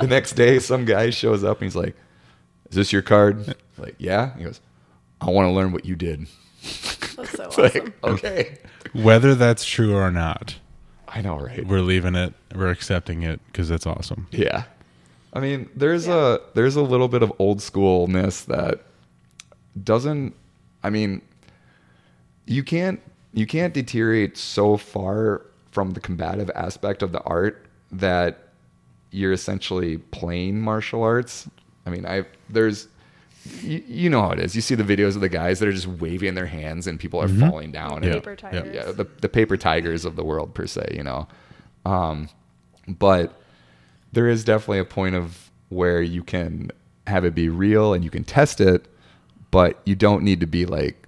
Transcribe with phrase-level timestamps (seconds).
[0.00, 1.96] the next day, some guy shows up and he's like,
[2.70, 4.36] "Is this your card?" Like, yeah.
[4.36, 4.60] He goes,
[5.20, 6.26] "I want to learn what you did."
[6.62, 7.62] That's so It's awesome.
[7.64, 8.58] like, okay.
[8.92, 10.56] Whether that's true or not,
[11.06, 11.66] I know, right?
[11.66, 12.34] we're leaving it.
[12.54, 14.26] We're accepting it because that's awesome.
[14.30, 14.64] Yeah.
[15.32, 16.36] I mean, there's Yeah.
[16.36, 18.80] a there's a little bit of old schoolness that
[19.84, 20.34] doesn't
[20.82, 21.22] I mean,
[22.46, 23.00] you can't
[23.34, 28.47] you can't deteriorate so far from the combative aspect of the art that
[29.10, 31.48] you're essentially playing martial arts.
[31.86, 32.88] I mean, I there's
[33.62, 34.54] you, you know how it is.
[34.54, 37.20] You see the videos of the guys that are just waving their hands and people
[37.20, 38.02] are falling down.
[38.02, 38.10] Yeah.
[38.10, 38.74] And Paper tigers.
[38.74, 41.26] yeah, the, the paper tigers of the world per se, you know.
[41.86, 42.28] Um,
[42.86, 43.40] but
[44.12, 46.70] there is definitely a point of where you can
[47.06, 48.86] have it be real and you can test it,
[49.50, 51.07] but you don't need to be like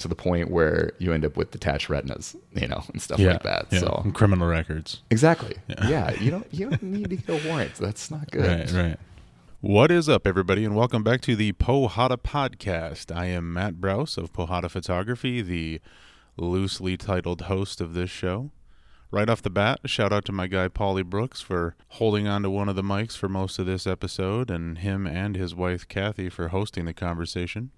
[0.00, 3.32] to the point where you end up with detached retinas, you know, and stuff Yeah,
[3.32, 3.66] like that.
[3.70, 3.78] yeah.
[3.80, 5.02] So And criminal records.
[5.10, 5.88] exactly, Yeah.
[5.88, 6.10] yeah.
[6.20, 7.74] you don't you don't need to get a warrant.
[7.76, 8.72] That's not good.
[8.72, 8.98] Right, right.
[9.62, 13.14] What is up, everybody, and welcome back to the Porrada Podcast.
[13.14, 15.80] I am Matt Browse of Porrada Photography, the
[16.38, 18.50] loosely titled host of this show.
[19.10, 22.48] Right off the bat, shout out to my guy Paulie Brooks for holding on to
[22.48, 26.30] one of the mics for most of this episode, and him and his wife Kathy
[26.30, 27.70] for hosting the conversation.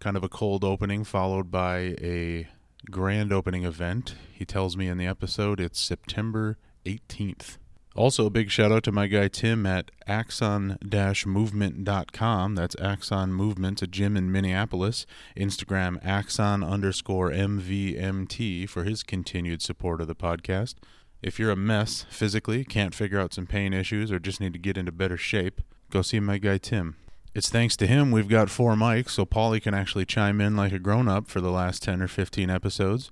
[0.00, 2.48] kind of a cold opening followed by a
[2.90, 4.14] grand opening event.
[4.32, 7.58] He tells me in the episode it's September 18th.
[7.96, 12.54] Also, a big shout out to my guy Tim at axon-movement.com.
[12.54, 15.06] That's Axon Movement, a gym in Minneapolis.
[15.36, 20.76] Instagram axon underscore MVMT for his continued support of the podcast.
[21.20, 24.60] If you're a mess physically, can't figure out some pain issues, or just need to
[24.60, 25.60] get into better shape,
[25.90, 26.94] go see my guy Tim.
[27.32, 30.72] It's thanks to him we've got four mics, so Paulie can actually chime in like
[30.72, 33.08] a grown up for the last 10 or 15 episodes.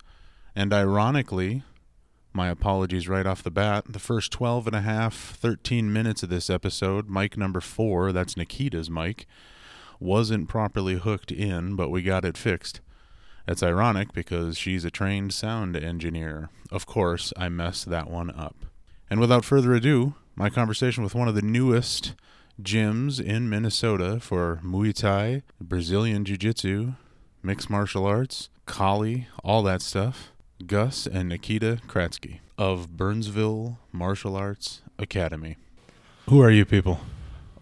[0.57, 1.63] And ironically,
[2.33, 6.31] my apologies right off the bat, the first 12 and a half, 13 minutes of
[6.31, 9.25] this episode, mic number four, that's Nikita's mic,
[10.01, 12.81] wasn't properly hooked in, but we got it fixed.
[13.47, 16.51] That's ironic because she's a trained sound engineer.
[16.73, 18.57] Of course, I messed that one up.
[19.09, 22.15] And without further ado, my conversation with one of the newest
[22.63, 26.95] gyms in Minnesota for Muay Thai, Brazilian Jiu Jitsu,
[27.43, 30.33] mixed martial arts, Kali, all that stuff.
[30.67, 35.57] Gus and Nikita Kratzke of Burnsville Martial Arts Academy.
[36.29, 36.99] Who are you people?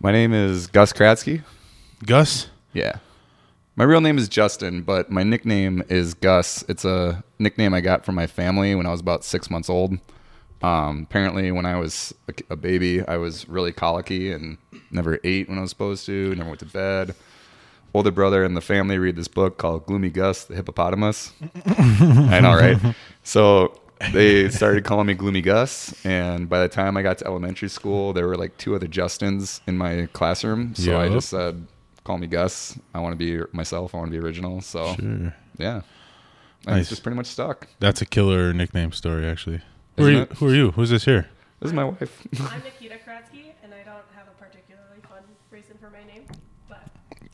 [0.00, 1.42] My name is Gus Kratzke.
[2.04, 2.48] Gus?
[2.72, 2.96] Yeah.
[3.76, 6.64] My real name is Justin, but my nickname is Gus.
[6.68, 9.98] It's a nickname I got from my family when I was about six months old.
[10.62, 14.58] Um, apparently, when I was a, a baby, I was really colicky and
[14.90, 17.14] never ate when I was supposed to, never went to bed.
[17.94, 21.32] Older brother and the family read this book called Gloomy Gus, the Hippopotamus.
[21.66, 22.94] I know, right?
[23.22, 23.78] So
[24.12, 28.12] they started calling me Gloomy Gus, and by the time I got to elementary school,
[28.12, 30.74] there were like two other Justins in my classroom.
[30.74, 31.66] So I just said,
[32.04, 32.78] "Call me Gus.
[32.94, 33.94] I want to be myself.
[33.94, 35.34] I want to be original." So Sure.
[35.58, 35.84] yeah, and
[36.66, 36.80] Nice.
[36.82, 37.68] it's just pretty much stuck.
[37.78, 39.62] That's a killer nickname story, actually.
[39.96, 40.24] Who are you?
[40.36, 40.70] Who are you?
[40.72, 41.28] Who's this here?
[41.60, 42.26] This is my wife.
[42.40, 46.24] I'm Nikita Kratzke, and I don't have a particularly fun reason for my name,
[46.68, 46.86] but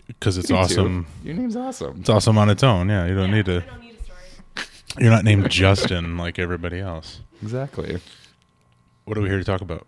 [0.07, 0.61] Because it's You too.
[0.61, 1.07] awesome.
[1.25, 1.99] Your name's awesome.
[2.01, 2.89] It's awesome on its own.
[2.89, 3.57] Yeah, you don't yeah, need to.
[3.57, 4.67] I don't need a story.
[4.99, 7.21] You're not named Justin like everybody else.
[7.43, 7.99] Exactly.
[9.07, 9.87] What are we here to talk about?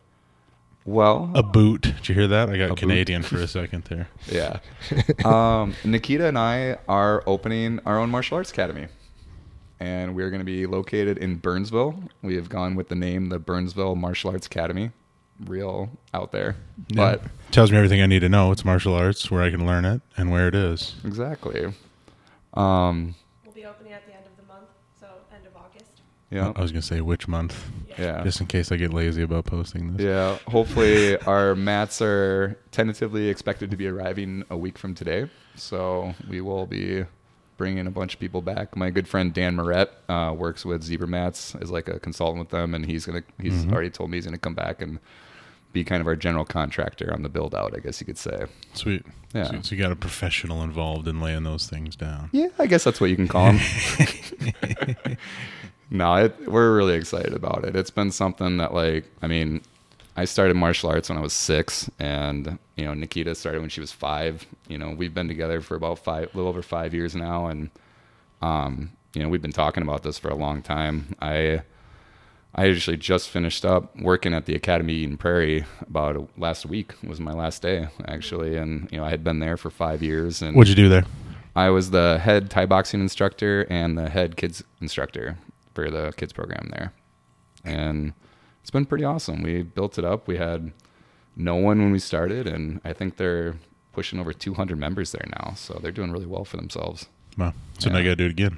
[0.84, 1.82] Well, A boot.
[1.82, 2.50] Did you hear that?
[2.50, 2.78] I got boot.
[2.78, 4.08] Canadian for a second there.
[4.30, 4.58] yeah.
[5.24, 8.88] um, Nikita and I are opening our own martial arts academy.
[9.84, 11.94] And we're going to be located in Burnsville.
[12.22, 14.92] We have gone with the name the Burnsville Martial Arts Academy.
[15.44, 16.56] Real out there.
[16.94, 18.50] But tells me everything I need to know.
[18.50, 20.94] It's martial arts, where I can learn it, and where it is.
[21.04, 21.66] exactly.
[22.54, 23.14] Um,
[23.44, 24.68] We'll be opening at the end of the month,
[24.98, 26.00] so end of August.
[26.30, 26.52] yeah.
[26.56, 27.68] I was gonna say which month,
[27.98, 28.22] Yeah.
[28.22, 30.06] just in case I get lazy about posting this.
[30.06, 35.28] Yeah, hopefully our mats are tentatively expected to be arriving a week from today.
[35.56, 37.04] So we will be
[37.56, 38.76] bringing a bunch of people back.
[38.76, 42.50] My good friend Dan Moret uh, works with Zebra Mats as like a consultant with
[42.50, 44.98] them, and he's gonna he's already told me he's gonna come back and
[45.72, 47.74] be kind of our general contractor on the build out.
[47.76, 48.46] I guess you could say.
[48.72, 49.04] Sweet.
[49.34, 49.44] Yeah.
[49.44, 52.30] So, so you got a professional involved in laying those things down.
[52.32, 53.58] Yeah, I guess that's what you can call him.
[55.90, 57.74] no, it, we're really excited about it.
[57.76, 59.62] It's been something that, like, I mean,
[60.16, 63.80] I started martial arts when I was six, and you know Nikita started when she
[63.80, 64.46] was five.
[64.68, 67.70] You know we've been together for about five, a little over five years now, and
[68.40, 71.16] um, you know we've been talking about this for a long time.
[71.20, 71.62] I
[72.54, 76.92] I actually just finished up working at the Academy in Prairie about a, last week
[77.02, 80.42] was my last day actually, and you know I had been there for five years,
[80.42, 81.04] and What'd you do there?
[81.56, 85.38] I was the head Thai boxing instructor and the head kids instructor
[85.74, 86.92] for the kids program there.
[87.64, 88.12] And
[88.64, 89.42] it's been pretty awesome.
[89.42, 90.26] We built it up.
[90.26, 90.72] We had
[91.36, 93.56] no one when we started, and I think they're
[93.92, 95.52] pushing over 200 members there now.
[95.54, 97.06] So they're doing really well for themselves.
[97.36, 98.02] Well, so now Yeah.
[98.02, 98.56] you gotta do it again.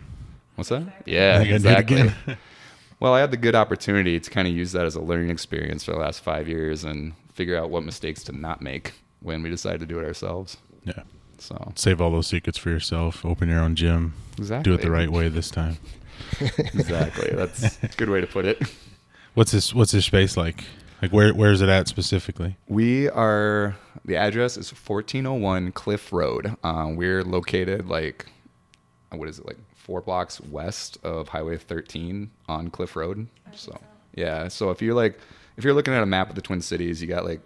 [0.55, 1.03] What's that?
[1.07, 2.01] Yeah, You gotta do it exactly.
[2.03, 2.15] again.
[3.01, 5.83] well, I had the good opportunity to kind of use that as a learning experience
[5.85, 9.51] for the last five years and figure out what mistakes to not make when we
[9.51, 10.57] decided to do it ourselves.
[10.85, 11.03] Yeah.
[11.39, 13.25] So Save all those secrets for yourself.
[13.27, 14.15] Open your own gym.
[14.39, 15.79] exactly, Do it the right way this time.
[16.41, 17.31] exactly.
[17.35, 18.63] That's a good way to put it.
[19.37, 19.75] What's this?
[19.75, 20.65] What's this space like?
[21.03, 21.35] Like where?
[21.35, 22.57] Where is it at specifically?
[22.69, 26.57] We are the address is 1401 Cliff Road.
[26.65, 28.25] Uh, we're located like
[29.11, 33.27] what is it like four blocks west of Highway 13 on Cliff Road.
[33.55, 33.79] So
[34.15, 35.19] yeah, so if you're like
[35.59, 37.41] if you're looking at a map of the Twin Cities, you got like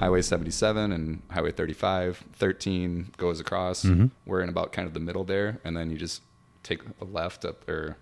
[0.00, 2.24] Highway 77 and Highway 35.
[2.34, 3.84] 13 goes across.
[3.84, 4.10] Mhm.
[4.26, 6.20] We're in about kind of the middle there, and then you just
[6.62, 7.96] take a left up or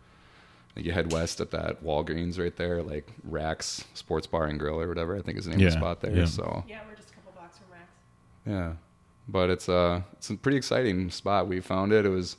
[0.76, 4.88] you head west at that Walgreens right there, like Rax Sports Bar and Grill or
[4.88, 6.12] whatever I think is the name of the spot there.
[6.14, 6.24] yeah.
[6.26, 7.84] So Yeah, we're just a couple blocks from Rex.
[8.46, 8.72] yeah,
[9.28, 11.48] but it's a it's a pretty exciting spot.
[11.48, 12.06] We found it.
[12.06, 12.36] It was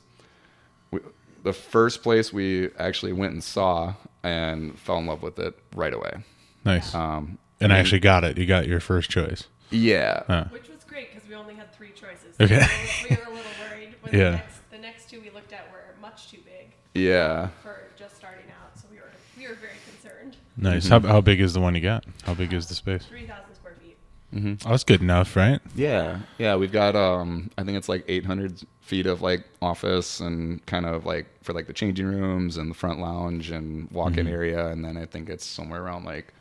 [0.90, 1.00] we,
[1.42, 5.92] the first place we actually went and saw and fell in love with it right
[5.92, 6.24] away.
[6.64, 6.94] Nice.
[6.94, 8.38] Um, and I I actually got it.
[8.38, 9.44] You got your first choice.
[9.70, 10.44] yeah, Huh.
[10.50, 12.34] Which was great because we only had three choices.
[12.40, 12.60] Okay.
[12.60, 14.30] So we were a little worried when Yeah.
[14.30, 17.48] the, next, the next two we looked at were much too big yeah.
[17.62, 18.76] for just starting out.
[18.78, 20.36] So we were we were very concerned.
[20.56, 20.86] Nice.
[20.86, 20.90] Mhm.
[20.90, 22.04] How, how big is the one you got?
[22.24, 23.04] How big is the space?
[23.06, 23.96] Three thousand square feet.
[24.32, 25.60] hmm Oh, that's good enough, right?
[25.74, 30.64] Yeah, yeah, we've got um I think it's like 800 feet of like office and
[30.66, 34.30] kind of like for like the changing rooms and the front lounge and walk-in Mhm.
[34.32, 36.34] area and then I think it's somewhere around like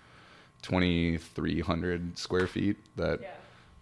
[0.61, 3.27] 2300 square feet that Yeah.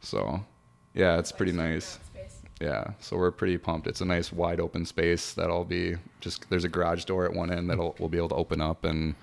[0.02, 0.46] so
[0.94, 1.86] yeah, it's Like pretty super nice.
[2.14, 2.42] Space.
[2.60, 3.88] Yeah, so we're pretty pumped.
[3.88, 7.52] It's a nice wide open space that'll be just there's a garage door at one
[7.52, 9.16] end that'll we'll be able to open up and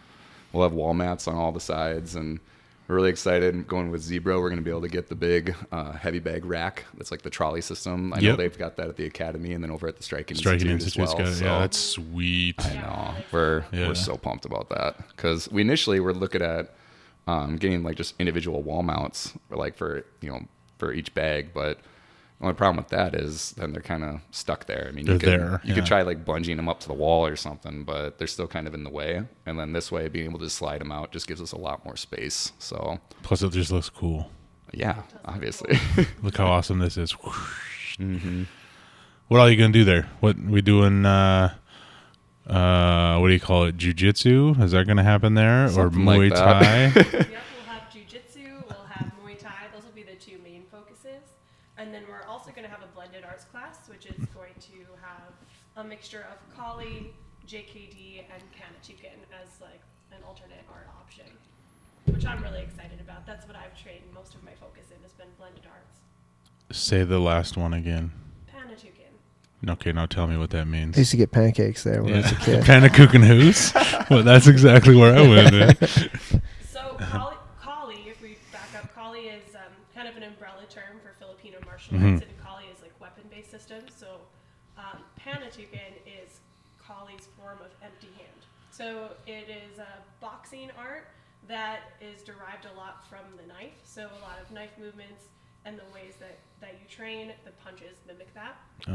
[0.53, 2.41] we'll have wall mats on all the sides and
[2.89, 4.39] we're really excited going with Zebra.
[4.41, 6.85] We're going to be able to get the big uh, heavy bag rack.
[6.95, 8.13] That's like the trolley system.
[8.13, 8.37] I know Yep.
[8.39, 11.09] they've got that at the academy and then over at the Striking, Striking Institute as
[11.15, 11.19] well.
[11.25, 11.35] got it.
[11.35, 12.65] So Yeah, that's sweet.
[12.65, 13.89] I know we're Yeah.
[13.89, 16.75] we're so pumped about that because we initially were looking at
[17.27, 20.43] um, getting like just individual wall mounts like for you know
[20.79, 21.81] for each bag, but
[22.41, 24.87] only problem with that is then they're kind of stuck there.
[24.89, 26.95] I mean, you They're could there, you could try like bunging them up to the
[26.95, 29.23] wall or something, but they're still kind of in the way.
[29.47, 31.85] And then this way, being able to slide them out just gives us a lot
[31.85, 32.53] more space.
[32.59, 34.31] So Plus, it just looks cool.
[34.73, 35.79] yeah, look obviously.
[36.23, 37.13] Look how awesome this is.
[37.99, 38.43] hmm
[39.29, 40.09] What are you gonna do there?
[40.21, 41.07] What we doing?
[41.07, 41.55] Uh,
[42.47, 43.77] uh, what do you call it?
[43.77, 44.57] Jiu-jitsu?
[44.61, 46.63] Is that gonna happen there, Something or Muay that.
[46.63, 46.83] Thai?
[46.95, 49.69] yep, we'll have jujitsu, we'll have Muay Thai.
[49.75, 51.23] Those will be the two main focuses.
[51.79, 54.73] And then we're also going to have a blended arts class, which is going to
[55.03, 55.33] have
[55.77, 57.13] a mixture of Kali,
[58.17, 59.81] JKD, and Panatukan as like
[60.13, 61.27] an alternate art option,
[62.07, 63.27] which I'm really excited about.
[63.27, 66.01] That's what I've trained most of my focus in has been blended arts.
[66.79, 68.13] Say the last one again.
[68.55, 69.71] Panatukan.
[69.73, 70.97] Okay, now tell me what that I means.
[70.99, 72.65] used to get pancakes there when I was a kid.
[72.65, 74.11] Pannekoeken Huis?
[74.11, 75.55] well, that's exactly where I went.
[75.55, 76.39] eh?
[76.71, 81.01] So Kali, Kali, if we back up, Kali is um, kind of an umbrella term
[81.03, 83.93] for Filipino martial arts, and Kali is like weapon-based systems.
[83.97, 84.19] So
[84.77, 86.36] um, Panatukan is
[86.87, 88.47] Kali's form of empty hand.
[88.71, 89.89] So it is a
[90.21, 91.09] boxing art
[91.49, 93.75] that is derived a lot from the knife.
[93.85, 95.25] So a lot of knife movements
[95.65, 98.57] and the ways that, that you train, the punches mimic that.
[98.89, 98.93] Oh.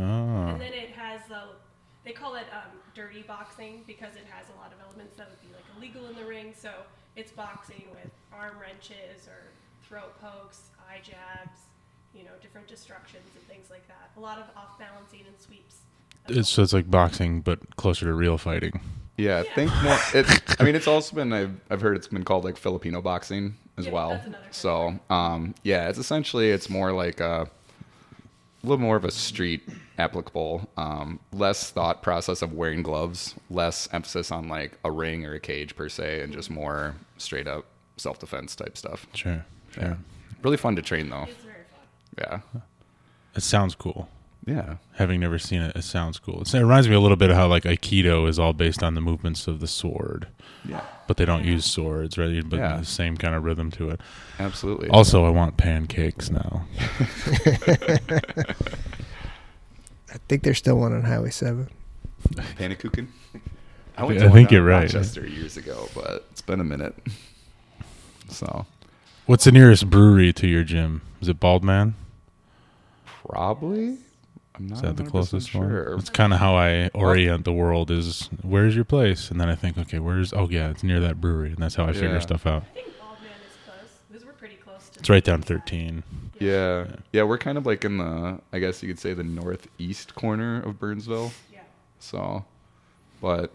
[0.48, 1.56] And then it has the,
[2.04, 5.42] they call it um, dirty boxing because it has a lot of elements that would
[5.42, 6.54] be like illegal in the ring.
[6.58, 6.72] So
[7.16, 9.52] it's boxing with arm wrenches or
[9.84, 11.68] throat pokes, eye jabs,
[12.16, 14.12] you know, different destructions and things like that.
[14.16, 15.84] A lot of off balancing and sweeps.
[16.30, 18.80] As It's, so it's like boxing, but closer to real fighting.
[19.18, 19.56] Yeah, I Yeah.
[19.56, 19.98] think more.
[20.14, 21.32] It, I mean, it's also been.
[21.34, 24.22] I've, I've heard it's been called like Filipino boxing as Yeah, well.
[24.28, 27.48] that's So, um, yeah, it's essentially it's more like a,
[28.64, 33.88] a little more of a street applicable, um, less thought process of wearing gloves, less
[33.92, 37.66] emphasis on like a ring or a cage per se, and just more straight up
[37.98, 39.06] self defense type stuff.
[39.14, 39.84] Sure, sure.
[39.84, 39.96] Yeah,
[40.42, 41.24] really fun to train though.
[41.24, 41.56] It's very
[42.18, 42.42] fun.
[42.56, 42.60] Yeah,
[43.36, 44.10] It sounds cool.
[44.46, 44.78] Yeah.
[44.94, 45.76] having never seen it.
[45.76, 46.42] It sounds cool.
[46.42, 48.96] It's, it reminds me a little bit of how like Aikido is all based on
[48.96, 50.28] the movements of the sword,
[50.66, 50.82] Yeah.
[51.08, 52.42] but they don't use swords, right?
[52.50, 52.78] But Yeah.
[52.78, 54.02] the same kind of rhythm to it.
[54.40, 54.90] Absolutely.
[54.90, 56.66] Also, I want pancakes now.
[60.14, 61.70] I think there's still one on Highway 7.
[62.58, 63.08] Pannekoeken.
[63.98, 64.94] I went to I one think out you're in right.
[64.94, 66.96] Rochester years ago, but it's been a minute.
[68.30, 68.66] So
[69.26, 71.02] What's the nearest brewery to your gym?
[71.22, 71.96] Is it Bald Man?
[73.24, 73.98] probably.
[74.56, 75.62] I'm not Is that the closest sure.
[75.90, 75.98] one?
[75.98, 77.90] That's kind of how I orient the world.
[77.90, 79.32] Is where's your place?
[79.32, 80.34] And then I think, okay, where's?
[80.34, 82.20] Oh yeah, it's near that brewery, and that's how I figure Yeah.
[82.20, 82.64] stuff out.
[82.64, 85.00] I think Bald Man is close because we're pretty close to.
[85.00, 85.48] It's right down side.
[85.48, 86.04] 13.
[86.40, 86.88] Yeah.
[87.14, 90.62] Yeah, we're kind of like in the I guess you could say the northeast corner
[90.64, 91.32] of Burnsville.
[91.52, 91.60] Yeah.
[92.00, 92.44] So,
[93.22, 93.52] but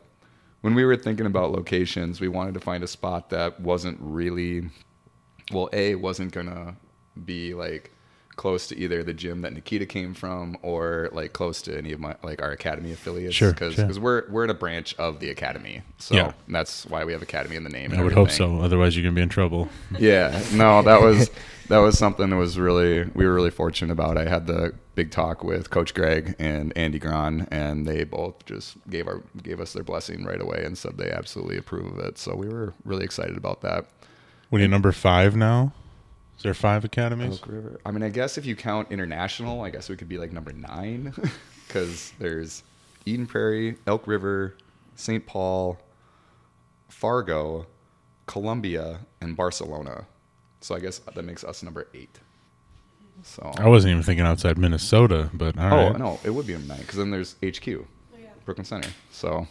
[0.62, 4.70] when we were thinking about locations, we wanted to find a spot that wasn't really,
[5.52, 6.74] well, A, wasn't going to
[7.24, 7.92] be like
[8.36, 12.00] close to either the gym that Nikita came from or like close to any of
[12.00, 13.34] my, like our academy affiliates.
[13.34, 13.88] Sure, Cause, sure.
[13.98, 15.82] we're, we're in a branch of the academy.
[15.98, 16.32] So Yeah.
[16.46, 17.92] that's why we have academy in the name.
[17.92, 18.60] and I would hope so.
[18.60, 19.68] Otherwise, you're gonna be in trouble.
[19.98, 21.30] Yeah, no, that was
[21.68, 24.18] that was something that was really we were really fortunate about.
[24.18, 28.76] I had the big talk with Coach Greg and Andy Gron, and they both just
[28.90, 32.18] gave our gave us their blessing right away and said they absolutely approve of it.
[32.18, 33.86] So we were really excited about that.
[34.50, 35.72] What are number five now?
[36.36, 37.32] Is there five academies?
[37.40, 37.80] Elk River.
[37.86, 40.52] I mean, I guess if you count international, I guess we could be like number
[40.52, 41.14] nine
[41.66, 42.62] because there's
[43.06, 44.54] Eden Prairie, Elk River,
[44.96, 45.24] St.
[45.26, 45.78] Paul,
[46.88, 47.66] Fargo,
[48.26, 50.06] Columbia, and Barcelona.
[50.60, 52.18] So I guess that makes us number eight.
[53.22, 55.98] So I wasn't even thinking outside Minnesota, but all oh right.
[55.98, 57.86] no, it would be number nine because then there's HQ, Oh,
[58.20, 58.28] yeah.
[58.44, 58.90] Brooklyn Center.
[59.10, 59.46] So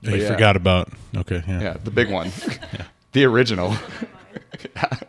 [0.00, 0.28] Yeah, you yeah.
[0.32, 0.90] forgot about.
[1.14, 1.60] Okay, yeah.
[1.60, 2.30] yeah, the big one,
[3.12, 3.76] the original.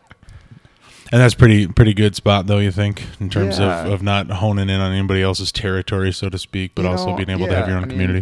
[1.05, 1.09] Mine.
[1.13, 2.57] And that's pretty pretty good spot though.
[2.59, 3.85] You think in terms Yeah.
[3.85, 7.11] of, of not honing in on anybody else's territory, so to speak, but You also
[7.11, 8.21] know, being able to have your own I mean- community.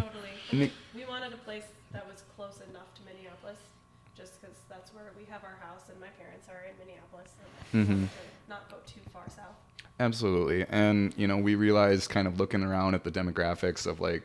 [0.52, 0.72] Totally.
[0.96, 1.64] We wanted a place
[1.94, 3.58] that was close enough to Minneapolis,
[4.18, 7.30] just because that's where we have our house and my parents are in Minneapolis.
[7.74, 8.08] And we Mhm.
[8.50, 9.56] not go too far south.
[10.00, 10.66] Absolutely.
[10.70, 14.24] And, you know, we realized kind of looking around at the demographics of like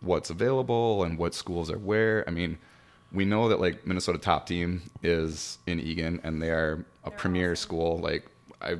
[0.00, 2.24] what's available and what schools are where.
[2.26, 2.58] I mean,
[3.12, 7.18] we know that like Minnesota top team is in Eagan and they are a They're
[7.18, 7.62] premier awesome.
[7.62, 7.98] school.
[7.98, 8.26] Like
[8.60, 8.76] I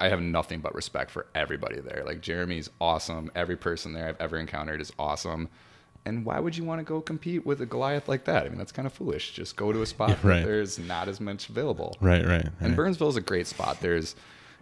[0.00, 2.02] I have nothing but respect for everybody there.
[2.06, 3.30] Like Jeremy's awesome.
[3.34, 5.48] Every person there I've ever encountered is awesome.
[6.04, 8.46] And why would you want to go compete with a Goliath like that?
[8.46, 9.32] I mean, that's kind of foolish.
[9.32, 10.44] Just go to a spot Yeah, right.
[10.44, 11.96] where there's not as much available.
[12.00, 12.46] Right, right.
[12.60, 12.76] And.
[12.76, 13.78] Burnsville is a great spot.
[13.80, 14.14] There's,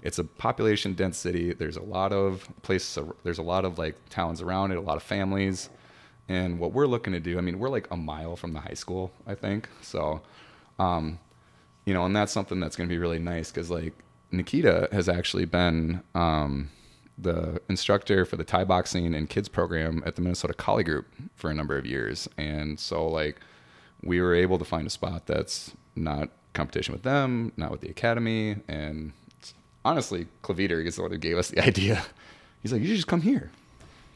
[0.03, 1.53] it's a population dense city.
[1.53, 2.99] There's a lot of places.
[3.23, 4.79] There's a lot of like towns around it.
[4.79, 5.69] A lot of families.
[6.29, 8.75] And what we're looking to do, I mean, we're like a mile from the high
[8.75, 9.69] school, I think.
[9.83, 10.23] So,
[10.81, 11.21] um,
[11.87, 13.95] you know, and that's something that's going to be really nice because like
[14.31, 16.71] Nikita has actually been um,
[17.17, 21.51] the instructor for the Thai boxing and kids program at the Minnesota Kali Group for
[21.51, 23.41] a number of years, and so like
[24.03, 27.89] we were able to find a spot that's not competition with them, not with the
[27.89, 29.13] academy, and
[29.85, 32.03] honestly, Claviter is the one who gave us the idea.
[32.63, 33.51] He's like, you should just come here.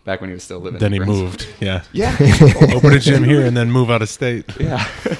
[0.04, 0.80] Back when he was still living.
[0.80, 1.46] then he moved.
[1.60, 1.84] Yeah.
[1.92, 2.16] Yeah.
[2.74, 4.46] Open a gym here and then move out of state.
[4.58, 4.88] yeah.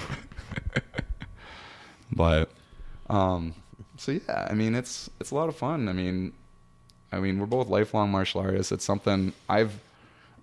[2.12, 2.50] but
[3.08, 3.54] um
[3.96, 5.88] so yeah, I mean it's it's a lot of fun.
[5.88, 6.32] I mean
[7.12, 8.72] I mean we're both lifelong martial artists.
[8.72, 9.80] It's something I've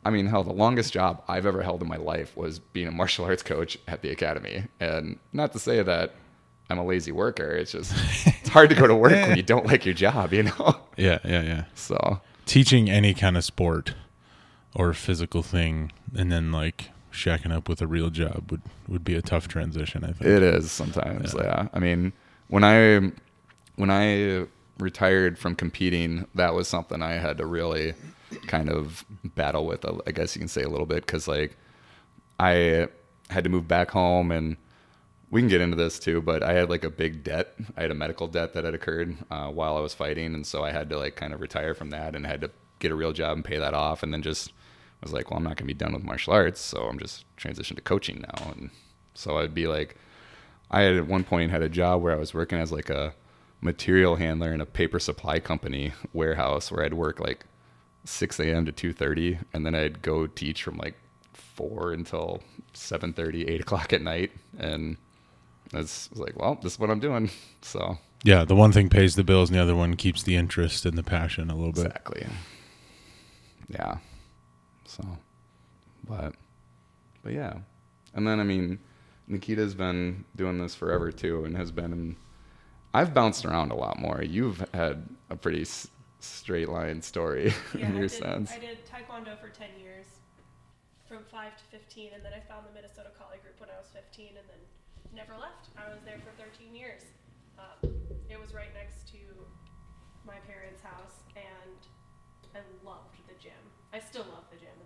[0.05, 2.91] I mean hell the longest job I've ever held in my life was being a
[2.91, 4.65] martial arts coach at the academy.
[4.79, 6.13] And not to say that
[6.69, 7.49] I'm a lazy worker.
[7.51, 7.93] It's just
[8.25, 10.75] it's hard to go to work when you don't like your job, you know.
[10.97, 11.63] Yeah, yeah, yeah.
[11.75, 13.93] So Teaching any kind of sport
[14.73, 19.15] or physical thing and then like shacking up with a real job would would be
[19.15, 20.21] a tough transition, I think.
[20.29, 21.43] It is sometimes, Yeah.
[21.43, 21.67] yeah.
[21.73, 22.13] I mean,
[22.47, 23.11] when I
[23.75, 24.45] when I
[24.79, 27.93] retired from competing, that was something I had to really
[28.47, 29.85] kind of battle with.
[30.05, 31.57] I guess you can say a little bit because like
[32.39, 32.87] I
[33.29, 34.57] had to move back home, and
[35.31, 36.21] we can get into this too.
[36.21, 37.53] But I had like a big debt.
[37.75, 40.63] I had a medical debt that had occurred uh, while I was fighting, and so
[40.63, 43.11] I had to like kind of retire from that, and had to get a real
[43.13, 44.53] job and pay that off, and then just
[45.05, 47.75] was like, well, I'm not gonna be done with martial arts, so I'm just transitioned
[47.75, 48.69] to coaching now, and
[49.13, 49.95] so I'd be like.
[50.69, 53.13] I had at one point had a job where I was working as like a
[53.61, 57.45] material handler in a paper supply company warehouse where I'd work like
[58.03, 58.65] 6 a.m.
[58.65, 60.95] to 2:30, and then I'd go teach from like
[61.31, 64.97] four until 7:30, 8 o'clock at night, and
[65.73, 67.29] it's like, well, this is what I'm doing.
[67.61, 70.85] So Yeah, the one thing pays the bills and the other one keeps the interest
[70.85, 71.85] and the passion a little bit.
[71.85, 72.27] exactly,
[73.69, 73.99] yeah.
[74.87, 75.03] So,
[76.07, 76.33] but,
[77.23, 77.53] but yeah,
[78.15, 78.79] and then I mean,
[79.27, 82.15] Nikita's been doing this forever too, and has been.
[82.93, 84.23] I've bounced around a lot more.
[84.23, 85.89] You've had a pretty s-
[86.19, 88.49] straight line story Yeah, in I your did, sense.
[88.51, 90.07] I did taekwondo for 10 years,
[91.05, 93.91] from 5 to 15, and then I found the Minnesota Kali group when I was
[93.93, 94.61] 15, and then
[95.13, 95.67] never left.
[95.77, 97.03] I was there for 13 years.
[97.59, 97.91] Um,
[98.31, 99.19] it was right next to
[100.25, 101.81] my parents' house, and
[102.55, 103.61] I loved the gym.
[103.93, 104.76] I still love the gym.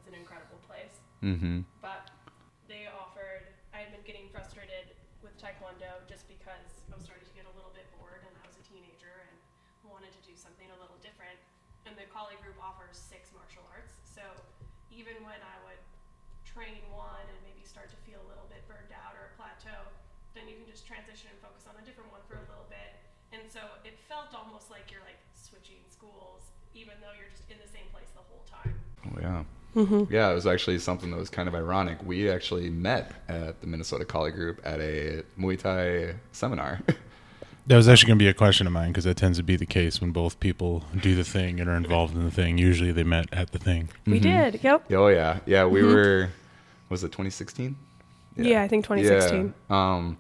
[1.22, 1.63] Mm-hmm.
[1.82, 2.10] But
[2.66, 7.36] they offered, I had been getting frustrated with Taekwondo just because I was starting to
[7.38, 9.34] get a little bit bored and I was a teenager and
[9.86, 11.38] wanted to do something a little different.
[11.86, 13.94] And the Kali group offers six martial arts.
[14.06, 14.22] So
[14.90, 15.82] even when I would
[16.46, 19.88] train one and maybe start to feel a little bit burned out or a plateau,
[20.34, 22.98] then you can just transition and focus on a different one for a little bit.
[23.32, 27.62] And so it felt almost like you're like switching schools, even though you're just in
[27.62, 28.75] the same place the whole time.
[29.08, 29.46] Oh yeah.
[29.75, 30.13] Mm-hmm.
[30.13, 32.00] Yeah, it was actually something that was kind of ironic.
[32.04, 36.82] We actually met at the Minnesota Kali Group at a Muay Thai seminar.
[37.68, 39.56] That was actually going to be a question of mine because that tends to be
[39.56, 42.58] the case when both people do the thing and are involved in the thing.
[42.58, 43.90] Usually they met at the thing.
[44.08, 44.51] We mm-hmm.
[44.51, 44.92] did, yep.
[44.92, 45.66] oh yeah, yeah.
[45.66, 45.94] We mm-hmm.
[45.94, 46.30] were.
[46.90, 47.75] Was it 2016?
[48.36, 49.54] Yeah, I think 2016.
[49.70, 49.94] Yeah.
[49.94, 50.18] Um,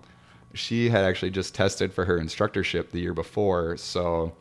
[0.53, 4.33] she had actually just tested for her instructorship the year before, so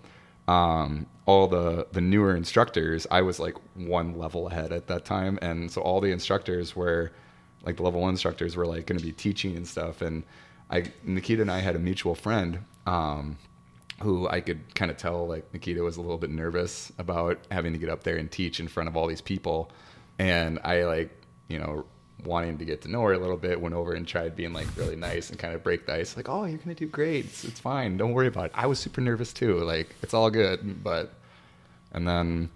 [0.48, 5.38] um, all the the newer instructors, I was like one level ahead at that time,
[5.42, 7.12] and so all the instructors were
[7.62, 10.24] like the level one instructors were like going to be teaching and stuff, and
[10.70, 12.60] I Nikita and I had a mutual friend.
[12.86, 13.38] Um,
[14.02, 17.72] who I could kind of tell like Nikita was a little bit nervous about having
[17.74, 19.70] to get up there and teach in front of all these people.
[20.18, 21.10] And I like,
[21.48, 21.84] you know,
[22.24, 24.66] wanting to get to know her a little bit, went over and tried being like
[24.76, 26.16] really nice and kind of break the ice.
[26.16, 27.26] Like, oh, you're going to do great.
[27.26, 27.96] It's, it's fine.
[27.96, 28.52] Don't worry about it.
[28.54, 29.58] I was super nervous too.
[29.58, 30.82] Like, it's all good.
[30.82, 31.12] But,
[31.92, 32.50] and then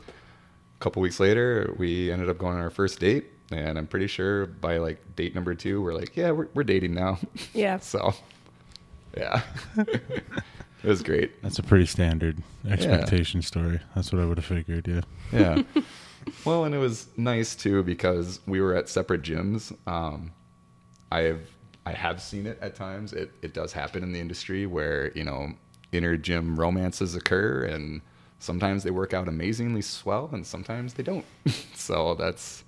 [0.79, 3.27] a couple weeks later, we ended up going on our first date.
[3.53, 6.95] And I'm pretty sure by like date number two, we're like, yeah, we're, we're dating
[6.95, 7.19] now.
[7.53, 7.79] Yeah.
[7.79, 8.15] so,
[9.17, 9.43] yeah.
[9.77, 10.25] it
[10.85, 11.43] was great.
[11.43, 13.81] That's a pretty standard expectation story.
[13.95, 14.89] That's what I would have figured.
[14.89, 15.03] Yeah.
[15.33, 15.63] yeah.
[16.45, 19.77] Well, and it was nice too because we were at separate gyms.
[19.87, 20.33] Um,
[21.11, 21.41] I have
[21.87, 23.13] I have seen it at times.
[23.13, 25.53] It it does happen in the industry where you know
[25.93, 28.01] inner gym romances occur, and
[28.39, 31.25] sometimes they work out amazingly swell, and sometimes they don't.
[31.75, 32.65] so that's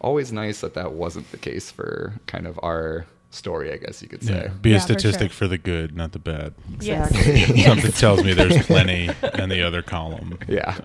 [0.00, 4.08] always nice that that wasn't the case for kind of our story, I guess you
[4.08, 4.44] could say.
[4.44, 4.48] Yeah.
[4.48, 5.36] Be a Yeah, for statistic sure.
[5.36, 6.54] for, the good, not the bad.
[6.80, 7.10] Yes.
[7.64, 10.38] Something tells me there's plenty in the other column.
[10.48, 10.74] Yeah.
[10.74, 10.84] So.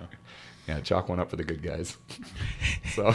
[0.68, 1.98] Yeah, chalk one up for the good guys.
[2.94, 3.14] so,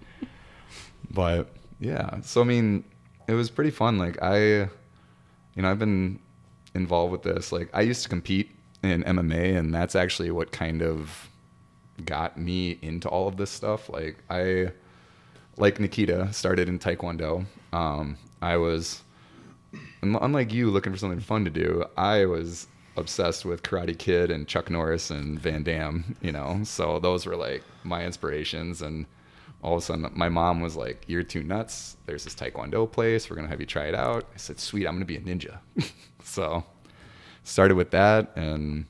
[1.10, 2.84] but yeah, so I mean,
[3.28, 3.98] it was pretty fun.
[3.98, 4.68] Like I, you
[5.56, 6.18] know, I've been
[6.74, 7.52] involved with this.
[7.52, 8.50] Like I used to compete
[8.82, 11.28] in MMA, and that's actually what kind of
[12.04, 13.88] got me into all of this stuff.
[13.88, 14.72] Like I,
[15.56, 17.46] like Nikita, started in Taekwondo.
[17.72, 19.02] Um, I was,
[20.02, 21.84] unlike you, looking for something fun to do.
[21.96, 22.66] I was
[22.98, 26.16] obsessed with Karate Kid and Chuck Norris and Van Damme.
[26.20, 28.82] You know, so those were like my inspirations.
[28.82, 29.06] And
[29.62, 31.96] all of a sudden, my mom was like, "You're too nuts.
[32.06, 33.28] There's this Taekwondo place.
[33.28, 35.58] We're gonna have you try it out." I said, "Sweet, I'm gonna be a ninja."
[36.22, 36.64] so
[37.48, 38.84] started with that and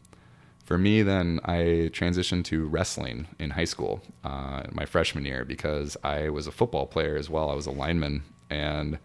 [0.64, 5.96] for me then i transitioned to wrestling in high school uh, my freshman year because
[6.02, 8.98] i was a football player as well i was a lineman and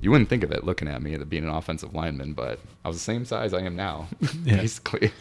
[0.00, 2.88] you wouldn't think of it looking at me that being an offensive lineman but i
[2.88, 4.06] was the same size i am now
[4.44, 4.56] Yeah.
[4.56, 5.12] basically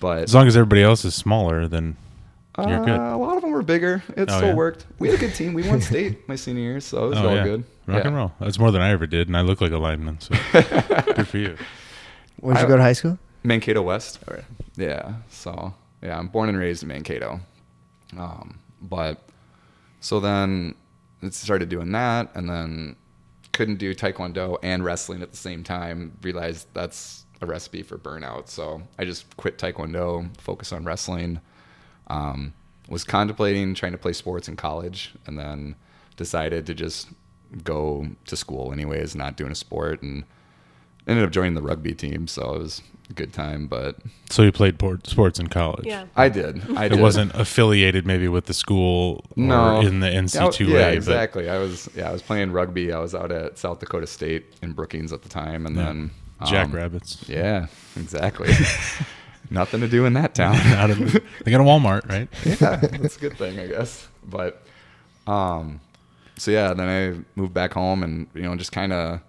[0.00, 1.96] but As long as everybody else is smaller, then
[2.58, 3.00] you're good.
[3.00, 4.54] uh, a lot of them were bigger it Oh, still yeah?
[4.54, 7.18] worked we had a good team we won state my senior year so it was
[7.18, 7.44] oh, all yeah.
[7.44, 8.06] good Rock Yeah.
[8.08, 8.32] and roll.
[8.40, 10.18] That's more than I ever did, and I look like a lineman.
[10.20, 10.34] So
[11.14, 11.56] good for you.
[12.40, 13.16] Where did you I- go to high school?
[13.44, 14.18] Mankato West.
[14.76, 15.14] Yeah.
[15.30, 17.38] So yeah, I'm born and raised in Mankato.
[18.18, 19.22] Um, but
[20.00, 20.74] so then
[21.22, 22.96] it started doing that, and then
[23.56, 26.18] couldn't do Taekwondo and wrestling at the same time.
[26.20, 28.48] Realized that's a recipe for burnout.
[28.48, 31.40] So I just quit Taekwondo, focus on wrestling.
[32.08, 32.52] Um,
[32.90, 35.74] was contemplating trying to play sports in college, and then
[36.18, 37.08] decided to just
[37.64, 40.24] go to school anyways, not doing a sport, and
[41.08, 42.28] ended up joining the rugby team.
[42.28, 42.82] So it was
[43.14, 43.96] good time, but
[44.30, 45.86] So you played port- sports in college.
[45.86, 46.06] Yeah.
[46.16, 46.60] I did.
[46.76, 47.00] I It did.
[47.00, 50.68] wasn't affiliated maybe with the school or no in the NC2A.
[50.68, 51.48] Yeah, but- exactly.
[51.48, 52.92] I was yeah, I was playing rugby.
[52.92, 55.84] I was out at South Dakota State in Brookings at the time, and Yeah.
[55.84, 57.24] then um, Jackrabbits.
[57.28, 57.66] Yeah,
[57.96, 58.52] exactly.
[59.50, 60.56] Nothing to do in that town.
[60.70, 61.06] Not in-
[61.44, 62.28] they got a Walmart, right?
[62.60, 64.08] yeah, that's a good thing, I guess.
[64.28, 64.62] But
[65.28, 65.80] um,
[66.36, 69.20] so yeah, then I moved back home, and you know, just kind of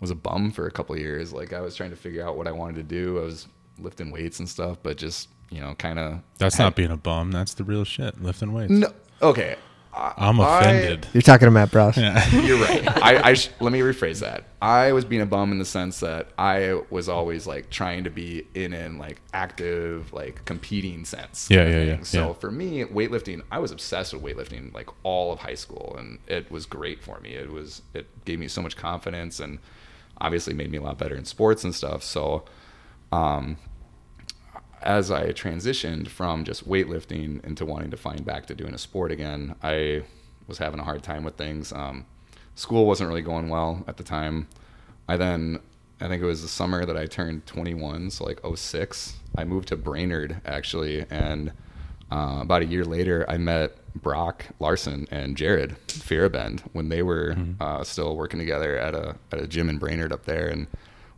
[0.00, 1.32] was a bum for a couple of years.
[1.32, 3.18] Like I was trying to figure out what I wanted to do.
[3.18, 3.46] I was
[3.78, 7.30] lifting weights and stuff, but just you know, kind of That's not being a bum.
[7.30, 8.20] That's the real shit.
[8.22, 8.70] Lifting weights.
[8.72, 9.56] No, okay.
[9.98, 11.06] I'm I- offended.
[11.14, 11.96] You're talking to Matt Bross.
[11.96, 12.28] Yeah.
[12.42, 12.86] You're right.
[13.02, 14.44] I, I sh- let me rephrase that.
[14.60, 18.10] I was being a bum in the sense that I was always like trying to
[18.10, 21.48] be in an like active, like competing sense.
[21.50, 22.32] Yeah, yeah, yeah, So yeah.
[22.34, 26.50] for me, weightlifting, I was obsessed with weightlifting like all of high school, and it
[26.50, 27.30] was great for me.
[27.30, 29.58] It was it gave me so much confidence, and
[30.20, 32.02] obviously made me a lot better in sports and stuff.
[32.02, 32.44] So,
[33.12, 33.56] um,
[34.82, 39.10] as I transitioned from just weightlifting into wanting to find back to doing a sport
[39.10, 40.04] again, I
[40.46, 41.72] was having a hard time with things.
[41.72, 42.06] Um,
[42.54, 44.48] school wasn't really going well at the time.
[45.08, 45.60] I then,
[46.00, 49.68] I think it was the summer that I turned 21, so like 06, I moved
[49.68, 51.04] to Brainerd actually.
[51.10, 51.52] And
[52.10, 57.34] uh, about a year later, I met Brock Larson and Jared Fierabend when they were
[57.60, 60.66] uh, still working together at a, at a gym in Brainerd up there and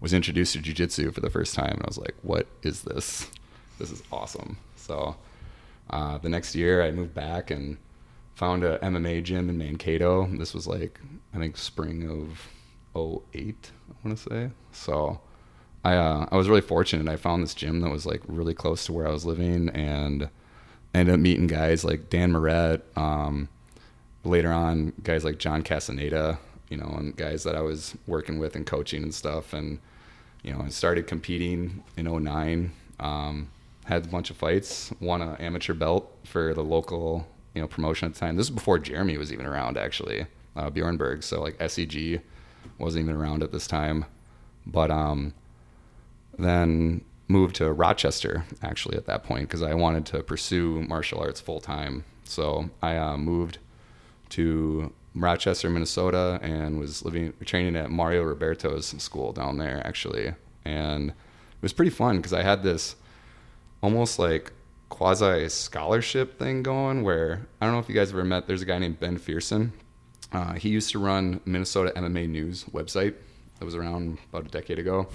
[0.00, 1.72] was introduced to jujitsu for the first time.
[1.72, 3.30] And I was like, what is this?
[3.78, 4.58] This is awesome.
[4.76, 5.16] So
[5.90, 7.76] uh, the next year, I moved back and
[8.34, 10.26] found a MMA gym in Mankato.
[10.32, 11.00] This was like
[11.34, 12.48] I think spring of
[13.34, 14.50] 08, I want to say.
[14.72, 15.20] So
[15.84, 17.10] I uh, I was really fortunate.
[17.10, 20.28] I found this gym that was like really close to where I was living, and
[20.98, 22.82] ended up meeting guys like Dan Moret.
[22.96, 23.48] Um,
[24.24, 28.54] later on, guys like John Castaneda, you know, and guys that I was working with
[28.56, 29.78] and coaching and stuff, and
[30.42, 32.72] you know, I started competing in 09.
[33.00, 33.48] Um,
[33.84, 38.06] had a bunch of fights, won an amateur belt for the local, you know, promotion
[38.06, 38.36] at the time.
[38.36, 41.24] This is before Jeremy was even around, actually, uh, Bjornberg.
[41.24, 42.20] So like SEG
[42.78, 44.04] wasn't even around at this time,
[44.66, 45.32] but um,
[46.38, 51.40] then moved to Rochester actually at that point because I wanted to pursue martial arts
[51.40, 52.04] full time.
[52.24, 53.58] So I uh, moved
[54.30, 61.10] to Rochester, Minnesota, and was living training at Mario Roberto's school down there actually, and
[61.10, 62.96] it was pretty fun because I had this
[63.82, 64.52] almost like
[64.88, 68.46] quasi scholarship thing going where I don't know if you guys ever met.
[68.46, 69.70] There's a guy named Ben Fearson.
[70.32, 73.14] Uh, he used to run Minnesota MMA News website
[73.58, 75.08] that was around about a decade ago,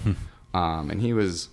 [0.54, 1.48] um, and he was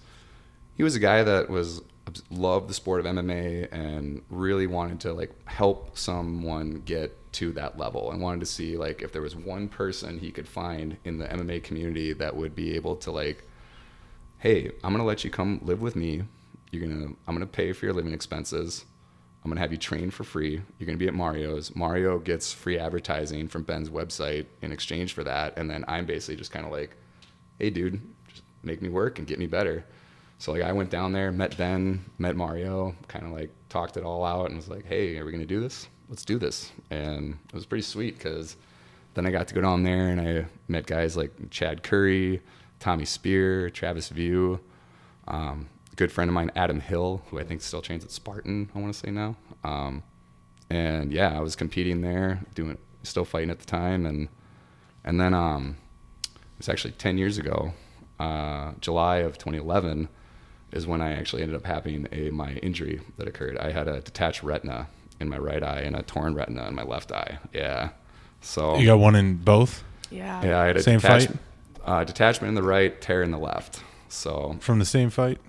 [0.81, 1.83] he was a guy that was
[2.31, 7.77] loved the sport of MMA and really wanted to like help someone get to that
[7.77, 11.19] level and wanted to see like if there was one person he could find in
[11.19, 13.47] the MMA community that would be able to like
[14.39, 16.23] hey i'm gonna let you come live with me.
[16.71, 18.83] You're gonna i'm gonna pay for your living expenses.
[19.45, 20.63] I'm gonna have you train for free.
[20.79, 21.75] You're gonna be at mario's.
[21.75, 25.59] Mario gets free advertising from ben's website in exchange for that.
[25.59, 26.97] And then i'm basically just kind of like
[27.59, 29.85] hey dude just make me work and get me better
[30.41, 34.03] so like i went down there met ben met mario kind of like talked it
[34.03, 35.87] all out and was like hey are we gonna do this?
[36.09, 36.73] Let's do this.
[36.89, 38.57] And it was pretty sweet because
[39.13, 42.41] then i got to go down there and i met guys like chad curry
[42.79, 44.59] tommy speer travis wiuff
[45.27, 48.69] um, a good friend of mine adam hill who i think still trains at spartan
[48.75, 49.35] i want to say now.
[49.63, 50.01] Um,
[50.71, 54.07] and yeah i was competing there doing still fighting at the time.
[54.07, 54.27] And
[55.03, 55.77] and then um,
[56.25, 57.73] it was actually 10 years ago
[58.19, 60.09] uh, july of 2011
[60.71, 64.01] is when i actually ended up having a my injury that occurred i had a
[64.01, 64.87] detached retina
[65.19, 67.89] in my right eye and a torn retina in my left eye yeah
[68.41, 70.43] so You got one in both Yeah.
[70.43, 71.37] yeah i had a Same detach- fight?
[71.85, 75.39] uh, detachment in the right tear in the left so from the same fight.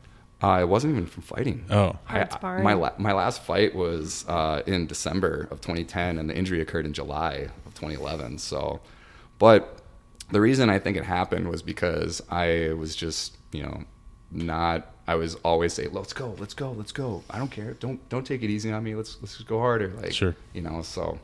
[0.43, 4.25] uh, it wasn't even from fighting Oh, Hard I- my la- my last fight was
[4.29, 8.39] uh, in December of 2010, and the injury occurred in July of 2011.
[8.39, 8.81] So,
[9.39, 9.79] but
[10.31, 13.85] the reason I think it happened was because I was just you know
[14.33, 14.89] not.
[15.07, 17.75] I was always say, "Let's go, let's go, let's go." I don't care.
[17.75, 18.95] Don't don't take it easy on me.
[18.95, 19.89] Let's let's just go harder.
[19.89, 20.37] Like Sure.
[20.53, 20.83] you know.
[20.83, 21.19] So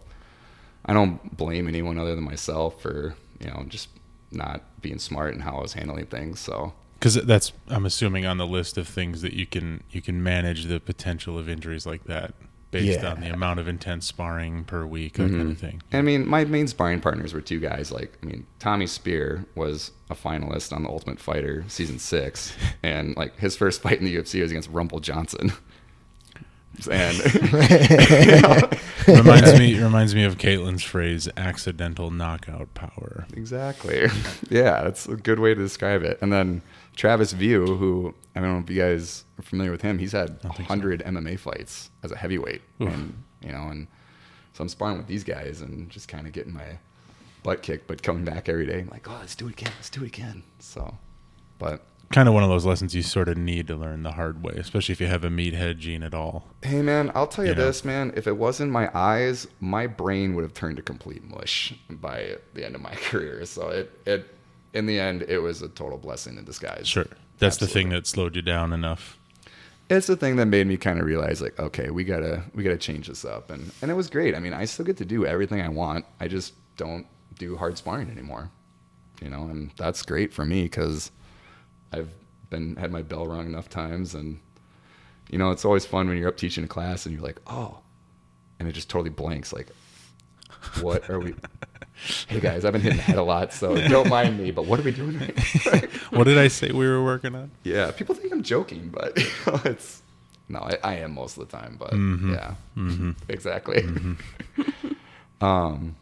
[0.85, 3.88] I don't blame anyone other than myself for you know just
[4.31, 6.40] not being smart in how I was handling things.
[6.40, 10.23] So because that's I'm assuming on the list of things that you can you can
[10.23, 12.35] manage the potential of injuries like that
[12.70, 13.12] based Yeah.
[13.12, 15.54] on the amount of intense sparring per week, that kind of mm-hmm.
[15.54, 15.83] thing.
[15.92, 17.90] I mean, my main sparring partners were two guys.
[17.90, 23.16] Like, I mean, Tommy Speer was a finalist on the Ultimate Fighter season six, and
[23.16, 25.52] like his first fight in the UFC was against Rumble Johnson.
[26.92, 27.18] And
[29.09, 34.07] reminds me reminds me of Caitlin's phrase "accidental knockout power." exactly,
[34.48, 36.18] yeah, that's a good way to describe it.
[36.22, 36.62] And then
[36.98, 40.42] Travis Wiuff, who I don't know if you guys are familiar with him, he's had
[40.42, 40.62] think so.
[40.64, 43.87] hundred MMA fights as a heavyweight, and you know, and
[44.52, 46.78] so I'm sparring with these guys and just kind of getting my
[47.44, 50.02] butt kicked, but coming back every day, like, oh, let's do it again, let's do
[50.02, 50.42] it again.
[50.58, 50.98] So,
[51.58, 54.42] but Kind of one of those lessons you sort of need to learn the hard
[54.42, 56.48] way, especially if you have a meathead gene at all.
[56.62, 57.66] Hey man, I'll tell you, You know?
[57.66, 58.12] this, man.
[58.16, 62.64] If it wasn't my eyes, my brain would have turned to complete mush by the
[62.64, 63.44] end of my career.
[63.44, 64.38] So it, it,
[64.74, 66.87] in the end, it was a total blessing in disguise.
[66.87, 67.07] Sure,
[67.38, 69.18] that's the thing that slowed you down enough.
[69.90, 72.76] it's the thing that made me kind of realize like okay we gotta we gotta
[72.76, 73.50] change this up.
[73.50, 74.35] And and it was great.
[74.35, 76.04] I mean i still get to do everything i want.
[76.20, 77.07] I just don't
[77.38, 78.50] do hard sparring anymore.
[79.22, 81.11] You know and that's great for me because
[81.92, 82.11] i've
[82.50, 84.38] been had my bell rung enough times and
[85.31, 87.78] you know it's always fun when you're up teaching a class and you're like oh
[88.59, 89.68] and it just totally blanks like
[90.81, 91.35] what are we
[92.29, 94.79] hey guys i've been hitting the head a lot so don't mind me but what
[94.79, 97.51] are we doing right What did I say we were working on?
[97.64, 99.12] yeah, people think I'm joking, but
[99.64, 100.03] it's
[100.49, 101.77] no, I, I am most of the time.
[101.79, 102.33] But Mhm.
[102.35, 103.14] yeah, Mhm.
[103.29, 103.85] exactly.
[105.40, 105.94] um,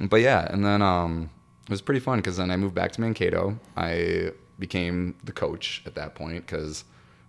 [0.00, 1.30] but yeah, and then um,
[1.64, 3.58] it was pretty fun because then I moved back to Mankato.
[3.76, 6.84] I became the coach at that point because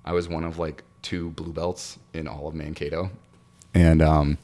[0.06, 3.10] I was one of like two blue belts in all of Mankato,
[3.74, 4.38] and um,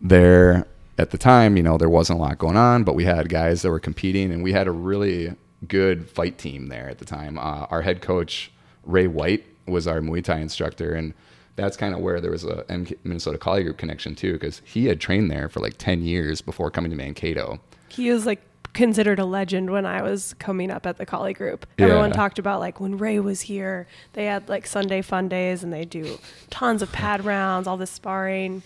[0.00, 0.66] there
[0.98, 3.62] at the time, you know, there wasn't a lot going on, but we had guys
[3.62, 5.34] that were competing, and we had a really
[5.66, 7.38] good fight team there at the time.
[7.38, 8.50] Uh, our head coach
[8.84, 11.14] Ray White was our Muay Thai instructor, and
[11.56, 12.64] that's kind of where there was a
[13.04, 16.70] Minnesota Kali Group connection too, because he had trained there for like ten years before
[16.70, 17.58] coming to Mankato.
[17.88, 18.40] He was like
[18.74, 21.66] considered a legend when I was coming up at the Kali Group.
[21.78, 22.16] Everyone Yeah.
[22.16, 25.84] talked about like when Ray was here, they had like Sunday fun days and they
[25.84, 26.18] do
[26.50, 28.62] tons of pad rounds, all this sparring.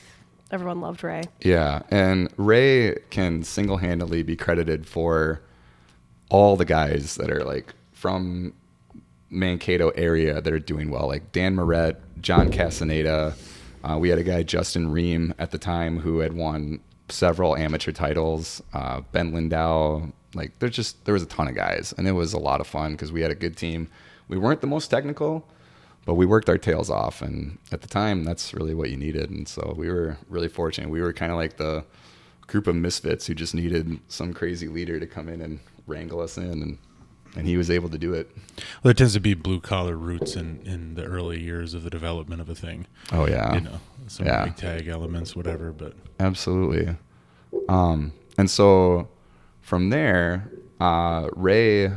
[0.52, 1.22] Everyone loved Ray.
[1.40, 5.40] Yeah, and Ray can single-handedly be credited for
[6.28, 8.52] all the guys that are like from
[9.30, 13.34] Mankato area that are doing well, like Dan Moret, John Castaneda.
[13.82, 17.92] Uh, we had a guy Justin Ream at the time who had won several amateur
[17.92, 18.62] titles.
[18.74, 22.34] Uh, ben Lindau, like there's just there was a ton of guys, and it was
[22.34, 23.88] a lot of fun because we had a good team.
[24.28, 25.46] We weren't the most technical,
[26.04, 29.30] but we worked our tails off, and at the time, that's really what you needed.
[29.30, 30.90] And so we were really fortunate.
[30.90, 31.84] We were kind of like the
[32.48, 36.36] group of misfits who just needed some crazy leader to come in and wrangle us
[36.38, 36.78] in, and
[37.34, 38.30] and he was able to do it.
[38.36, 41.88] Well, there tends to be blue collar roots in, in the early years of the
[41.88, 42.86] development of a thing.
[43.10, 44.44] Oh yeah, You know, some Yeah.
[44.44, 45.72] big tag elements, whatever.
[45.72, 46.94] But Absolutely.
[47.70, 49.08] Um, and so
[49.62, 51.90] from there, uh, Ray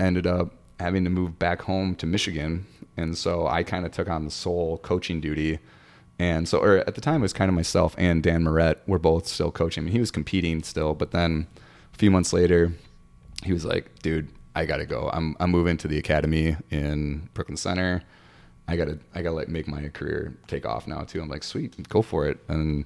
[0.00, 2.66] ended up having to move back home to Michigan.
[2.96, 5.58] And so I kind of took on the sole coaching duty.
[6.18, 8.98] And so, or at the time, it was kind of myself and Dan Moret were
[8.98, 9.82] both still coaching.
[9.82, 11.46] I mean, he was competing still, but then
[11.94, 12.72] a few months later,
[13.44, 15.08] he was like, dude, I got to go.
[15.12, 18.02] I'm, I'm moving to the academy in Brooklyn Center.
[18.68, 21.20] I gotta I gotta like make my career take off now too.
[21.20, 22.38] I'm like, sweet, go for it.
[22.46, 22.84] And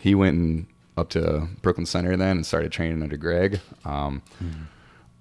[0.00, 3.60] he went and up to Brooklyn Center then and started training under Greg.
[3.84, 4.22] Um,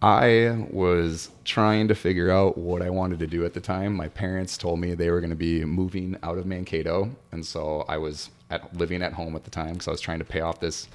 [0.01, 3.95] I was trying to figure out what I wanted to do at the time.
[3.95, 7.83] My parents told me they were going to be moving out of Mankato, and so
[7.89, 10.39] I was at, living at home at the time because I was trying to pay
[10.39, 10.87] off this.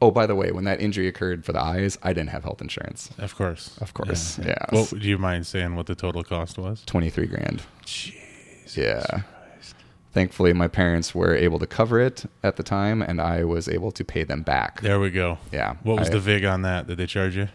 [0.00, 2.60] Oh, by the way, when that injury occurred for the eyes, I didn't have health
[2.60, 3.10] insurance.
[3.18, 4.56] of course, Of course, yeah.
[4.72, 6.82] Well, do you mind saying what the total cost was?
[6.84, 7.62] Twenty three grand.
[7.84, 8.76] Jeez.
[8.76, 9.22] Yeah.
[10.12, 13.92] Thankfully, my parents were able to cover it at the time, and I was able
[13.92, 14.80] to pay them back.
[14.80, 15.38] There we go.
[15.52, 15.76] Yeah.
[15.84, 16.88] What was I- the vig on that?
[16.88, 17.48] Did they charge you?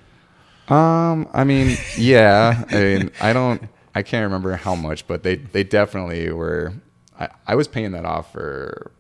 [0.68, 2.64] Um, I mean, yeah.
[2.70, 3.62] I mean, I don't,
[3.96, 6.74] I can't remember how much, but they they definitely were.
[7.20, 8.92] I, I was paying that off for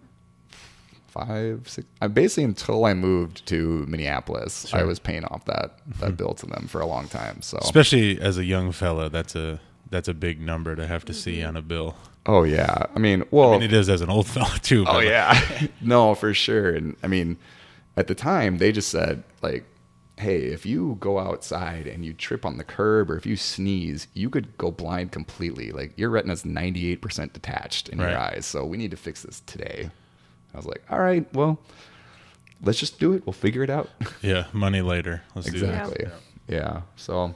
[1.07, 1.87] five, six.
[2.01, 6.15] I basically until I moved to Minneapolis, I was paying off that that mm-hmm.
[6.15, 7.41] bill to them for a long time.
[7.41, 11.13] So, Especially as a young fella, that's a that's a big number to have to
[11.13, 11.49] see mm-hmm.
[11.49, 11.95] on a bill.
[12.25, 12.85] oh yeah.
[12.95, 14.85] I mean, well, I mean, it is as an old fella too.
[14.87, 15.39] Oh yeah,
[15.81, 16.69] no, for sure.
[16.69, 17.37] And I mean,
[17.95, 19.65] at the time, they just said like,
[20.17, 24.07] "Hey, if you go outside and you trip on the curb, or if you sneeze,
[24.13, 25.71] you could go blind completely.
[25.71, 28.45] Like your retina's ninety eight percent detached in your eyes.
[28.45, 29.89] So we need to fix this today."
[30.53, 31.59] I was like, "All right, well,
[32.63, 33.25] let's just do it.
[33.25, 33.89] We'll figure it out."
[34.21, 35.21] Yeah, money later.
[35.35, 35.87] Let's do that.
[35.89, 36.07] exactly.
[36.47, 36.81] Yeah.
[36.95, 37.35] So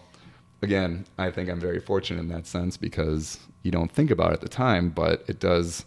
[0.62, 4.36] again, I think I'm very fortunate in that sense because you don't think about it
[4.36, 5.86] at the time, but it does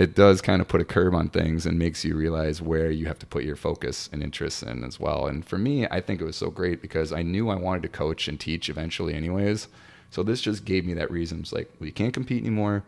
[0.00, 3.04] it does kind of put a curb on things and makes you realize where you
[3.06, 5.26] have to put your focus and interest in as well.
[5.26, 7.88] And for me, I think it was so great because I knew I wanted to
[7.88, 9.68] coach and teach eventually anyways.
[10.10, 11.40] So this just gave me that reason.
[11.40, 12.82] It's like, well, you can't compete anymore.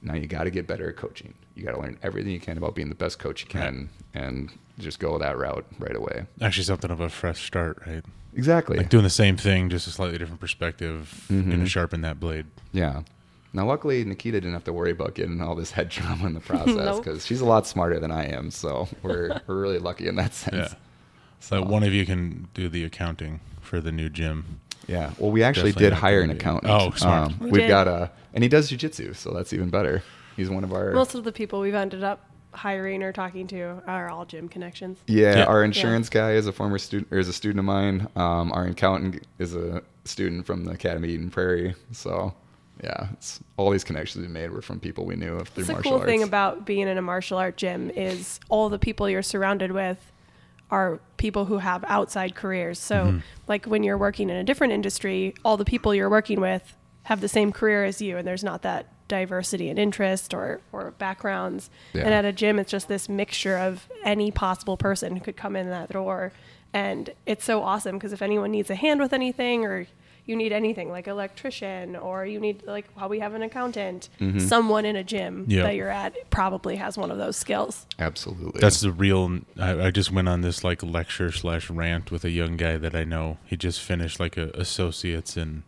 [0.00, 1.34] Now you got to get better at coaching.
[1.54, 4.50] You got to learn everything you can about being the best coach you can and
[4.78, 6.24] just go that route right away.
[6.40, 8.02] Actually, something of a fresh start, right?
[8.34, 8.78] Exactly.
[8.78, 11.46] Like doing the same thing, just a slightly different perspective, Mhm.
[11.50, 12.46] going to sharpen that blade.
[12.72, 13.02] Yeah.
[13.54, 16.40] Now, luckily, Nikita didn't have to worry about getting all this head trauma in the
[16.52, 17.04] process Nope.
[17.04, 18.50] because she's a lot smarter than I am.
[18.50, 20.72] So we're we're really lucky in that sense.
[20.72, 20.78] Yeah.
[21.40, 24.60] So one of you can do the accounting for the new gym.
[24.86, 25.12] Yeah.
[25.18, 26.70] Well, we actually Definitely did hire an accountant.
[26.72, 27.32] Oh, smart.
[27.32, 27.68] Um, We we've did.
[27.68, 30.02] got a, and he does jujitsu, so that's even better.
[30.36, 30.92] He's one of our.
[30.92, 34.98] Most of the people we've ended up hiring or talking to are all gym connections.
[35.06, 35.44] yeah, Yeah.
[35.44, 38.08] our insurance guy is a former student, or is a student of mine.
[38.16, 41.74] Um, our accountant is a student from the Academy Eden Prairie.
[41.92, 42.34] So
[42.82, 45.72] yeah, it's, all these connections we made were from people we knew through That's the
[45.74, 46.08] martial cool arts.
[46.10, 50.10] thing about being in a martial art gym is all the people you're surrounded with
[50.70, 52.78] are people who have outside careers.
[52.78, 53.18] So, Mm-hmm.
[53.46, 57.20] like when you're working in a different industry, all the people you're working with have
[57.20, 61.68] the same career as you, and there's not that diversity in interest or, or backgrounds.
[61.92, 62.04] Yeah.
[62.04, 65.54] And at a gym, it's just this mixture of any possible person who could come
[65.54, 66.32] in that door.
[66.72, 69.86] And it's so awesome because if anyone needs a hand with anything or
[70.26, 74.38] you need anything like electrician or you need like how we have an accountant, Mm-hmm.
[74.38, 75.62] someone in a gym Yeah.
[75.64, 77.86] that you're at probably has one of those skills.
[77.98, 78.58] Absolutely.
[78.60, 79.40] That's the real.
[79.58, 82.94] I, I just went on this like lecture slash rant with a young guy that
[82.94, 83.36] I know.
[83.44, 85.62] He just finished like a associates in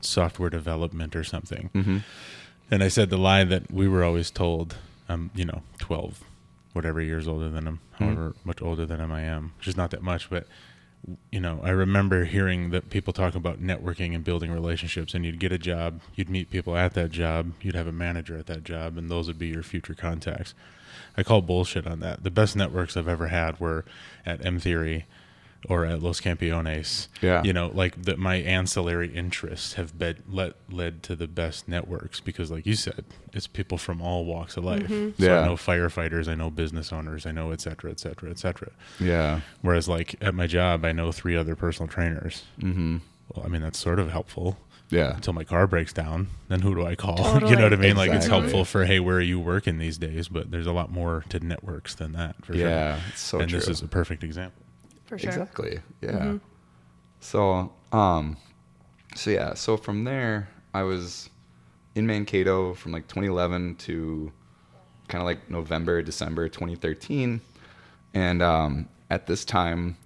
[0.00, 1.70] software development or something.
[1.72, 1.98] hmm
[2.70, 4.76] And I said the lie that we were always told.
[5.08, 6.24] I'm, you know, twelve,
[6.72, 7.98] whatever years older than him, Mhm.
[8.04, 10.48] however much older than him I am, which is not that much, but
[11.30, 15.38] you know, I remember hearing that people talk about networking and building relationships, and you'd
[15.38, 18.64] get a job, you'd meet people at that job, you'd have a manager at that
[18.64, 20.54] job, and those would be your future contacts.
[21.16, 22.22] I call bullshit on that.
[22.22, 23.84] The best networks I've ever had were
[24.24, 25.06] at M Theory
[25.68, 27.08] or at Los Campeones.
[27.20, 27.42] Yeah.
[27.42, 32.20] You know, like that my ancillary interests have bed, led led to the best networks
[32.20, 34.88] because like you said, it's people from all walks of life.
[34.88, 35.40] So Yeah.
[35.40, 38.70] I know firefighters, I know business owners, I know et cetera, et cetera, et cetera.
[39.00, 39.40] Yeah.
[39.62, 42.44] Whereas like at my job I know three other personal trainers.
[42.60, 42.98] hmm
[43.34, 44.58] Well, I mean that's sort of helpful
[44.90, 45.14] Yeah.
[45.16, 46.28] until my car breaks down.
[46.48, 47.18] Then who do I call?
[47.48, 47.96] you know what I mean?
[47.96, 50.28] Like it's helpful for hey, where are you working these days?
[50.28, 52.68] But there's a lot more to networks than that for sure.
[52.68, 53.00] Yeah.
[53.10, 53.58] It's so and true.
[53.58, 54.62] this is a perfect example.
[55.06, 55.30] For sure.
[55.30, 55.80] Exactly.
[56.00, 56.10] Yeah.
[56.10, 56.40] Mhm.
[57.20, 58.36] So, um,
[59.14, 59.54] so yeah.
[59.54, 61.30] So from there, I was
[61.94, 64.32] in Mankato from like 2011 to
[65.08, 67.40] kind of like November, December 2013,
[68.14, 69.96] and um, at this time,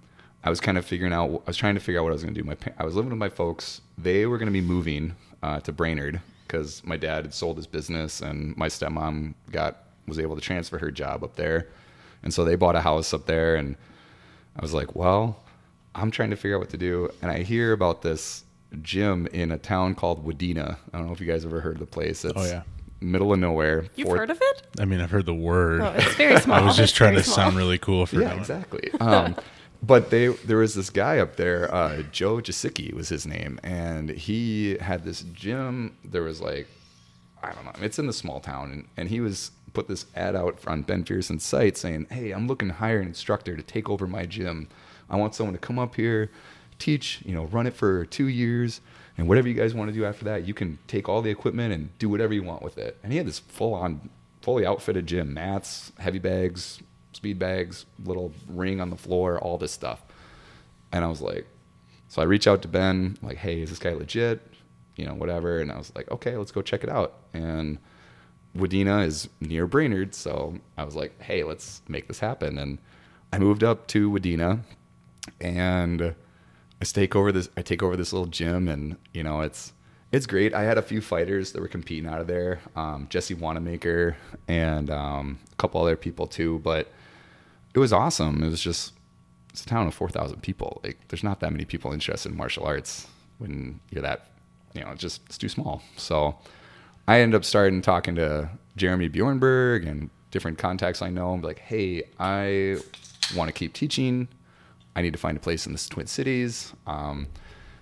[0.43, 1.29] I was kind of figuring out.
[1.45, 2.47] I was trying to figure out what I was going to do.
[2.47, 3.81] My I was living with my folks.
[3.97, 7.67] They were going to be moving uh, to Brainerd because my dad had sold his
[7.67, 11.67] business, and my stepmom got was able to transfer her job up there,
[12.23, 13.75] and so they bought a house up there and.
[14.57, 15.37] I was like, well,
[15.95, 17.09] I'm trying to figure out what to do.
[17.21, 18.43] And I hear about this
[18.81, 20.77] gym in a town called Wadena.
[20.93, 22.23] I don't know if you guys ever heard of the place.
[22.25, 22.63] It's Oh, yeah.
[23.01, 23.85] middle of nowhere.
[23.95, 24.67] You've fourth- heard of it?
[24.79, 25.81] I mean, I've heard the word.
[25.81, 26.59] Oh, it's very small.
[26.61, 27.35] I was just It's trying to small.
[27.35, 28.39] sound really cool for Yeah, knowing.
[28.39, 28.91] exactly.
[28.99, 29.35] Um,
[29.83, 34.09] but they there was this guy up there, uh, Joe Jasicki was his name, and
[34.09, 35.97] he had this gym.
[36.05, 36.67] There was like,
[37.43, 40.35] I don't know, it's in the small town, and, and he was put this ad
[40.35, 43.89] out on Ben Fearson's site saying, "Hey, I'm looking to hire an instructor to take
[43.89, 44.67] over my gym.
[45.09, 46.31] I want someone to come up here,
[46.79, 48.81] teach, you know, run it for two years."
[49.17, 51.73] And whatever you guys want to do after that, you can take all the equipment
[51.73, 52.97] and do whatever you want with it.
[53.03, 54.09] And he had this full on,
[54.41, 56.79] fully outfitted gym, mats, heavy bags,
[57.13, 60.01] speed bags, little ring on the floor, all this stuff.
[60.91, 61.45] And I was like,
[62.07, 64.41] so I reach out to Ben, like, hey, is this guy legit?
[64.95, 65.59] You know, whatever.
[65.59, 67.13] And I was like, okay, let's go check it out.
[67.33, 67.77] And
[68.55, 72.57] Wadena is near Brainerd, so I was like, hey, let's make this happen.
[72.57, 72.79] And
[73.31, 74.59] I moved up to Wadena,
[75.39, 76.15] and
[76.81, 77.49] I take over this.
[77.55, 79.73] I take over this little gym, and you know, it's
[80.11, 80.53] it's great.
[80.53, 84.89] I had a few fighters that were competing out of there, um, Jesse Wanamaker and
[84.89, 86.59] um, a couple other people too.
[86.59, 86.91] But
[87.73, 88.43] it was awesome.
[88.43, 88.93] It was just
[89.51, 90.81] it's a town of four thousand people.
[90.83, 94.27] Like, there's not that many people interested in martial arts when you're that,
[94.73, 95.81] you know, it's just it's too small.
[95.95, 96.35] So
[97.07, 101.31] I ended up starting talking to Jeremy Bjornberg and different contacts I know.
[101.33, 102.77] I'm like, hey, I
[103.35, 104.27] want to keep teaching.
[104.95, 106.73] I need to find a place in the Twin Cities.
[106.87, 107.27] Um,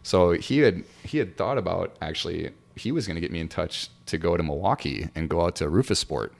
[0.04, 3.50] so he had he had thought about actually he was going to get me in
[3.50, 6.32] touch to go to Milwaukee and go out to Roufusport.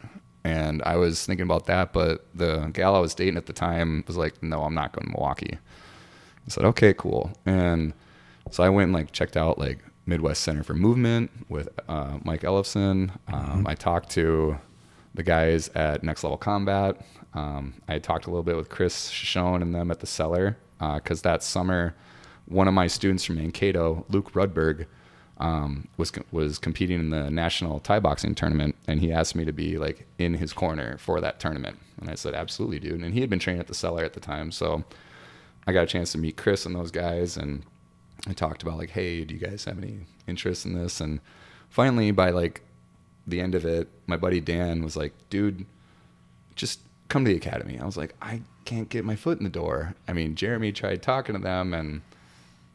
[0.44, 4.04] And I was thinking about that, but the gal I was dating at the time
[4.08, 7.94] was like, "No, I'm not going to Milwaukee." I said, "Okay, cool." And
[8.52, 12.42] so I went and like checked out like Midwest Center for Movement with uh, Mike
[12.42, 13.12] Ellefson.
[13.32, 14.58] Um, I talked to
[15.14, 17.00] the guys at Next Level Combat.
[17.34, 21.22] Um, I talked a little bit with Chris Shoshone and them at the Cellar because
[21.22, 21.96] that summer,
[22.46, 24.86] one of my students from Mankato, Luke Rudberg,
[25.40, 29.54] um, was was competing in the national Thai boxing tournament, and he asked me to
[29.54, 31.80] be like in his corner for that tournament.
[32.00, 33.02] And I said, absolutely, dude.
[33.02, 34.84] And he had been training at the Cellar at the time, so
[35.66, 37.64] I got a chance to meet Chris and those guys, and
[38.28, 41.00] I talked about like, hey, do you guys have any interest in this?
[41.00, 41.20] And
[41.70, 42.62] finally, by like
[43.28, 45.66] the end of it, my buddy Dan was like, dude,
[46.56, 47.80] just come to the academy.
[47.80, 49.96] I was like, I can't get my foot in the door.
[50.08, 52.02] I mean, Jeremy tried talking to them and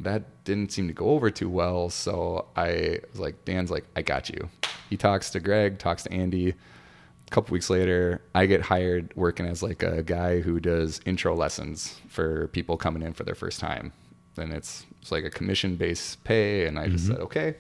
[0.01, 1.89] that didn't seem to go over too well.
[1.91, 4.49] So I was like, Dan's like, I got you.
[4.91, 6.51] He talks to Greg, talks to Andy.
[6.51, 11.35] A couple weeks later, I get hired working as like a guy who does intro
[11.35, 13.93] lessons for people coming in for their first time.
[14.37, 16.65] And it's it's like a commission based pay.
[16.65, 17.13] And I just mm-hmm.
[17.13, 17.57] said, okay,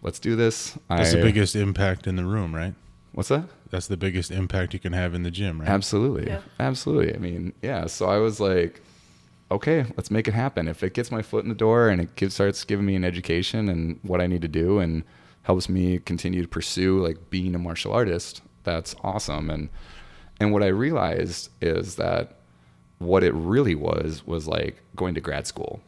[0.00, 0.78] let's do this.
[0.88, 2.74] That's I, the biggest impact in the room, right?
[3.10, 3.46] What's that?
[3.70, 5.68] That's the biggest impact you can have in the gym, right?
[5.68, 6.28] Absolutely.
[6.28, 6.40] Yeah.
[6.60, 7.16] Absolutely.
[7.16, 7.86] I mean, yeah.
[7.86, 8.80] So I was like,
[9.50, 10.68] okay, let's make it happen.
[10.68, 13.04] If it gets my foot in the door and it gives, starts giving me an
[13.04, 15.02] education and what I need to do and
[15.42, 19.50] helps me continue to pursue like being a martial artist, that's awesome.
[19.50, 19.68] And
[20.38, 22.36] and what I realized is that
[22.98, 25.80] what it really was was like going to grad school.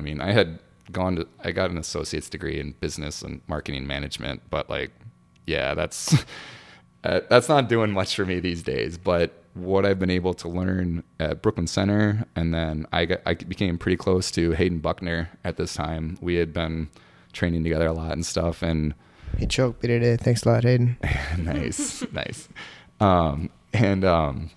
[0.00, 0.58] I mean, I had
[0.90, 4.90] gone to I got an associate's degree in business and marketing management, but like
[5.46, 6.14] yeah, that's
[7.04, 8.96] uh, that's not doing much for me these days.
[8.96, 13.34] But what I've been able to learn at Brooklyn Center, and then I got, I
[13.34, 16.16] became pretty close to Hayden Buckner at this time.
[16.22, 16.88] We had been
[17.34, 18.94] training together a lot and stuff, and
[19.38, 20.16] He choked me today.
[20.16, 20.96] Thanks a lot, Hayden.
[21.38, 22.48] nice, nice.
[23.00, 24.50] Um, and um,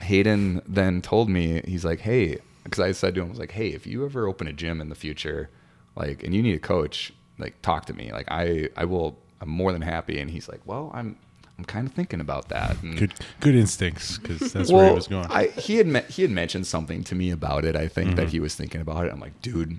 [0.00, 3.52] Hayden then told me, he's like, hey, because I said to him, I was like,
[3.52, 5.50] hey, if you ever open a gym in the future,
[5.96, 8.12] like, and you need a coach, like, talk to me.
[8.12, 10.18] Like, I, I will, I'm more than happy.
[10.18, 11.16] And he's like, well, I'm,
[11.58, 12.80] I'm kind of thinking about that.
[12.82, 15.26] And, Good, good instincts, because that's where he was going.
[15.30, 17.76] I, he had me- he had mentioned something to me about it.
[17.76, 18.30] I think that Mhm.
[18.30, 19.12] he was thinking about it.
[19.12, 19.78] I'm like, dude,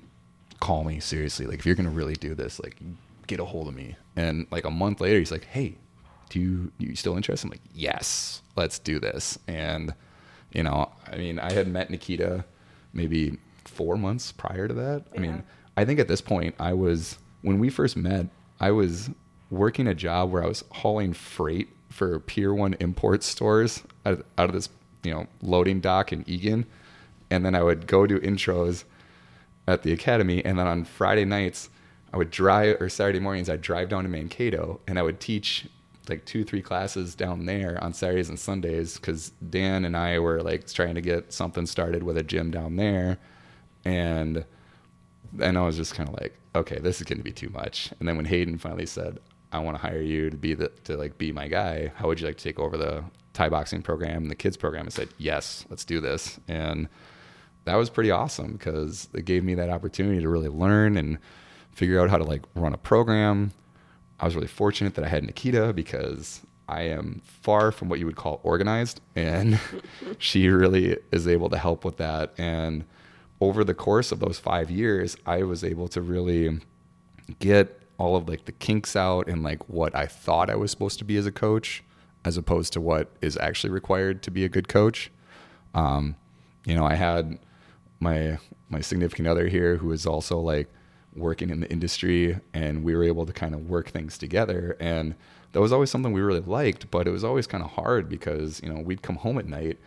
[0.60, 1.46] call me seriously.
[1.46, 2.78] Like, if you're gonna really do this, like,
[3.28, 3.96] get a hold of me.
[4.16, 5.76] And like a month later, he's like, hey,
[6.30, 7.48] do you you still interested?
[7.48, 9.40] I'm like, yes, let's do this.
[9.48, 9.94] And
[10.54, 12.46] you know, I mean, I had met Nikita
[12.94, 15.06] maybe four months prior to that.
[15.16, 15.44] I mean,
[15.76, 18.28] I think at this point, I was when we first met,
[18.60, 19.10] I was
[19.50, 24.24] working a job where I was hauling freight for Pier One import stores out of,
[24.38, 24.70] out of this
[25.04, 26.66] you know loading dock in Eagan,
[27.30, 28.84] and then I would go do intros
[29.68, 31.70] at the academy, and then on Friday nights,
[32.14, 35.68] I would drive or Saturday mornings I'd drive down to Mankato and I would teach
[36.10, 40.41] like two three classes down there on Saturdays and Sundays because Dan and I were
[40.41, 43.18] like trying to get something started with a gym down there,
[43.86, 44.45] and
[45.32, 47.91] then I was just kind of like, okay, this is going to be too much.
[47.99, 49.20] And then when Hayden finally said,
[49.51, 52.20] I want to hire you to be the to like be my guy, how would
[52.20, 54.86] you like to take over the Thai boxing program and the kids program?
[54.86, 56.39] I said, yes, let's do this.
[56.47, 56.88] And
[57.66, 61.18] that was pretty awesome because it gave me that opportunity to really learn and
[61.72, 63.51] figure out how to like run a program.
[64.24, 68.05] I was really fortunate that I had Nikita because I am far from what you
[68.05, 69.59] would call organized, and
[70.17, 72.34] she really is able to help with that.
[72.38, 72.86] And
[73.41, 76.61] over the course of those five years, I was able to really
[77.39, 80.99] get all of like the kinks out and like what I thought I was supposed
[80.99, 81.84] to be as a coach,
[82.24, 85.11] as opposed to what is actually required to be a good coach.
[85.74, 86.15] Um,
[86.65, 87.39] you know, I had
[87.99, 88.38] my
[88.69, 90.69] my significant other here who is also like
[91.16, 95.16] working in the industry and we were able to kind of work things together and
[95.51, 98.59] that was always something we really liked but it was always kind of hard because
[98.64, 99.78] you know we'd come home at night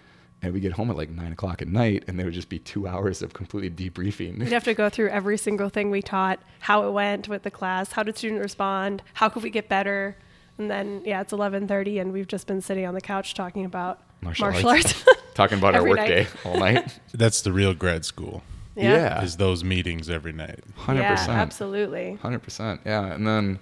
[0.42, 2.58] and we get home at like nine o'clock at night and there would just be
[2.58, 6.40] two hours of completely debriefing We'd have to go through every single thing we taught,
[6.60, 10.16] how it went with the class, how did students respond, how could we get better,
[10.58, 14.02] and then yeah, it's 11:30 and we've just been sitting on the couch talking about
[14.20, 15.06] Martial martial, arts.
[15.06, 15.20] arts.
[15.34, 16.46] talking about our Every workday night.
[16.46, 18.42] all night That's the real grad school.
[18.76, 19.22] Yeah.
[19.22, 20.60] Is those meetings every night.
[20.78, 22.18] 100% Yeah, absolutely.
[22.22, 23.58] 100% yeah and then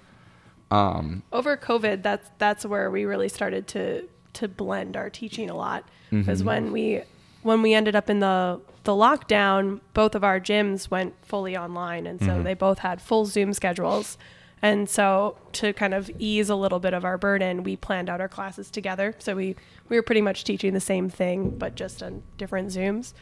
[0.71, 5.55] um over COVID, that's that's where we really started to to blend our teaching a
[5.55, 5.85] lot.
[6.11, 7.03] Because when we
[7.43, 12.07] when we ended up in the the lockdown, both of our gyms went fully online,
[12.07, 14.17] and so they both had full Zoom schedules.
[14.63, 18.21] And so to kind of ease a little bit of our burden, we planned out
[18.21, 19.15] our classes together.
[19.19, 19.57] So we
[19.89, 23.13] we were pretty much teaching the same thing, but just on different Zooms.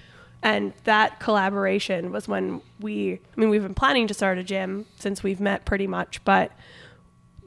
[0.43, 4.87] And that collaboration was when we, I mean, we've been planning to start a gym
[4.99, 6.51] since we've met pretty much, but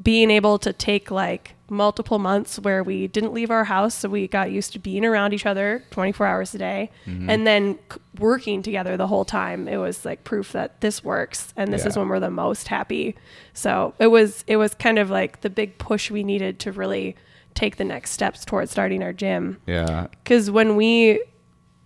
[0.02, 4.28] being able to take like multiple months where we didn't leave our house so we
[4.28, 7.28] got used to being around each other 24 hours a day mm-hmm.
[7.30, 11.54] and then c- working together the whole time it was like proof that this works
[11.58, 13.16] and this is when we're the most happy.
[13.54, 17.16] So it was it was kind of like the big push we needed to really
[17.56, 19.58] take the next steps towards starting our gym.
[19.66, 20.08] Yeah.
[20.24, 21.24] Because when we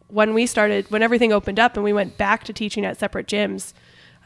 [0.10, 3.28] when we started when everything opened up and we went back to teaching at separate
[3.28, 3.74] gyms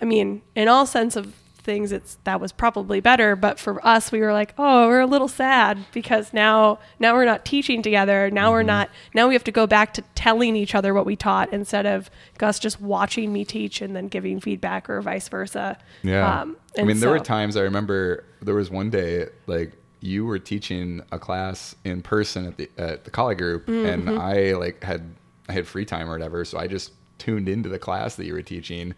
[0.02, 4.12] i mean in all sense of things it's that was probably better but for us
[4.12, 8.30] we were like oh we're a little sad because now now we're not teaching together
[8.30, 11.16] now we're not now we have to go back to telling each other what we
[11.16, 15.78] taught instead of gus just watching me teach and then giving feedback or vice versa
[16.02, 16.42] Yeah.
[16.42, 19.72] Um, I mean, there were times I remember there was one day like
[20.02, 23.86] you were teaching a class in person at the at the Kali group, Mm-hmm.
[24.10, 25.04] and I like had
[25.50, 28.34] I had free time or whatever, so I just tuned into the class that you
[28.34, 28.94] were teaching,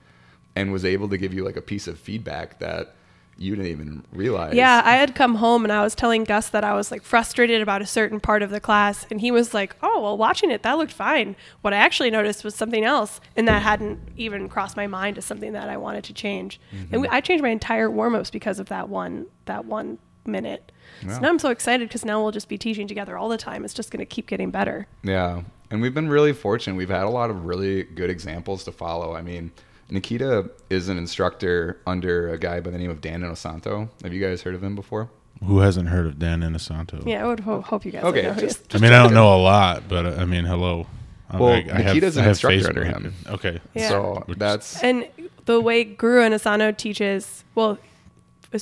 [0.56, 2.96] and was able to give you like a piece of feedback that
[3.38, 4.54] you didn't even realize.
[4.54, 7.62] Yeah, I had come home and I was telling Gus that I was like frustrated
[7.62, 10.64] about a certain part of the class, and he was like, "Oh, well, watching it,
[10.64, 14.78] that looked fine." What I actually noticed was something else, and that hadn't even crossed
[14.78, 16.60] my mind as something that I wanted to change.
[16.74, 16.94] Mm-hmm.
[16.94, 20.72] And we, I changed my entire warm ups because of that one that one minute.
[21.02, 21.16] Yeah.
[21.16, 23.66] So now I'm so excited because now we'll just be teaching together all the time.
[23.66, 24.88] It's just going to keep getting better.
[25.04, 25.42] Yeah.
[25.72, 26.76] And we've been really fortunate.
[26.76, 29.16] We've had a lot of really good examples to follow.
[29.16, 29.52] I mean,
[29.90, 33.90] Nikita is an instructor under a guy by the name of Dan Inosanto.
[34.04, 35.10] Have you guys heard of him before?
[35.44, 37.06] Who hasn't heard of Dan Inosanto?
[37.06, 39.04] Yeah, I would ho- hope you guys Okay, know who he just- I mean, I
[39.04, 40.88] don't know a lot, but uh, I mean, hello.
[41.34, 43.14] Well, I, I have- Nikita's an I have instructor under him.
[43.28, 43.60] Okay.
[43.74, 43.90] Yeah.
[43.90, 45.08] So Which- that's And
[45.46, 47.78] the way Guru Inosanto teaches, well,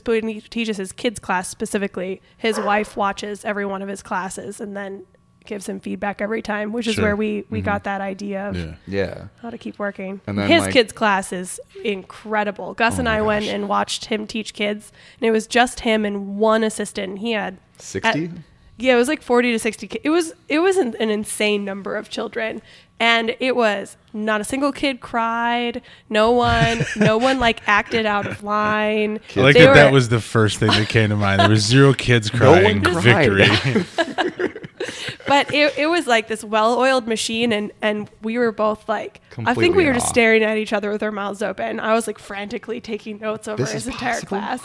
[0.06, 4.60] when he teaches his kids class specifically, his wife watches every one of his classes
[4.60, 5.04] and then
[5.46, 7.04] gives him feedback every time, which is Sure.
[7.06, 7.66] where we, we mm-hmm.
[7.66, 8.76] got that idea of Yeah.
[8.88, 9.28] yeah.
[9.41, 10.22] how to keep working.
[10.28, 12.74] And then, his like- kids class is incredible.
[12.74, 15.82] Gus Oh and my I went and watched him teach kids, and it was just
[15.82, 17.20] him and one assistant.
[17.20, 18.32] He had 60?
[18.78, 21.63] Yeah, it was like 40 to 60 ki- It was it was an, an insane
[21.65, 22.61] number of children.
[22.99, 25.82] And it was not a single kid cried.
[26.09, 29.19] No one no one like acted out of line.
[29.36, 31.41] I like They that that was the first thing that came to mind.
[31.41, 32.82] There was zero kids No crying.
[32.84, 33.01] one.
[33.01, 33.45] Victory.
[35.28, 39.53] but it, it was like this well-oiled machine and and we were both like I
[39.53, 41.80] think we were in just staring at each other with our mouths open.
[41.80, 44.28] I was like frantically taking notes over This his entire possible?
[44.38, 44.61] class.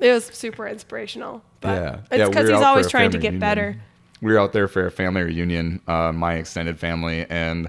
[0.00, 1.42] It was super inspirational.
[1.62, 1.94] But yeah.
[2.10, 3.40] it's Yeah, because we he's always trying to get reunion.
[3.40, 3.76] better.
[4.20, 7.68] We were out there for a family reunion, uh, my extended family, and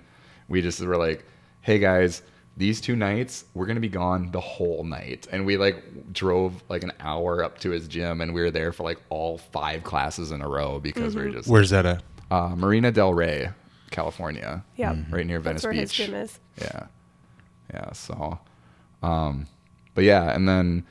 [0.50, 1.26] we just were like,
[1.62, 2.22] "Hey guys,
[2.58, 6.84] these two nights we're gonna be gone the whole night." And we like drove like
[6.84, 10.32] an hour up to his gym, and we were there for like all five classes
[10.32, 11.30] in a row because we Mm-hmm.
[11.32, 12.04] were just Where's that at?
[12.30, 13.50] uh, Marina Del Rey,
[13.89, 14.64] California.
[14.76, 14.96] Yeah.
[15.10, 16.39] right near Venice That's where his gym is.
[16.62, 16.86] Yeah.
[17.74, 17.91] Yeah.
[17.94, 18.39] So,
[19.02, 19.48] um,
[19.96, 20.86] but yeah, and then,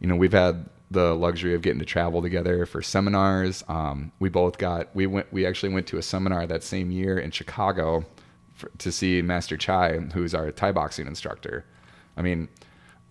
[0.00, 3.62] you know, we've had the luxury of getting to travel together for seminars.
[3.68, 7.18] Um, we both got, we went, we actually went to a seminar that same year
[7.18, 8.06] in Chicago
[8.54, 11.64] for, to see Master Chai, who's our Thai boxing instructor.
[12.16, 12.48] I mean,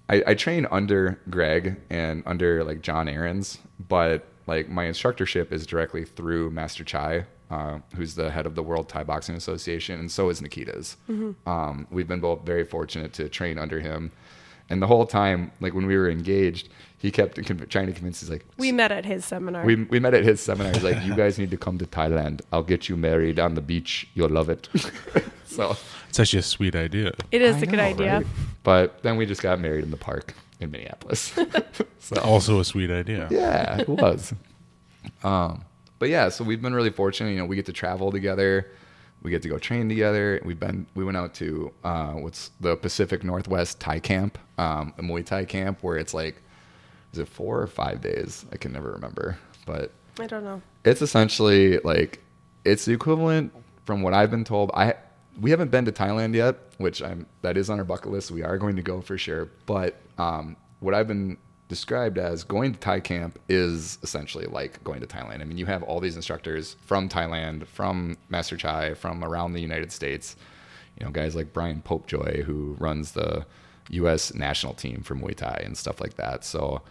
[0.10, 5.68] I, I train under Greg and under like John Aaron's, but like my instructorship is
[5.68, 10.12] directly through Master Chai, uh, who's the head of the World Thai Boxing Association, and
[10.12, 10.98] so is Nikita's.
[11.46, 14.12] Um, we've been both very fortunate to train under him,
[14.70, 16.70] and the whole time, like when we were engaged,
[17.00, 18.20] he kept con- trying to convince.
[18.22, 19.64] He's like, We met at his seminar.
[19.66, 20.74] we, we met at his seminar.
[20.74, 22.42] He's like, you guys need to come to Thailand.
[22.52, 24.08] I'll get you married on the beach.
[24.16, 24.68] You'll love it.
[25.46, 25.76] so
[26.10, 27.14] It's actually a sweet idea.
[27.32, 28.18] it is I a good idea.
[28.18, 28.28] right?
[28.64, 31.34] But then we just got married in the park in Minneapolis.
[32.00, 33.28] so Also a sweet idea.
[33.30, 34.34] yeah, it was.
[35.24, 35.64] Um,
[36.00, 37.32] but yeah, so we've been really fortunate.
[37.32, 38.68] You know, we get to travel together.
[39.24, 40.40] We get to go train together.
[40.46, 45.02] We've been we went out to uh, what's the Pacific Northwest Thai camp, um, a
[45.02, 46.42] Muay Thai camp, where it's like,
[47.14, 48.46] is it four or five days?
[48.52, 50.62] I can never remember, but I don't know.
[50.84, 52.20] it's essentially like
[52.66, 53.54] it's the equivalent
[53.86, 54.72] from what I've been told.
[54.74, 54.96] I
[55.40, 58.32] we haven't been to Thailand yet, which I'm that is on our bucket list.
[58.32, 59.50] We are going to go for sure.
[59.66, 61.38] But um, what I've been
[61.68, 65.42] described as going to Thai camp is essentially like going to Thailand.
[65.42, 69.60] I mean, you have all these instructors from Thailand, from Master Chai, from around the
[69.60, 70.36] United States.
[71.00, 73.46] You know, guys like Brian Popejoy who runs the
[73.90, 74.34] U.S.
[74.34, 76.44] national team for Muay Thai and stuff like that.
[76.44, 76.82] So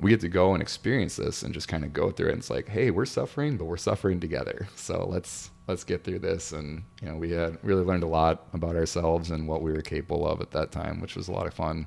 [0.00, 2.32] we get to go and experience this and just kind of go through it.
[2.32, 4.68] And it's like, hey, we're suffering, but we're suffering together.
[4.76, 6.52] So let's let's get through this.
[6.52, 9.82] And you know, we had really learned a lot about ourselves and what we were
[9.82, 11.86] capable of at that time, which was a lot of fun.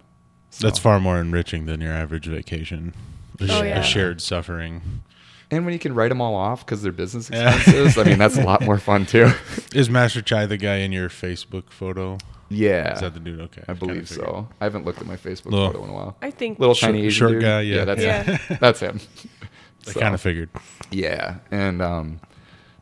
[0.49, 2.93] So- That's far more enriching than your average vacation.
[3.39, 3.79] A, Oh, sh- yeah.
[3.79, 4.81] a shared suffering.
[5.49, 7.55] And when you can write them all off because they're business Yeah.
[7.55, 9.31] expenses, I mean, that's a lot more fun too.
[9.73, 12.17] Is Master Chai the guy in your Facebook photo?
[12.51, 13.39] Yeah, Is that the dude?
[13.41, 13.61] Okay.
[13.63, 14.47] I kinda believe so.
[14.59, 16.17] I haven't looked at my Facebook Little- photo in a while.
[16.21, 17.41] I think Little Short- tiny Asian short dude.
[17.43, 17.85] guy, yeah.
[17.85, 18.37] that's Yeah.
[18.59, 18.99] that's him.
[19.87, 20.49] I So- kind of figured.
[20.91, 22.19] Yeah, and um,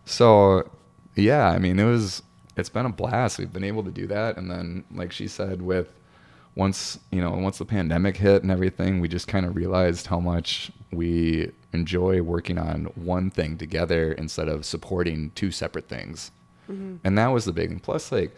[0.05, 0.69] so
[1.15, 2.23] yeah, I mean, it was
[2.57, 3.37] it's been a blast.
[3.39, 5.93] We've been able to do that, and then like she said, with
[6.55, 10.19] once you know once the pandemic hit and everything, we just kind of realized how
[10.19, 16.31] much we enjoy working on one thing together instead of supporting two separate things,
[16.67, 17.79] and that was the big thing.
[17.79, 18.35] Plus, like,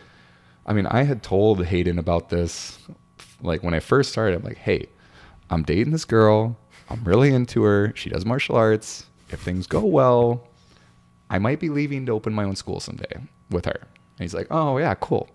[0.65, 2.79] I mean, I had told Hayden about this
[3.41, 4.35] like when I first started.
[4.37, 4.87] I'm like, hey,
[5.49, 6.57] I'm dating this girl.
[6.89, 7.93] I'm really into her.
[7.95, 9.05] She does martial arts.
[9.29, 10.47] If things go well,
[11.29, 13.77] I might be leaving to open my own school someday with her.
[13.79, 15.29] And he's like, oh yeah, cool.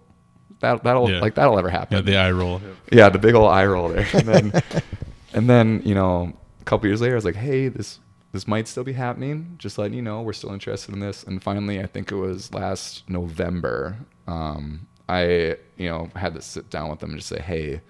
[0.61, 1.20] That that'll Yeah.
[1.20, 1.97] like that'll ever happen.
[1.97, 2.61] Yeah, the eye roll.
[2.93, 4.07] Yeah, the big old eye roll there.
[4.14, 4.62] And then,
[5.35, 8.01] and then you know, a couple years later, I was like, hey, this
[8.33, 9.57] this might still be happening.
[9.59, 11.22] Just letting you know, we're still interested in this.
[11.24, 13.97] And finally, I think it was last November,
[14.27, 17.80] um, I you know had to sit down with them and just say, hey,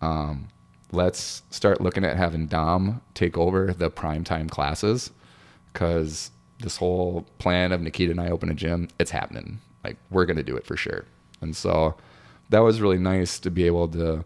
[0.00, 0.48] um,
[0.92, 5.10] let's start looking at having Dom take over the primetime classes
[5.72, 9.60] because this whole plan of Nikita and I open a gym, it's happening.
[9.82, 11.04] Like we're gonna do it for sure.
[11.40, 11.96] And so
[12.50, 14.24] that was really nice to be able to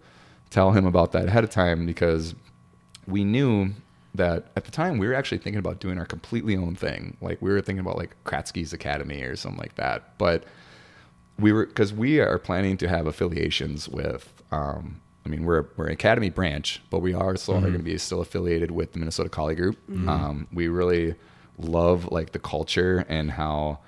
[0.50, 2.34] tell him about that ahead of time because
[3.06, 3.70] we knew
[4.14, 7.16] that at the time we were actually thinking about doing our completely own thing.
[7.20, 10.16] Like we were thinking about like Kratzke's Academy or something like that.
[10.18, 10.44] But
[11.38, 14.32] we were because we are planning to have affiliations with.
[14.50, 17.78] Um, I mean, we're we're an academy branch, but we are also are going to
[17.80, 19.76] be still affiliated with the Minnesota Kali Group.
[20.08, 21.14] Um, we really
[21.58, 23.80] love like the culture and how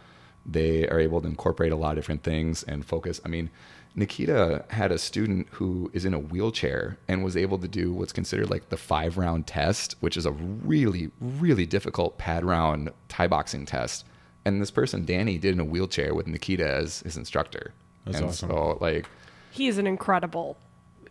[0.45, 3.21] they are able to incorporate a lot of different things and focus.
[3.25, 3.51] I mean,
[3.95, 8.13] Nikita had a student who is in a wheelchair and was able to do what's
[8.13, 13.27] considered like the five round test, which is a really, really difficult pad round Thai
[13.29, 14.07] boxing test.
[14.45, 17.75] And this person, Danny, did in a wheelchair with Nikita as his instructor.
[18.05, 18.49] That's and awesome.
[18.51, 19.07] So, like,
[19.51, 20.57] He's an incredible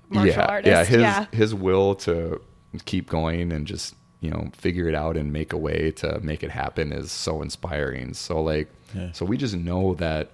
[0.09, 0.67] martial yeah, artist.
[0.71, 1.25] yeah, his yeah.
[1.31, 2.41] his will to
[2.85, 6.41] keep going and just you know figure it out and make a way to make
[6.43, 8.13] it happen is so inspiring.
[8.13, 9.11] So like, Yeah.
[9.11, 10.31] so we just know that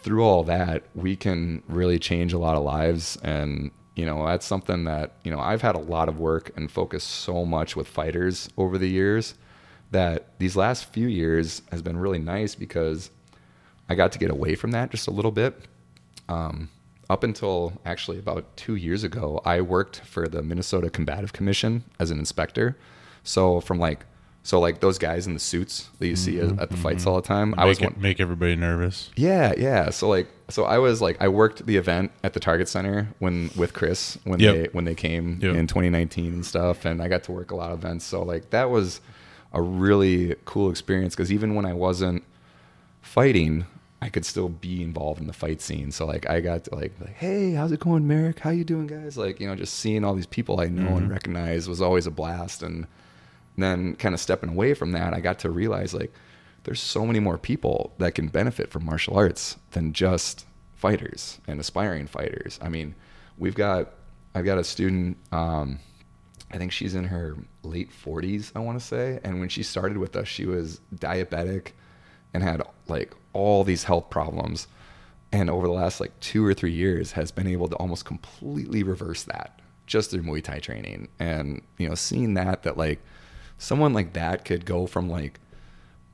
[0.00, 4.46] through all that we can really change a lot of lives and you know that's
[4.46, 7.88] something that you know I've had a lot of work and focus so much with
[7.88, 9.34] fighters over the years
[9.90, 13.10] that these last few years has been really nice because
[13.88, 15.54] I got to get away from that just a little bit
[16.28, 16.68] um,
[17.08, 22.10] up until actually about two years ago, I worked for the Minnesota Combative Commission as
[22.10, 22.76] an inspector.
[23.24, 24.04] So from like,
[24.42, 27.16] so like those guys in the suits that you see at at the fights all
[27.16, 27.94] the time, I was it- one.
[27.98, 29.10] make everybody nervous.
[29.16, 29.88] Yeah, yeah.
[29.90, 33.50] So like, so I was like, I worked the event at the Target Center when
[33.56, 34.54] with Chris when Yep.
[34.54, 35.56] they when they came Yep.
[35.56, 38.04] in 2019 and stuff, and I got to work a lot of events.
[38.04, 39.00] So like that was
[39.52, 42.22] a really cool experience because even when I wasn't
[43.00, 43.66] fighting,
[44.00, 45.90] I could still be involved in the fight scene.
[45.90, 48.38] So like I got to like, like hey, how's it going, Merrick?
[48.40, 49.16] How you doing, guys?
[49.16, 52.10] Like you know, just seeing all these people I know and recognize was always a
[52.10, 52.62] blast.
[52.62, 52.86] And
[53.56, 56.12] then kind of stepping away from that, I got to realize like
[56.64, 60.46] there's so many more people that can benefit from martial arts than just
[60.76, 62.58] fighters and aspiring fighters.
[62.62, 62.94] I mean,
[63.36, 63.94] we've got
[64.34, 65.16] I've got a student.
[65.32, 65.80] Um,
[66.50, 67.36] I think she's in her
[67.68, 69.20] late 40s, I want to say.
[69.24, 71.72] And when she started with us, she was diabetic
[72.34, 74.68] and had like all these health problems.
[75.32, 78.82] And over the last like two or three years, has been able to almost completely
[78.82, 81.08] reverse that just through Muay Thai training.
[81.18, 83.00] And, you know, seeing that, that like
[83.58, 85.40] someone like that could go from like,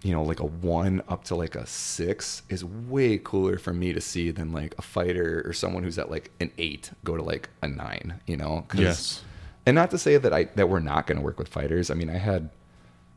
[0.02, 3.92] you know, like a one up to like a six is way cooler for me
[3.92, 7.22] to see than like a fighter or someone who's at like an eight go to
[7.22, 8.66] like a nine, you know?
[8.74, 9.22] Yes.
[9.66, 11.90] And not to say that I that we're not going to work with fighters.
[11.90, 12.50] I mean, I had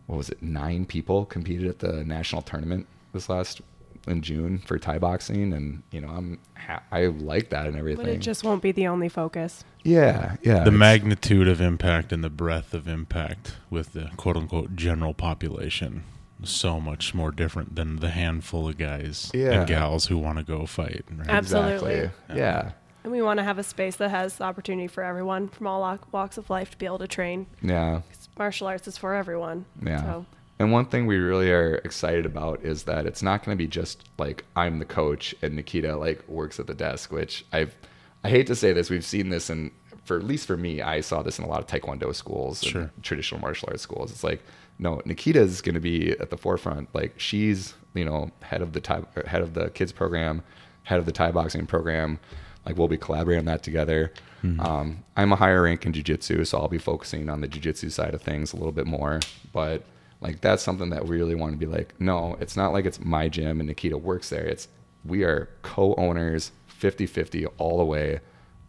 [0.05, 0.41] what was it?
[0.41, 3.61] Nine people competed at the national tournament this last
[4.07, 8.05] in June for Thai boxing, and you know, I'm ha- I like that and everything.
[8.05, 9.65] But it just won't be the only focus.
[9.83, 10.63] yeah, yeah.
[10.63, 16.03] the magnitude of impact and the breadth of impact with the quote unquote general population
[16.43, 19.51] so much more different than the handful of guys Yeah.
[19.59, 21.03] and gals who want to go fight.
[21.11, 21.27] Right?
[21.27, 21.93] Absolutely.
[21.95, 22.37] Exactly.
[22.37, 22.71] Yeah,
[23.03, 25.97] And we want to have a space that has the opportunity for everyone from all
[26.11, 27.47] walks of life to be able to train.
[27.61, 28.01] yeah.
[28.09, 29.65] 'Cause Martial arts is for everyone.
[29.81, 30.01] Yeah.
[30.03, 30.25] So,
[30.59, 33.67] And one thing we really are excited about is that it's not going to be
[33.67, 37.75] just like I'm the coach and Nikita like works at the desk, which I've
[38.23, 39.71] I hate to say this, we've seen this in
[40.03, 42.71] for at least for me, I saw this in a lot of taekwondo schools and
[42.71, 42.91] Sure.
[43.03, 44.11] traditional martial arts schools.
[44.11, 44.41] It's like
[44.79, 46.89] no, Nikita is going to be at the forefront.
[46.93, 50.43] Like she's, you know, head of the Thai, head of the kids program,
[50.83, 52.19] head of the Thai boxing program.
[52.67, 54.11] Like we'll be collaborating on that together.
[54.59, 58.13] Um, I'm a higher rank in jujitsu, so I'll be focusing on the jujitsu side
[58.13, 59.21] of things a little bit more.
[59.53, 59.83] But
[60.19, 62.99] like that's something that we really want to be like, no, it's not like it's
[62.99, 64.45] my gym and Nikita works there.
[64.45, 64.67] It's
[65.05, 66.51] we are co-owners
[66.81, 68.19] 50-50 all the way.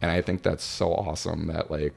[0.01, 1.93] And I think that's so awesome that like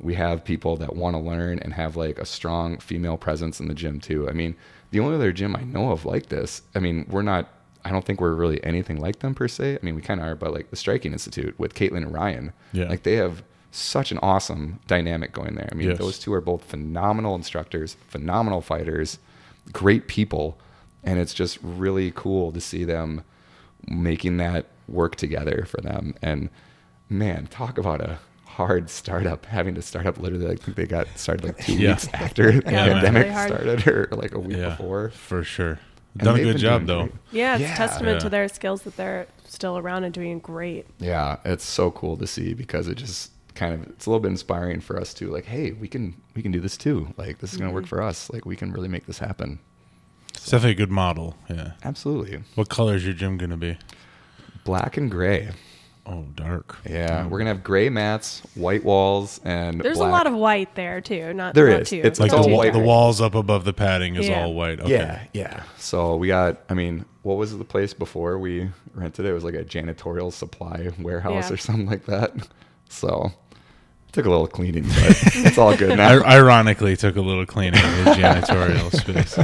[0.00, 3.68] we have people that want to learn and have like a strong female presence in
[3.68, 4.28] the gym too.
[4.28, 4.56] I mean,
[4.90, 7.48] the only other gym I know of like this, I mean, we're not
[7.84, 9.76] I don't think we're really anything like them per se.
[9.80, 12.52] I mean, we kind of are, but like the Striking Institute with Caitlin and Ryan,
[12.72, 12.88] Yeah.
[12.88, 15.68] like they have such an awesome dynamic going there.
[15.70, 15.98] I mean, Yes.
[15.98, 19.18] those two are both phenomenal instructors, phenomenal fighters,
[19.72, 20.58] great people,
[21.04, 23.22] and it's just really cool to see them
[23.86, 26.14] making that work together for them.
[26.22, 26.48] And
[27.08, 30.46] man, talk about a hard startup, having to start up literally.
[30.46, 31.90] I think they got started like two Yeah.
[31.90, 35.10] weeks after the Yeah, pandemic really started, or like a week yeah, before.
[35.10, 35.78] for sure.
[36.18, 37.02] And Done a good job though.
[37.02, 37.12] great.
[37.32, 37.74] yeah, it's Yeah.
[37.76, 38.18] testament Yeah.
[38.20, 40.86] to their skills that they're still around and doing great.
[40.98, 44.30] Yeah, it's so cool to see because it just kind of it's a little bit
[44.30, 45.30] inspiring for us too.
[45.30, 47.12] Like, hey, we can we can do this too.
[47.16, 47.88] Like, this is gonna work Mm-hmm.
[47.96, 48.30] for us.
[48.32, 49.58] Like, we can really make this happen.
[50.34, 51.36] It's definitely a good model.
[51.50, 51.72] Yeah.
[51.84, 53.76] Absolutely, What color is your gym gonna be?
[54.64, 55.50] black and gray.
[56.10, 56.78] Oh, dark.
[56.88, 60.08] Yeah, we're gonna have gray mats, white walls, and There's black.
[60.08, 61.34] a lot of white there too.
[61.34, 61.90] Not There not is.
[61.90, 62.00] Too.
[62.02, 62.72] It's Like all the, white.
[62.72, 64.42] the walls up above the padding is Yeah.
[64.44, 64.80] all white.
[64.80, 64.90] Okay.
[64.92, 65.62] Yeah, yeah.
[65.76, 66.60] So we got.
[66.70, 69.28] I mean, what was the place before we rented it?
[69.28, 71.54] It was like a janitorial supply warehouse Yeah.
[71.54, 72.32] or something like that.
[72.88, 73.30] So
[74.06, 76.08] it took a little cleaning, but it's all good now.
[76.22, 79.38] I- ironically, took a little cleaning of the janitorial space.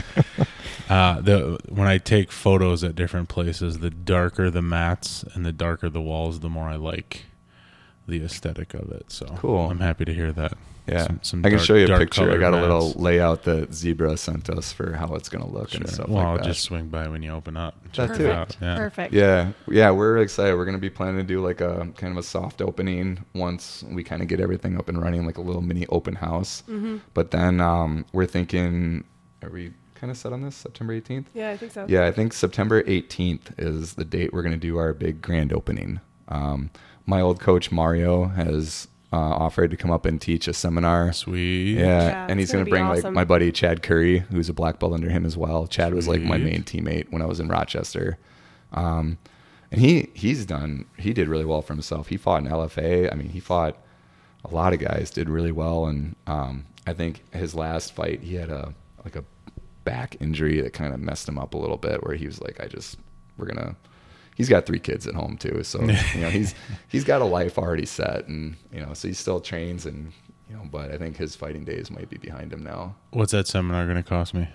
[0.88, 5.52] Uh, the when I take photos at different places, the darker the mats and the
[5.52, 7.24] darker the walls, the more I like
[8.06, 9.10] the aesthetic of it.
[9.10, 9.70] So Cool.
[9.70, 10.52] I'm happy to hear that.
[10.86, 12.24] Yeah, Some- some I can dark- show you a picture.
[12.24, 15.72] I colored got a little layout that Zebra sent us for how it's gonna look
[15.74, 16.44] and stuff Well, like I'll that.
[16.44, 17.82] just swing by when you open up.
[17.84, 18.30] That Check it too.
[18.30, 18.54] out.
[18.60, 18.76] Yeah.
[18.76, 19.14] Perfect.
[19.14, 20.54] Yeah, yeah, we're excited.
[20.54, 24.04] We're gonna be planning to do like a kind of a soft opening once we
[24.04, 26.62] kind of get everything up and running, like a little mini open house.
[26.68, 26.98] Mm-hmm.
[27.14, 29.04] But then um, we're thinking,
[29.42, 31.26] are we kind of set on this September 18th?
[31.34, 31.86] Yeah, I think so.
[31.88, 35.52] Yeah, I think September 18th is the date we're going to do our big grand
[35.52, 36.00] opening.
[36.28, 36.70] Um,
[37.06, 41.12] my old coach Mario has uh, offered to come up and teach a seminar.
[41.12, 41.74] Sweet.
[41.74, 44.48] Yeah, Yeah, and he's going gonna to be bring like my buddy Chad Curry, who's
[44.48, 45.66] a black belt under him as well.
[45.66, 48.18] Chad was like my main teammate when I was in Rochester.
[48.72, 49.18] Um,
[49.70, 52.08] and he he's done he did really well for himself.
[52.08, 53.12] He fought in LFA.
[53.12, 53.76] I mean, he fought
[54.44, 58.34] a lot of guys did really well and um, I think his last fight he
[58.34, 58.74] had a
[59.04, 59.24] like a
[59.84, 62.60] back injury that kind of messed him up a little bit where he was like
[62.60, 62.96] I just
[63.36, 63.76] we're going to
[64.34, 66.54] he's got three kids at home too so you know he's
[66.88, 70.12] he's got a life already set and you know so he still trains and
[70.48, 72.94] you know but I think his fighting days might be behind him now.
[73.10, 74.48] What's that seminar going to cost me?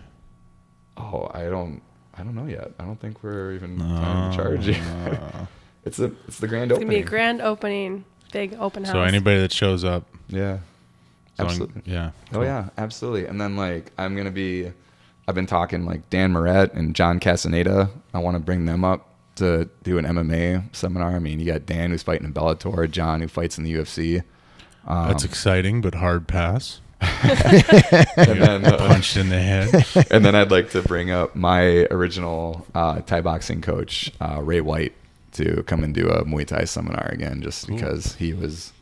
[0.97, 1.81] Oh, I don't
[2.17, 2.71] I don't know yet.
[2.79, 4.73] I don't think we're even planning to charge you.
[4.75, 5.45] Uh,
[5.85, 6.87] it's a it's the grand opening.
[6.89, 8.03] It's gonna be a grand opening,
[8.33, 8.93] big open house.
[8.93, 10.57] so anybody that shows up, yeah.
[11.37, 11.81] so I'm- Absolutely.
[11.85, 12.11] yeah.
[12.33, 13.25] Oh yeah, absolutely.
[13.27, 14.69] And then like I'm gonna be,
[15.29, 17.91] I've been talking like Dan Moret and John Castaneda.
[18.15, 21.11] I want to bring them up to do an MMA seminar.
[21.15, 24.23] I mean, you got Dan who's fighting in Bellator, John who fights in the UFC.
[24.87, 26.81] Um, That's exciting, but hard pass.
[26.99, 29.85] and then uh, Punched in the head.
[30.11, 34.61] and then I'd like to bring up my original uh, Thai boxing coach uh, Ray
[34.61, 34.93] White
[35.33, 37.75] to come and do a Muay Thai seminar again, just Cool.
[37.75, 38.73] because he was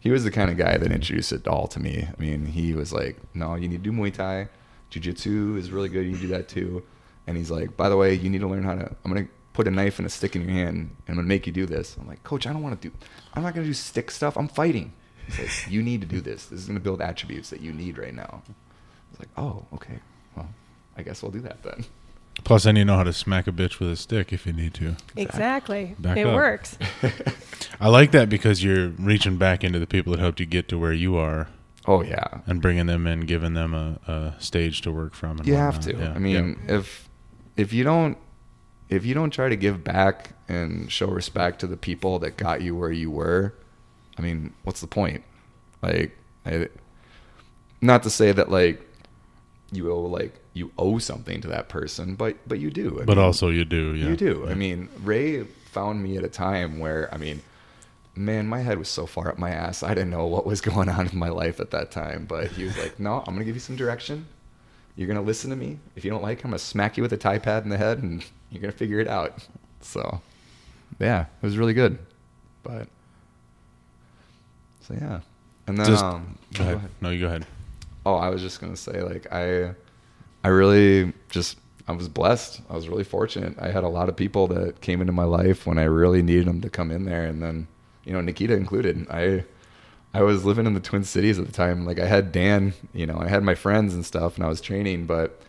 [0.00, 2.06] he was the kind of guy that introduced it all to me.
[2.06, 4.48] I mean, he was like, "No, you need to do Muay Thai.
[4.90, 6.06] Jiu Jitsu is really good.
[6.06, 6.82] You can do that too."
[7.26, 8.94] And he's like, "By the way, you need to learn how to.
[9.04, 11.46] I'm gonna put a knife and a stick in your hand, and I'm gonna make
[11.46, 12.94] you do this." I'm like, "Coach, I don't want to do.
[13.34, 14.36] I'm not gonna do stick stuff.
[14.36, 14.92] I'm fighting."
[15.26, 16.46] He's like, "You need to do this.
[16.46, 20.00] This is gonna build attributes that you need right now." I was like, "Oh, okay.
[20.36, 20.48] Well,
[20.96, 21.84] I guess we'll do that then."
[22.42, 24.74] Plus, then you know how to smack a bitch with a stick if you need
[24.74, 24.96] to.
[25.16, 25.94] exactly.
[25.98, 26.34] Back it up.
[26.34, 26.76] works.
[27.80, 30.78] I like that because you're reaching back into the people that helped you get to
[30.78, 31.48] where you are
[31.86, 35.38] Oh yeah, and bringing them in, giving them a, a stage to work from.
[35.38, 35.94] And you have to.
[35.94, 36.12] Yeah.
[36.14, 37.08] I mean, if
[37.56, 38.16] if you don't
[38.88, 42.62] if you don't try to give back and show respect to the people that got
[42.62, 43.54] you where you were,
[44.18, 45.24] I mean, what's the point?
[45.82, 46.16] Like,
[46.46, 46.68] I,
[47.80, 48.80] not to say that like
[49.72, 53.00] you owe like you owe something to that person, but but you do.
[53.00, 53.94] I but mean, also you do.
[53.94, 54.08] Yeah.
[54.08, 54.42] You do.
[54.44, 54.52] Yeah.
[54.52, 57.42] I mean, Ray found me at a time where, I mean,
[58.16, 59.82] man, my head was so far up my ass.
[59.82, 62.26] I didn't know what was going on in my life at that time.
[62.26, 64.26] But he was like, no, I'm going to give you some direction.
[64.96, 65.78] You're going to listen to me.
[65.96, 67.78] If you don't like I'm going to smack you with a Thai pad in the
[67.78, 69.46] head and you're going to figure it out.
[69.80, 70.20] So,
[70.98, 71.98] yeah, it was really good.
[72.62, 72.88] But,
[74.80, 75.20] so yeah.
[75.66, 76.80] And then, Just- um, Go ahead.
[77.00, 77.46] No, you go ahead.
[78.06, 79.74] Oh, I was just gonna say, like I,
[80.44, 81.56] I really just
[81.88, 82.60] I was blessed.
[82.68, 83.56] I was really fortunate.
[83.58, 86.46] I had a lot of people that came into my life when I really needed
[86.46, 87.66] them to come in there, and then
[88.04, 89.06] you know Nikita included.
[89.10, 89.44] I,
[90.12, 91.84] I was living in the Twin Cities at the time.
[91.84, 94.60] Like I had Dan, you know, I had my friends and stuff, and I was
[94.60, 95.40] training, but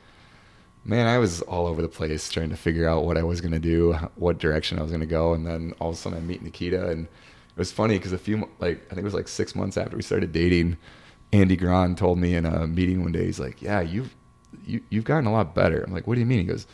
[0.84, 3.60] man, I was all over the place trying to figure out what I was gonna
[3.60, 6.42] do, what direction I was gonna go, and then all of a sudden I meet
[6.42, 9.56] Nikita, and it was funny because a few like I think it was like six
[9.56, 10.78] months after we started dating,
[11.32, 14.16] Andy Gran told me in a meeting one day, he's like, "Yeah, you've
[14.66, 16.66] you, you've gotten a lot better." I'm like, "What do you mean?" He goes,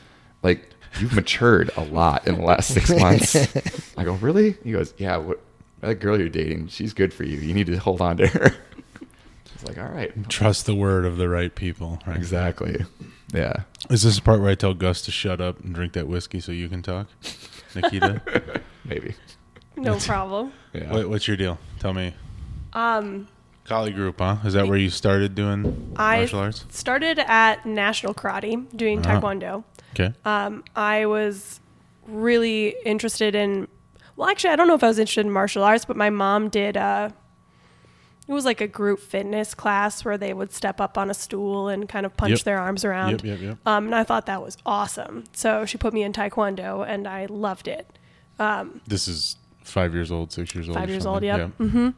[0.43, 0.69] "Like
[0.99, 3.35] you've matured a lot in the last six months."
[3.97, 5.39] I go, "Really?" He goes, "Yeah, what,
[5.81, 7.37] that girl you're dating, she's good for you.
[7.37, 8.45] You need to hold on to her."
[8.95, 11.99] I was like, "All right, Trust the word of the right people.
[12.07, 12.15] Right?
[12.17, 12.85] exactly,
[13.33, 13.53] yeah."
[13.89, 16.39] Is this the part where I tell Gus to shut up and drink that whiskey
[16.39, 17.07] so you can talk,
[17.75, 18.21] Nikita?
[18.85, 19.15] Maybe,
[19.75, 20.53] No problem.
[20.73, 20.91] yeah.
[20.91, 21.59] what, what's your deal?
[21.79, 22.13] Tell me.
[22.73, 23.27] Um,
[23.65, 24.37] Kali group, huh?
[24.45, 26.65] Is that where you started doing I martial arts?
[26.69, 29.19] started at National Karate doing Uh-huh.
[29.21, 29.63] Taekwondo.
[29.93, 30.13] Okay.
[30.25, 31.59] Um, I was
[32.07, 33.67] really interested in.
[34.21, 36.49] Well, actually, I don't know if I was interested in martial arts, but my mom
[36.49, 36.77] did.
[36.77, 37.09] Uh,
[38.27, 41.69] it was like a group fitness class where they would step up on a stool
[41.69, 42.39] and kind of punch Yep.
[42.41, 43.23] their arms around.
[43.23, 43.57] Yep, yep, yep.
[43.65, 45.23] Um, and I thought that was awesome.
[45.33, 47.97] So she put me in Taekwondo, and I loved it.
[48.87, 50.77] This is Five years old, six years old.
[50.77, 51.23] five years old.
[51.23, 51.37] Yeah.
[51.37, 51.49] Yep.
[51.57, 51.89] hmm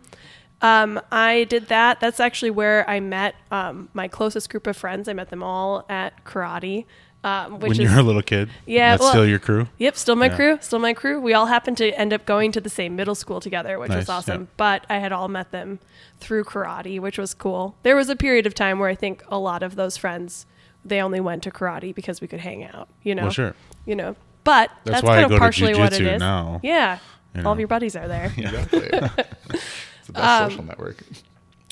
[0.61, 1.99] Um, I did that.
[1.99, 5.09] That's actually where I met um, my closest group of friends.
[5.09, 6.85] I met them all at karate,
[7.23, 8.49] um, which When is you're a little kid.
[8.65, 9.67] Yeah, That's well- still your crew.
[9.77, 10.35] Yep, still my Yeah.
[10.35, 11.19] crew, still my crew.
[11.21, 14.09] We all happened to end up going to the same middle school together, which was
[14.09, 14.41] awesome.
[14.41, 14.47] yeah.
[14.57, 15.79] But I had all met them
[16.19, 17.75] through karate, which was cool.
[17.83, 20.45] There was a period of time where I think a lot of those friends
[20.85, 23.23] they only went to karate because we could hang out, you know.
[23.23, 23.55] Well, sure.
[23.85, 24.15] You know.
[24.43, 26.97] But That's that's, why I kind go of to partially what it jujitsu now, Yeah.
[27.33, 28.33] you All of your buddies are there.
[28.37, 28.79] Exactly.
[28.91, 30.97] it's the best Um, social network.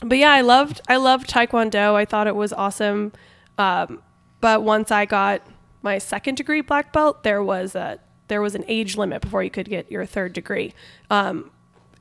[0.02, 1.93] but yeah, I loved I loved Taekwondo.
[1.95, 3.12] I thought it was awesome.
[3.58, 4.02] Um,
[4.42, 5.42] but once I got
[5.82, 9.50] my second degree black belt, there was a there was an age limit before you
[9.50, 10.74] could get your third degree.
[11.10, 11.52] Um,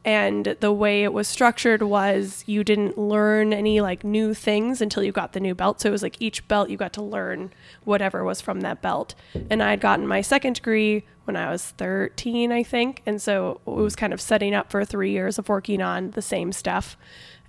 [0.05, 5.03] and the way it was structured was you didn't learn any like new things until
[5.03, 5.81] you got the new belt.
[5.81, 7.53] So it was like each belt you got to learn
[7.85, 9.15] whatever was from that belt.
[9.51, 13.03] And I had gotten my second degree when I was 13, I think.
[13.05, 16.23] And so it was kind of setting up for three years of working on the
[16.23, 16.97] same stuff.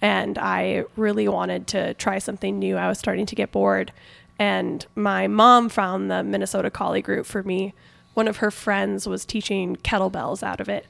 [0.01, 2.75] And I really wanted to try something new.
[2.75, 3.93] I was starting to get bored.
[4.41, 7.75] And my mom found the Minnesota Kali group for me.
[8.15, 10.87] One of her friends was teaching kettlebells out of it.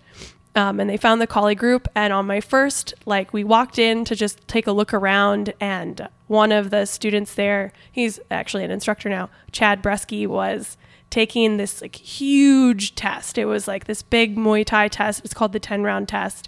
[0.56, 4.06] Um, and they found the Kali group and on my first like we walked in
[4.06, 8.72] to just take a look around and one of the students there he's actually an
[8.72, 10.76] instructor now chad bresky was
[11.10, 13.38] taking this like huge test.
[13.38, 15.24] It was like this big muay thai test.
[15.24, 16.47] It's called the 10 round test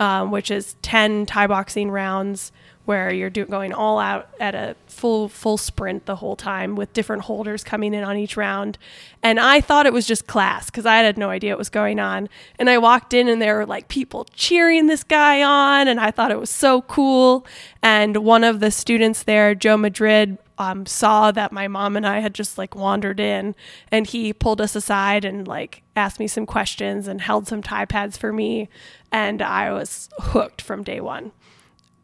[0.00, 2.50] um, which is 10 thai boxing rounds
[2.84, 7.22] where you're going all out at a full full sprint the whole time with different
[7.22, 8.78] holders coming in on each round.
[9.22, 11.98] And i thought it was just class because i had no idea what was going
[11.98, 12.28] on.
[12.58, 16.10] And i walked in and there were like people cheering this guy on and i
[16.10, 17.46] thought it was so cool.
[17.82, 22.20] And one of the students there joe madrid um, saw that my mom and I
[22.20, 23.54] had just like wandered in,
[23.90, 27.86] and he pulled us aside and like asked me some questions and held some Thai
[27.86, 28.68] pads for me,
[29.10, 31.32] and I was hooked from day one.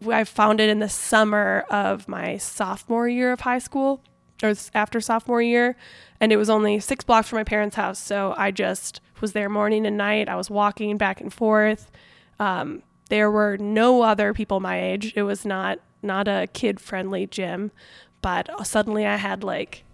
[0.06, 4.00] I found it in the summer of my sophomore year of high school,
[4.42, 5.76] or after sophomore year,
[6.20, 7.98] and it was only six blocks from my parents' house.
[7.98, 10.28] So I just was there morning and night.
[10.28, 11.90] I was walking back and forth.
[12.38, 15.12] Um, there were no other people my age.
[15.16, 17.72] It was not not a kid friendly gym,
[18.22, 19.84] but suddenly I had like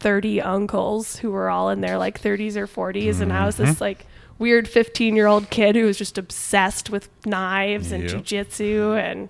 [0.00, 3.80] 30 uncles who were all in their like 30s or 40s and I was this
[3.80, 4.06] like
[4.38, 8.22] weird 15 year old kid who was just obsessed with knives and Yep.
[8.24, 9.28] jujitsu and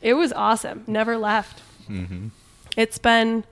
[0.00, 0.84] it was awesome.
[0.86, 1.62] Never left.
[1.88, 2.28] Mm-hmm.
[2.76, 3.44] It's been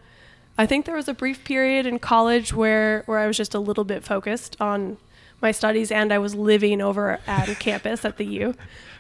[0.59, 3.59] I think there was a brief period in college where where I was just a
[3.59, 4.97] little bit focused on
[5.43, 8.55] my studies and I was living over at campus at the U.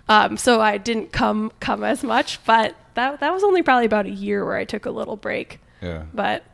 [0.08, 4.06] Um, so I didn't come come as much, but that that was only probably about
[4.06, 5.60] a year where I took a little break.
[5.80, 6.04] Yeah.
[6.12, 6.44] But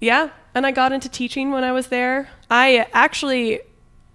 [0.00, 2.28] yeah, and I got into teaching when I was there.
[2.50, 3.60] I actually,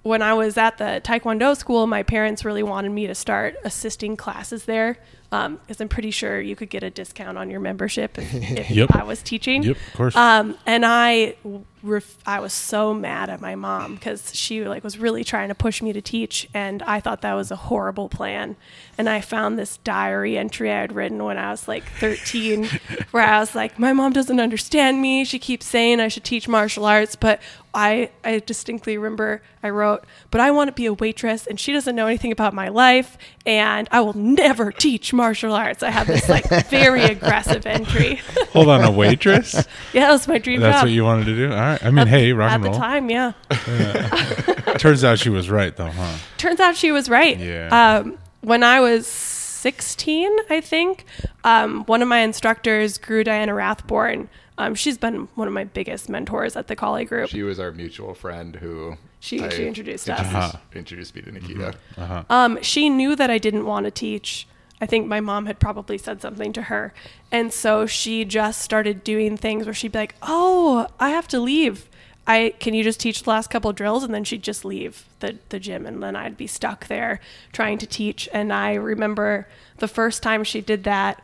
[0.04, 4.18] when I was at the Taekwondo school, my parents really wanted me to start assisting
[4.18, 4.98] classes there
[5.30, 8.96] because I'm pretty sure you could get a discount on your membership if, if Yep.
[8.96, 9.64] I was teaching.
[9.64, 10.16] Yep, of course.
[10.16, 11.36] Um, and I,
[11.84, 15.56] ref- I was so mad at my mom because she like was really trying to
[15.56, 18.56] push me to teach, and I thought that was a horrible plan.
[18.98, 22.66] And I found this diary entry I had written when I was like 13,
[23.12, 25.26] where I was like, "My mom doesn't understand me.
[25.26, 27.42] She keeps saying I should teach martial arts, but
[27.74, 31.72] I, I distinctly remember I wrote, but I want to be a waitress, and she
[31.72, 36.08] doesn't know anything about my life, and I will never teach martial arts." I have
[36.08, 38.20] this like very aggressive entry.
[38.54, 39.54] Hold on, a waitress?
[39.94, 40.84] yeah, that was my dream That's job.
[40.86, 41.52] what you wanted to do?
[41.52, 41.71] All right.
[41.82, 42.76] I mean, hey, rock and roll.
[42.82, 43.34] at and the roll.
[43.34, 44.76] time, yeah.
[44.78, 46.18] Turns out she was right, though, huh?
[46.38, 47.38] Turns out she was right.
[47.38, 48.00] Yeah.
[48.00, 51.06] Um, when I was 16, I think,
[51.44, 56.10] um, one of my instructors, Guru Diana Rathborn, um, she's been one of my biggest
[56.10, 57.30] mentors at the Kali Group.
[57.30, 60.20] She was our mutual friend who She- I she introduced us.
[60.20, 60.58] introduced, Uh-huh.
[60.74, 61.74] introduced me to Nikita.
[61.98, 62.24] Uh-huh.
[62.30, 64.48] Um, she knew that I didn't want to teach.
[64.82, 66.94] I think my mom had probably said something to her.
[67.32, 71.40] And so she just started doing things where she'd be like, Oh, I have to
[71.40, 71.88] leave.
[72.28, 75.38] I can you just teach the last couple drills and then she'd just leave the,
[75.50, 77.20] the gym and then I'd be stuck there
[77.52, 78.28] trying to teach.
[78.34, 81.24] And I remember the first time she did that,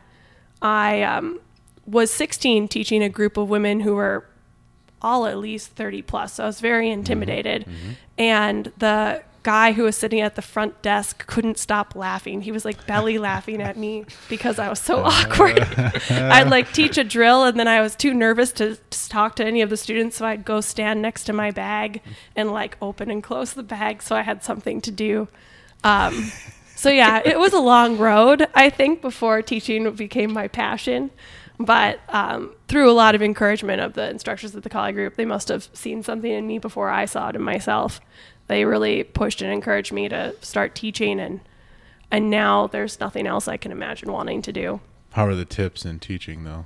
[0.62, 1.40] I um,
[1.86, 4.24] was 16 teaching a group of women who were
[5.00, 6.34] all at least 30 plus.
[6.34, 7.64] So I was very intimidated.
[8.16, 12.42] And the guy who was sitting at the front desk couldn't stop laughing.
[12.42, 15.60] He was like belly laughing at me because I was so awkward.
[16.10, 19.46] I'd like teach a drill and then I was too nervous to, to talk to
[19.46, 20.18] any of the students.
[20.18, 22.02] So I'd go stand next to my bag
[22.36, 25.28] and like open and close the bag so I had something to do.
[25.82, 26.30] Um,
[26.76, 31.10] so yeah, it was a long road, I think, before teaching became my passion.
[31.58, 35.24] But um, through a lot of encouragement of the instructors at the Kali group, they
[35.24, 38.02] must have seen something in me before I saw it in myself.
[38.48, 41.40] They really pushed and encouraged me to start teaching and
[42.10, 44.80] and now there's nothing else I can imagine wanting to do.
[45.12, 46.64] How are the tips in teaching though?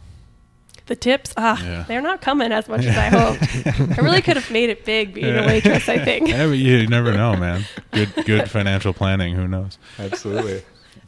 [0.87, 1.85] The tips, ah, Yeah.
[1.87, 3.99] they're not coming as much as I hoped.
[3.99, 6.29] I really could have made it big being a waitress, I think.
[6.33, 7.65] Yeah, but you never know, man.
[7.93, 9.35] Good good financial planning.
[9.35, 9.79] Who knows?
[9.99, 10.63] Absolutely.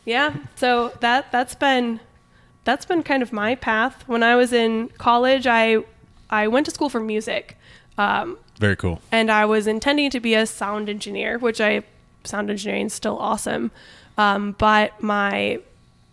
[0.05, 0.35] Yeah.
[0.57, 2.01] So that that's been
[2.65, 4.05] that's been kind of my path.
[4.07, 5.79] When I was in college, I
[6.31, 7.57] I went to school for music.
[7.99, 9.01] Um, Very cool.
[9.11, 11.83] and I was intending to be a sound engineer, which I
[12.25, 13.71] sound engineering is still awesome.
[14.17, 15.61] Um, but my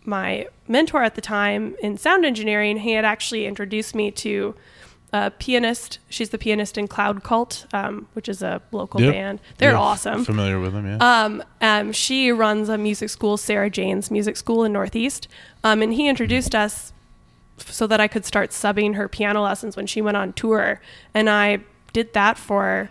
[0.04, 4.56] my mentor at the time in sound engineering, he had actually introduced me to
[5.14, 6.00] a pianist.
[6.10, 9.14] She's the pianist in Cloud Cult, um, which is a local Yep.
[9.14, 9.40] band.
[9.60, 10.26] They're Yeah, awesome.
[10.26, 10.88] Familiar with them?
[10.88, 10.98] Yeah.
[11.24, 15.28] Um, um, she runs a music school, Sarah Jane's Music School in Northeast.
[15.64, 16.94] Um, and he introduced us
[17.58, 20.80] so that I could start subbing her piano lessons when she went on tour.
[21.14, 21.60] And I
[21.94, 22.90] did that for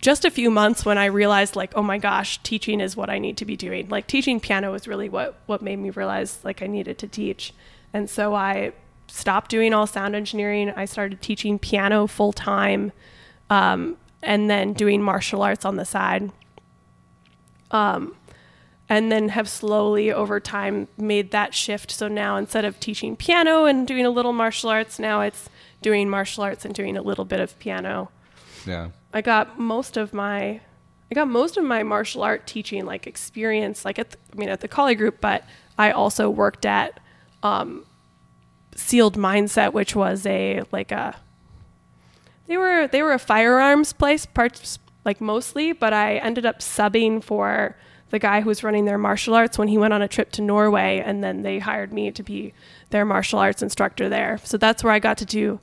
[0.00, 3.18] just a few months when I realized, like, oh my gosh, teaching is what I
[3.18, 3.88] need to be doing.
[3.88, 7.52] Like, teaching piano was really what, what made me realize, like, I needed to teach.
[7.92, 8.72] And so I
[9.08, 10.70] stopped doing all sound engineering.
[10.76, 12.92] I started teaching piano full time
[13.48, 16.30] um, and then doing martial arts on the side
[18.88, 21.90] and then have slowly over time made that shift.
[21.90, 25.48] So now instead of teaching piano and doing a little martial arts, now it's
[25.86, 28.10] doing martial arts and doing a little bit of piano.
[28.66, 28.88] Yeah.
[29.14, 30.60] I got most of my
[31.08, 34.48] I got most of my martial art teaching like experience like at the, I mean
[34.48, 35.44] at the Kali group, but
[35.78, 36.98] I also worked at
[37.44, 37.86] um,
[38.74, 41.14] Sealed Mindset, which was a like a
[42.48, 47.22] they were they were a firearms place parts like mostly, but I ended up subbing
[47.22, 47.76] for
[48.10, 50.42] the guy who was running their martial arts when he went on a trip to
[50.42, 52.54] Norway, and then they hired me to be
[52.90, 54.40] their martial arts instructor there.
[54.42, 55.60] So that's where I got to do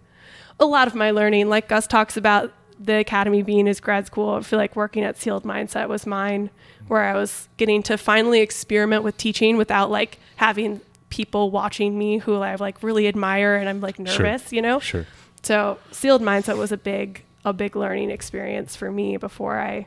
[0.60, 1.50] a lot of my learning.
[1.50, 5.18] Like Gus talks about the academy being his grad school, I feel like working at
[5.18, 6.50] Sealed Mindset was mine,
[6.88, 12.18] where I was getting to finally experiment with teaching without like having people watching me
[12.18, 14.06] who I like really admire and I'm like Sure.
[14.06, 14.80] nervous, you know?
[14.80, 15.06] Sure.
[15.44, 19.86] So Sealed Mindset was a big a big learning experience for me before I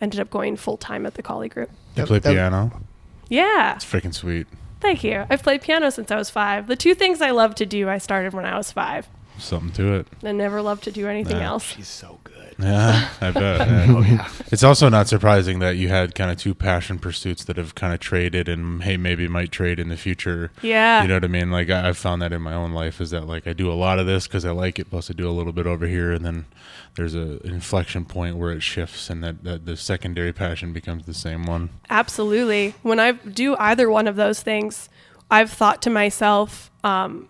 [0.00, 1.70] ended up going full time at the Kali Group.
[1.96, 2.72] You play piano?
[3.28, 4.46] Yeah, It's freaking sweet.
[4.80, 5.24] thank you.
[5.30, 6.66] I've played piano since I was five.
[6.66, 9.08] The two things I love to do, I started when I was five.
[9.40, 10.06] Something to it.
[10.24, 11.48] I never loved to do anything Yeah.
[11.48, 11.64] else.
[11.64, 12.36] She's so good.
[12.58, 13.66] Yeah, I bet.
[13.88, 14.28] Oh yeah.
[14.52, 17.94] It's also not surprising that you had kind of two passion pursuits that have kind
[17.94, 20.50] of traded and hey, maybe might trade in the future.
[20.60, 21.00] Yeah.
[21.02, 21.50] You know what I mean?
[21.50, 23.74] Like I, I've found that in my own life is that like I do a
[23.74, 26.12] lot of this because I like it, plus I do a little bit over here,
[26.12, 26.44] and then
[26.96, 31.06] there's a an inflection point where it shifts, and that, that the secondary passion becomes
[31.06, 31.70] the same one.
[31.88, 32.74] Absolutely.
[32.82, 34.90] When I do either one of those things,
[35.30, 37.28] I've thought to myself, um,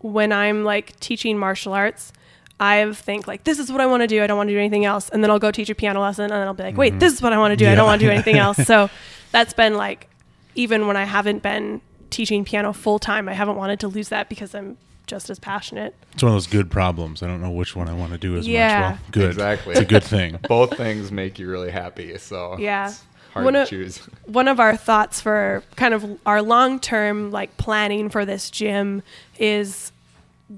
[0.00, 2.12] when I'm like teaching martial arts,
[2.58, 4.22] I think like this is what I want to do.
[4.22, 6.24] I don't want to do anything else, and then I'll go teach a piano lesson,
[6.24, 7.00] and then I'll be like, wait, mm-hmm.
[7.00, 7.68] this is what I want to do.
[7.68, 8.58] I don't want to do anything else.
[8.66, 8.90] So
[9.32, 10.08] that's been like,
[10.54, 11.80] even when I haven't been
[12.10, 14.76] teaching piano full time, I haven't wanted to lose that because I'm
[15.06, 15.94] just as passionate.
[16.14, 17.22] It's one of those good problems.
[17.22, 18.80] I don't know which one I want to do as Yeah.
[18.80, 18.90] much.
[18.90, 19.30] Well, good.
[19.30, 19.72] Exactly.
[19.72, 20.38] It's a good thing.
[20.48, 22.16] Both things make you really happy.
[22.18, 22.88] So Yeah.
[22.88, 23.04] it's
[23.36, 23.98] hard One to of- choose.
[24.26, 29.02] one of our thoughts for kind of our long term like planning for this gym
[29.38, 29.92] is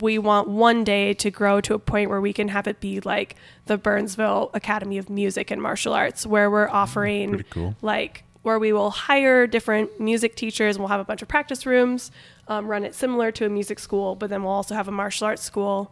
[0.00, 3.00] we want one day to grow to a point where we can have it be
[3.00, 7.74] like the Burnsville Academy of Music and Martial Arts, where we're offering cool.
[7.80, 11.64] like where we will hire different music teachers and we'll have a bunch of practice
[11.66, 12.10] rooms,
[12.48, 15.26] um, run it similar to a music school, but then we'll also have a martial
[15.26, 15.90] arts school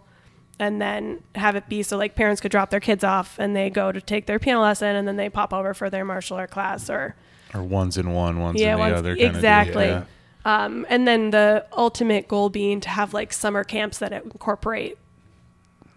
[0.59, 3.69] and then have it be so like parents could drop their kids off and they
[3.71, 6.51] go to take their piano lesson and then they pop over for their martial art
[6.51, 7.15] class or
[7.55, 9.17] Or one's in one, one's Yeah, in the one's- other.
[9.17, 9.85] Kind exactly.
[9.87, 10.07] Deal.
[10.45, 14.97] um, and then the ultimate goal being to have like summer camps that incorporate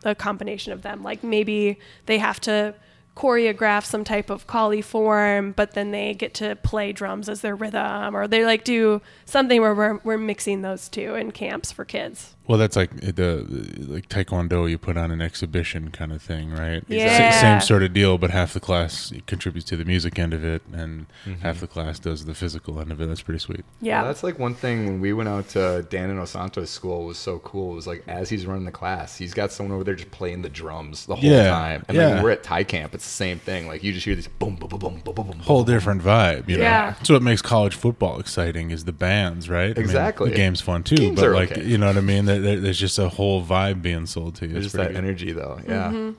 [0.03, 2.73] a combination of them like maybe they have to
[3.17, 7.53] choreograph some type of Kali form but then they get to play drums as their
[7.55, 11.83] rhythm or they like do something where we're, we're mixing those two in camps for
[11.83, 13.45] kids Well, that's like the
[13.77, 16.83] like taekwondo you put on an exhibition kind of thing, right?
[16.87, 17.03] Yeah.
[17.03, 20.43] S- same sort of deal, but half the class contributes to the music end of
[20.43, 21.41] it, and mm-hmm.
[21.41, 23.05] half the class does the physical end of it.
[23.05, 23.63] That's pretty sweet.
[23.81, 27.19] yeah Well, that's like one thing when we went out to Dan Inosanto's school was
[27.19, 27.73] so cool.
[27.73, 30.41] It was like as he's running the class, he's got someone over there just playing
[30.41, 31.85] the drums the whole Yeah, time.
[31.87, 32.15] And yeah.
[32.15, 33.67] like we're at Thai camp, it's the same thing.
[33.67, 35.39] Like you just hear these boom, boom, boom, boom, boom, boom, boom.
[35.41, 36.49] Whole different vibe.
[36.49, 36.63] You know?
[36.63, 36.91] Yeah.
[36.93, 39.65] That's what makes college football exciting is the bands, right?
[39.65, 40.31] I mean, Exactly.
[40.31, 41.63] the game's fun too, Games but are like okay.
[41.63, 42.38] you know what I mean.
[42.41, 44.53] There, there- there's just a whole vibe being sold to you.
[44.53, 44.97] There's It's just that good.
[45.03, 45.59] energy though.
[45.67, 45.87] Yeah.
[45.89, 46.11] Mm-hmm.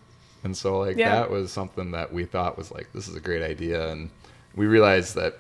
[0.45, 1.11] And so like Yeah.
[1.17, 4.11] that was something that we thought was like this is a great idea and
[4.57, 5.39] we realized that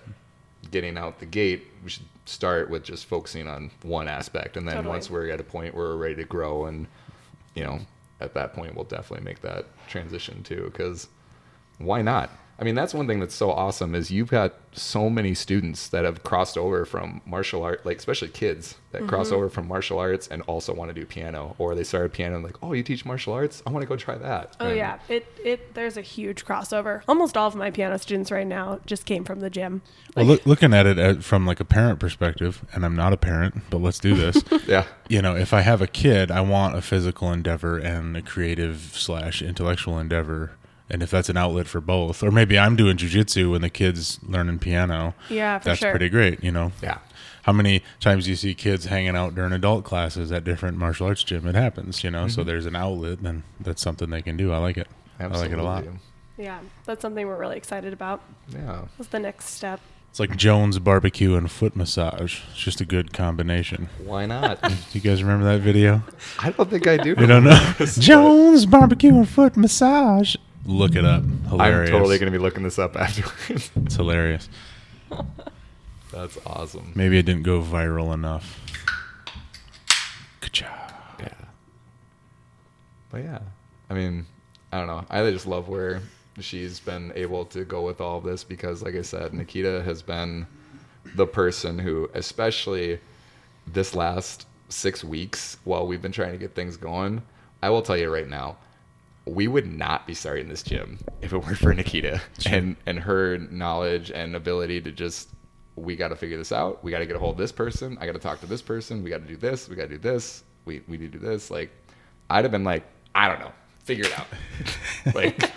[0.70, 4.76] getting out the gate we should start with just focusing on one aspect and then
[4.76, 4.92] Totally.
[4.92, 6.86] once we're at a point where we're ready to grow and
[7.54, 7.80] you know
[8.20, 11.08] at that point we'll definitely make that transition too because
[11.78, 12.30] why not?
[12.60, 16.04] I mean, that's one thing that's so awesome is you've got so many students that
[16.04, 19.36] have crossed over from martial art, like especially kids that cross Mm-hmm.
[19.36, 22.44] over from martial arts and also want to do piano, or they started piano and
[22.44, 23.62] like, oh, you teach martial arts?
[23.66, 24.56] I want to go try that.
[24.60, 27.00] Oh And- yeah, it it there's a huge crossover.
[27.08, 29.80] Almost all of my piano students right now just came from the gym.
[30.14, 33.16] Well, look, looking at it at, from like a parent perspective, and I'm not a
[33.16, 34.44] parent, but let's do this.
[34.68, 38.22] yeah, you know, if I have a kid, I want a physical endeavor and a
[38.22, 40.50] creative slash intellectual endeavor.
[40.90, 44.18] And if that's an outlet for both, or maybe I'm doing jujitsu and the kid's
[44.22, 45.90] learning piano, Yeah, for that's sure.
[45.90, 46.42] pretty great.
[46.42, 46.98] You know, yeah.
[47.44, 51.06] how many times do you see kids hanging out during adult classes at different martial
[51.06, 51.46] arts gym?
[51.46, 52.28] It happens, you know.
[52.28, 52.48] So mm-hmm.
[52.48, 54.52] there's an outlet, and that's something they can do.
[54.52, 54.88] I like it.
[55.18, 55.84] I like it a lot.
[56.38, 58.22] Yeah, that's something we're really excited about.
[58.48, 58.86] Yeah.
[58.96, 59.80] What's the next step?
[60.08, 62.40] It's like Jones barbecue and foot massage.
[62.50, 63.88] It's just a good combination.
[64.04, 64.60] Why not?
[64.60, 66.02] Do you guys remember that video?
[66.40, 67.10] I don't think I do.
[67.10, 70.34] You don't know remember this, but Jones barbecue and foot massage.
[70.66, 71.22] Look it up.
[71.22, 71.90] I'm Hilarious.
[71.90, 73.70] totally going to be looking this up afterwards.
[73.76, 74.48] It's hilarious.
[76.12, 76.92] That's awesome.
[76.94, 78.60] Maybe it didn't go viral enough.
[80.40, 80.92] Good job.
[81.18, 81.28] Yeah.
[83.10, 83.38] But yeah,
[83.88, 84.26] I mean,
[84.72, 85.04] I don't know.
[85.08, 86.00] I just love where
[86.40, 90.02] she's been able to go with all of this because, like I said, Nakita has
[90.02, 90.46] been
[91.14, 93.00] the person who, especially
[93.66, 97.22] this last six weeks while we've been trying to get things going,
[97.62, 98.56] I will tell you right now,
[99.26, 103.38] we would not be starting this gym if it weren't for Nakita and and her
[103.38, 105.30] knowledge and ability to just
[105.76, 106.82] we got to figure this out.
[106.84, 107.96] We got to get a hold of this person.
[108.00, 109.02] I got to talk to this person.
[109.02, 109.68] We got to do this.
[109.68, 110.44] We got to do this.
[110.64, 111.50] We we need to do this.
[111.50, 111.70] Like
[112.28, 113.52] I'd have been like, I don't know,
[113.84, 114.26] figure it out.
[115.14, 115.38] like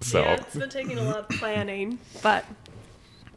[0.00, 2.44] so yeah, it's been taking a lot of planning, but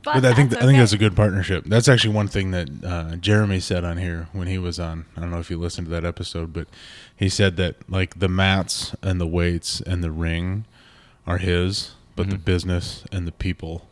[0.03, 1.65] but, But I think that's I think that's a good partnership.
[1.65, 5.05] That's actually one thing that uh, Jeremy said on here when he was on.
[5.17, 6.67] I don't know if you listened to that episode, but
[7.17, 10.65] he said that like the mats and the weights and the ring
[11.25, 13.89] are his, but the business and the people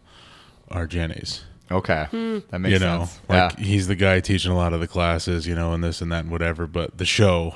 [0.72, 1.44] are Jenny's.
[1.72, 2.40] okay, Hmm.
[2.50, 3.20] that makes you know, sense.
[3.28, 3.64] like yeah.
[3.66, 6.20] he's the guy teaching a lot of the classes, you know, and this and that
[6.24, 6.66] and whatever.
[6.68, 7.56] But the show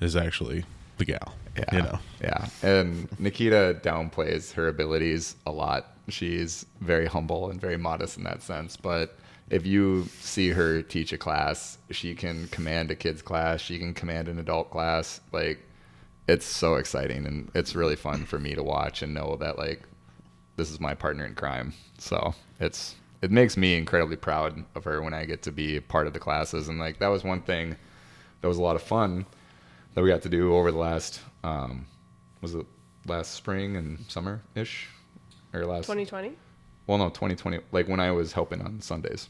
[0.00, 0.64] is actually
[0.98, 1.34] the gal.
[1.56, 1.64] Yeah.
[1.72, 2.48] You know, Yeah.
[2.62, 5.94] And Nakita downplays her abilities a lot.
[6.08, 8.76] She's very humble and very modest in that sense.
[8.76, 9.16] But
[9.50, 13.94] if you see her teach a class, she can command a kid's class, she can
[13.94, 15.20] command an adult class.
[15.32, 15.60] Like,
[16.28, 19.82] it's so exciting and it's really fun for me to watch and know that, like,
[20.56, 21.74] this is my partner in crime.
[21.98, 25.82] So it's, it makes me incredibly proud of her when I get to be a
[25.82, 26.68] part of the classes.
[26.68, 27.76] And, like, that was one thing
[28.40, 29.26] that was a lot of fun
[29.94, 31.86] that we got to do over the last um,
[32.40, 32.66] was it
[33.06, 34.88] last spring and summer ish
[35.54, 36.32] or last 2020.
[36.86, 39.28] well no 2020 like when I was helping on Sundays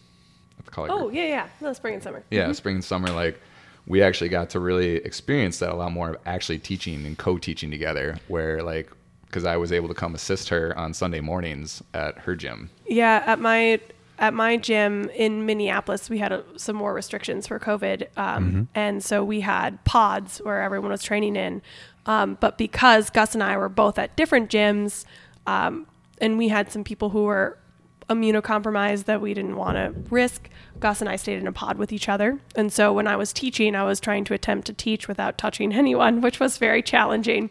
[0.70, 2.22] college Oh yeah, yeah, no, spring and summer.
[2.30, 3.40] yeah spring and summer like
[3.86, 7.70] we actually got to really experience that a lot more of actually teaching and co-teaching
[7.70, 8.90] together where like
[9.26, 12.70] because I was able to come assist her on Sunday mornings at her gym.
[12.86, 13.80] Yeah, at my
[14.18, 19.04] at my gym in Minneapolis, we had a, some more restrictions for COVID, um, and
[19.04, 21.60] so we had pods where everyone was training in.
[22.06, 25.04] Um, but because Gus and I were both at different gyms,
[25.46, 25.86] um,
[26.18, 27.58] and we had some people who were
[28.08, 30.48] immunocompromised that we didn't want to risk,
[30.78, 32.38] Gus and I stayed in a pod with each other.
[32.54, 35.72] And so when I was teaching, I was trying to attempt to teach without touching
[35.82, 37.50] anyone, which was very challenging.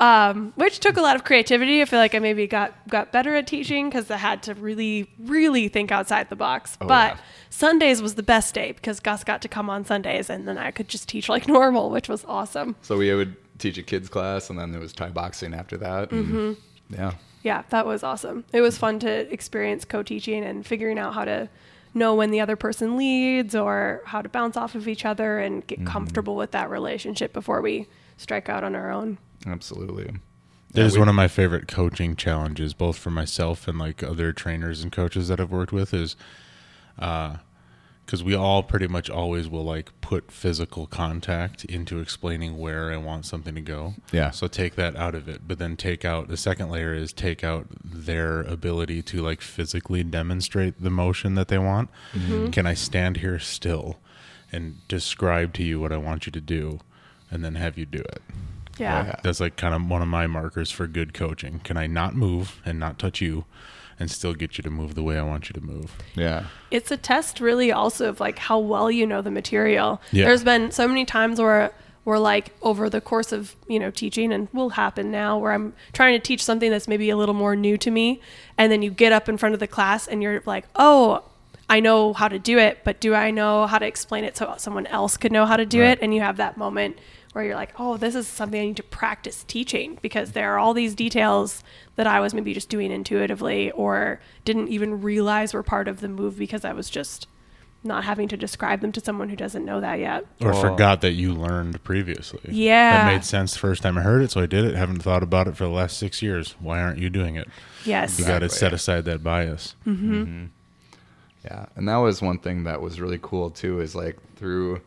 [0.00, 1.80] Um, which took a lot of creativity.
[1.80, 5.08] I feel like I maybe got got better at teaching because I had to really,
[5.20, 6.76] really think outside the box.
[6.80, 7.16] but yeah.
[7.50, 10.72] Sundays was the best day because Gus got to come on Sundays, and then I
[10.72, 12.74] could just teach like normal, which was awesome.
[12.82, 16.10] so we would teach a kids class and then there was Thai boxing after that
[16.10, 16.56] and
[16.90, 17.12] yeah
[17.42, 18.44] Yeah, that was awesome.
[18.52, 21.48] It was fun to experience co-teaching and figuring out how to
[21.94, 25.66] know when the other person leads or how to bounce off of each other and
[25.66, 25.88] get mm-hmm.
[25.88, 27.86] comfortable with that relationship before we
[28.16, 29.18] strike out on our own.
[29.46, 30.14] absolutely
[30.72, 34.32] That is we- one of my favorite coaching challenges, both for myself and like other
[34.32, 36.16] trainers and coaches that I've worked with, is
[36.98, 37.36] uh,
[38.04, 42.96] because we all pretty much always will like put physical contact into explaining where I
[42.96, 43.94] want something to go.
[44.10, 44.30] Yeah.
[44.30, 47.42] So take that out of it, but then take out the second layer is take
[47.42, 51.90] out their ability to like physically demonstrate the motion that they want.
[52.12, 52.50] Mm-hmm.
[52.50, 53.98] Can I stand here still
[54.50, 56.80] and describe to you what I want you to do,
[57.30, 58.22] and then have you do it?
[58.78, 59.06] Yeah.
[59.06, 59.16] yeah.
[59.22, 61.60] That's like kind of one of my markers for good coaching.
[61.60, 63.44] Can I not move and not touch you
[63.98, 65.96] and still get you to move the way I want you to move?
[66.14, 70.00] yeah It's a test really also of like how well you know the material.
[70.12, 70.24] Yeah.
[70.26, 71.72] There's been so many times where
[72.04, 75.72] we're like over the course of, you know, teaching and will happen now where I'm
[75.92, 78.20] trying to teach something that's maybe a little more new to me
[78.58, 81.22] and then you get up in front of the class and you're like, "Oh,
[81.70, 84.52] I know how to do it, but do I know how to explain it so
[84.58, 85.90] someone else could know how to do Right.
[85.90, 86.98] it?" And you have that moment
[87.32, 90.58] where you're like, oh, this is something I need to practice teaching because there are
[90.58, 91.64] all these details
[91.96, 96.08] that I was maybe just doing intuitively or didn't even realize were part of the
[96.08, 97.26] move because I was just
[97.84, 100.24] not having to describe them to someone who doesn't know that yet.
[100.40, 100.60] Or Oh.
[100.60, 102.38] forgot that you learned previously.
[102.48, 103.06] Yeah.
[103.06, 104.76] That made sense the first time I heard it, so I did it.
[104.76, 106.54] Haven't thought about it for the last six years.
[106.60, 107.48] Why aren't you doing it?
[107.84, 108.20] Yes.
[108.20, 109.74] You got to set aside that bias.
[109.86, 110.14] Mm-hmm.
[110.22, 110.44] Mm-hmm.
[111.44, 113.80] Yeah, and that was one thing that was really cool too.
[113.80, 114.80] Is like through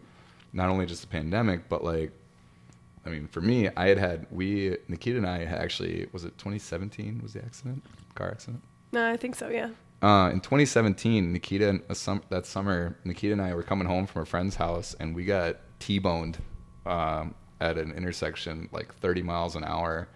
[0.53, 2.11] not only just the pandemic, but like,
[3.06, 6.38] I mean, for me, I had had we Nakita and I had actually was it
[6.38, 7.84] 2017 was the accident,
[8.15, 8.64] car accident.
[8.91, 9.49] No, I think so.
[9.49, 9.69] Yeah.
[10.02, 14.26] Uh, in 2017, Nakita sum, that summer, Nakita and I were coming home from a
[14.26, 16.38] friend's house, and we got T-boned
[16.86, 20.07] um, at an intersection like 30 miles an hour,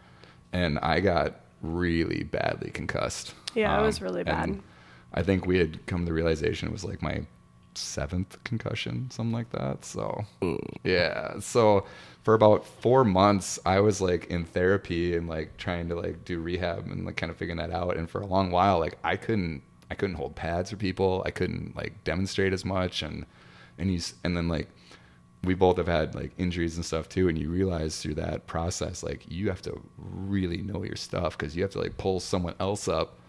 [0.54, 3.34] and I got really badly concussed.
[3.56, 4.60] Yeah, it Um, was really bad.
[5.14, 7.26] I think we had come to the realization it was like my
[7.80, 9.86] seventh concussion, something like that.
[9.86, 10.60] So mm.
[10.84, 11.86] yeah, so
[12.24, 16.40] for about four months, I was like in therapy and like trying to like do
[16.40, 17.98] rehab and like kind of figuring that out.
[17.98, 21.24] And for a long while, like I couldn't, I couldn't hold pads for people.
[21.26, 23.02] I couldn't like demonstrate as much.
[23.02, 23.26] And
[23.78, 24.70] and you and then like
[25.44, 27.30] we both have had like injuries and stuff too.
[27.30, 31.56] And you realize through that process, like you have to really know your stuff because
[31.56, 33.20] you have to like pull someone else up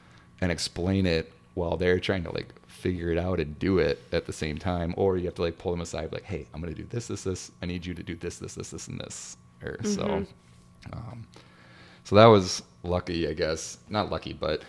[0.40, 4.24] and explain it while they're trying to like figure it out and do it at
[4.24, 6.74] the same time or you have to like pull them aside like hey i'm gonna
[6.74, 7.52] do this this this.
[7.60, 9.36] I need you to do this this this this and this.
[9.62, 10.24] Or so
[10.94, 11.26] um,
[12.04, 13.76] so that was lucky i guess.
[13.90, 14.62] Not lucky but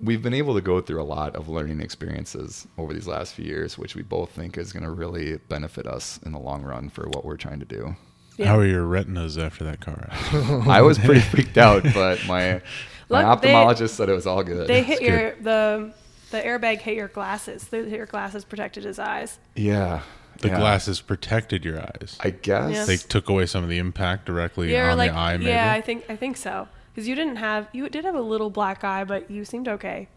[0.00, 3.44] we've been able to go through a lot of learning experiences over these last few
[3.44, 6.88] years which we both think is going to really benefit us in the long run
[6.88, 7.96] for what we're trying to do
[8.36, 8.46] Yeah.
[8.48, 10.66] How are your retinas after that car accident?
[10.68, 12.60] i was pretty freaked out but my
[13.10, 15.92] my Look, they- ophthalmologist said it was all good They hit It's your the
[16.30, 17.68] the airbag hit your glasses.
[17.68, 19.38] The, your glasses protected his eyes.
[19.54, 20.00] yeah
[20.40, 20.58] The yeah.
[20.58, 22.18] glasses protected your eyes.
[22.20, 22.72] I guess.
[22.72, 22.84] Yeah.
[22.84, 25.50] They took away some of the impact directly Yeah, or on like the eye, maybe.
[25.50, 26.68] yeah, I think I think so.
[26.92, 30.08] Because you didn't have you did have a little black eye, but you seemed okay,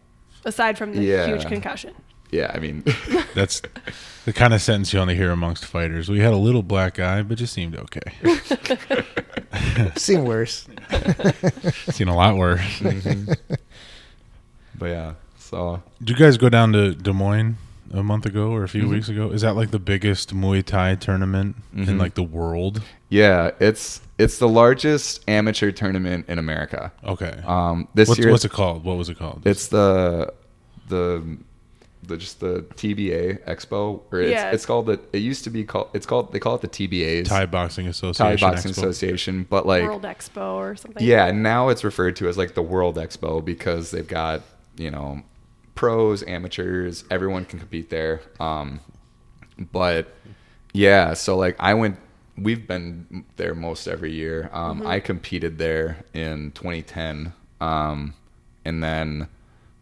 [0.44, 1.26] aside from the Yeah.
[1.26, 1.94] huge concussion.
[2.30, 2.84] Yeah, I mean,
[3.34, 3.60] That's
[4.24, 6.08] the kind of sentence you only hear amongst fighters.
[6.08, 8.00] We had a little black eye, but just seemed okay.
[9.96, 10.66] Seen worse.
[11.90, 12.82] Seen a lot worse.
[14.78, 15.14] but yeah.
[15.38, 17.56] So Did you guys go down to Des Moines
[17.92, 18.90] a month ago or a few Mhm.
[18.90, 19.30] weeks ago?
[19.30, 21.98] Is that like the biggest Muay Thai tournament in Mhm.
[21.98, 22.82] like the world?
[23.08, 26.92] yeah, it's it's the largest amateur tournament in America.
[27.04, 27.40] Okay.
[27.44, 28.84] Um, this what's, year what's it called?
[28.84, 29.42] What was it called?
[29.44, 30.32] it's the
[30.88, 31.22] the
[32.02, 34.50] the just the TBA Expo, or it's, Yeah.
[34.50, 35.00] it's called the.
[35.12, 35.90] It used to be called.
[35.92, 36.32] It's called.
[36.32, 38.38] They call it the TBAs, Thai Boxing Association.
[38.38, 38.78] Thai Boxing Expo.
[38.78, 39.46] Association.
[39.48, 41.04] But like, World Expo or something.
[41.06, 44.42] Yeah, now it's referred to as like the World Expo because they've got,
[44.76, 45.22] you know,
[45.74, 48.20] pros, amateurs, everyone can compete there.
[48.38, 48.80] Um,
[49.72, 50.12] but
[50.72, 51.98] yeah, so like I went,
[52.36, 54.50] we've been there most every year.
[54.52, 58.14] Um, I competed there in 2010 um,
[58.64, 59.28] and then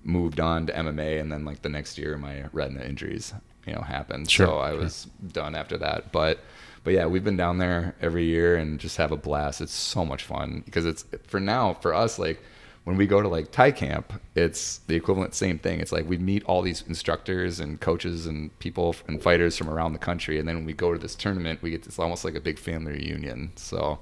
[0.09, 1.21] moved on to MMA.
[1.21, 3.33] And then like the next year, my retina injuries,
[3.67, 4.31] you know, happened.
[4.31, 4.81] Sure, so I sure.
[4.81, 6.11] was done after that.
[6.11, 6.41] But
[6.83, 9.61] but yeah, we've been down there every year and just have a blast.
[9.61, 12.43] It's so much fun because it's for now for us like
[12.85, 15.81] when we go to like Thai camp, it's the equivalent same thing.
[15.81, 19.93] It's like we meet all these instructors and coaches and people and fighters from around
[19.93, 22.35] the country, and then when we go to this tournament, we get it's almost like
[22.35, 23.53] a big family reunion.
[23.57, 23.99] So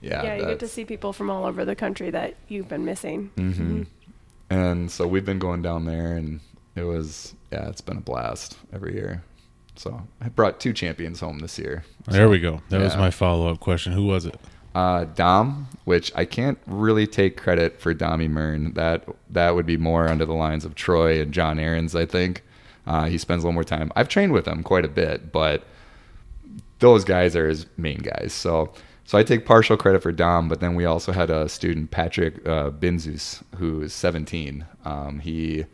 [0.00, 2.84] yeah, Yeah, you get to see people from all over the country that you've been
[2.84, 3.30] missing.
[3.36, 3.86] Mhm.
[4.50, 6.40] And so we've been going down there, and
[6.74, 9.22] it was yeah, it's been a blast every year.
[9.76, 11.84] So I brought two champions home this year.
[12.08, 12.62] There we go.
[12.70, 13.92] That was my follow up question.
[13.92, 14.38] Who was it?
[14.74, 18.74] Uh, Dom, which I can't really take credit for Dommy Mern.
[18.74, 21.94] That that would be more under the lines of Troy and John Aaron's.
[21.94, 22.42] I think
[22.86, 23.90] uh, he spends a little more time.
[23.96, 25.64] I've trained with him quite a bit, but
[26.78, 28.32] those guys are his main guys.
[28.32, 28.72] So
[29.06, 32.46] so I take partial credit for Dom, but then we also had a student Patrick
[32.46, 34.66] uh, Binzus who is 17.
[34.84, 35.64] Um, he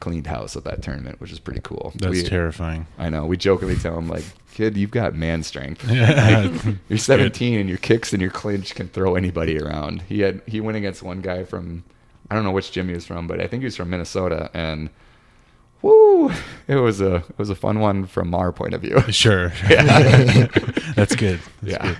[0.00, 1.92] cleaned house at that tournament, which is pretty cool.
[1.96, 2.86] That's We- terrifying.
[2.98, 3.26] I know.
[3.26, 5.88] We jokingly tell him like, "Kid, you've got man strength.
[6.88, 10.60] You're 17 and your kicks and your clinch can throw anybody around." He had he
[10.60, 11.84] went against one guy from
[12.30, 14.50] I don't know which gym he was from, but I think he was from Minnesota,
[14.54, 14.88] and
[15.82, 16.30] woo,
[16.68, 19.00] it was a it was a fun one from our point of view.
[19.10, 19.52] Sure.
[19.68, 19.82] Yeah.
[20.96, 21.40] That's good.
[21.62, 21.86] That's Yeah.
[21.86, 21.98] good.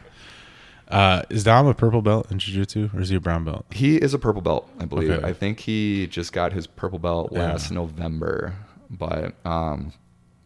[0.90, 3.64] Uh, is Dom a purple belt in jiu-jitsu or is he a brown belt?
[3.70, 5.10] He is a purple belt, I believe.
[5.10, 5.26] Okay.
[5.26, 7.52] I think he just got his purple belt Yeah.
[7.52, 8.54] last November,
[8.90, 9.92] but um,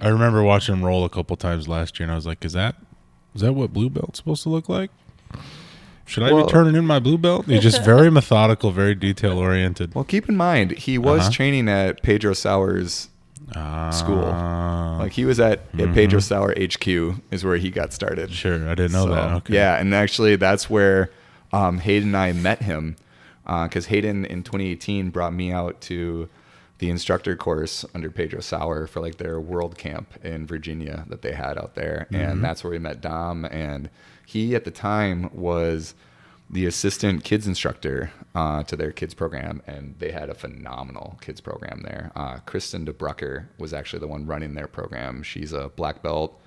[0.01, 2.53] I remember watching him roll a couple times last year, and I was like, "Is
[2.53, 2.77] that
[3.35, 4.91] is that what blue belt's supposed to look like?
[6.05, 9.39] Should I Well- be turning in my blue belt?" He's just very methodical, very detail
[9.39, 9.95] oriented.
[9.95, 11.31] well, keep in mind he was Uh-huh.
[11.31, 13.09] training at Pedro Sauer's
[13.53, 14.25] school.
[14.25, 14.97] Ah.
[14.99, 16.87] Like he was at, at Pedro Sauer HQ
[17.31, 18.33] is where he got started.
[18.33, 19.33] Sure, I didn't know that.
[19.37, 19.55] Okay.
[19.55, 21.11] Yeah, and actually that's where
[21.53, 22.97] um, Hayden and I met him
[23.45, 26.29] because Hayden in 2018 brought me out to
[26.79, 31.33] the instructor course under Pedro Sauer for like their world camp in Virginia that they
[31.33, 33.45] had out there, and that's where we met Dom.
[33.45, 33.91] And
[34.27, 35.95] he at the time was
[36.55, 41.41] the assistant kids instructor uh, to their kids program, and they had a phenomenal kids
[41.41, 42.13] program there.
[42.15, 45.25] Uh, Kristen DeBrucker was actually the one running their program.
[45.25, 46.41] She's a black belt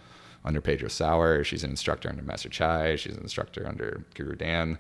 [0.46, 1.44] under Pedro Sauer.
[1.44, 2.96] She's an instructor under Master Chai.
[2.96, 4.78] She's an instructor under Guru Dan.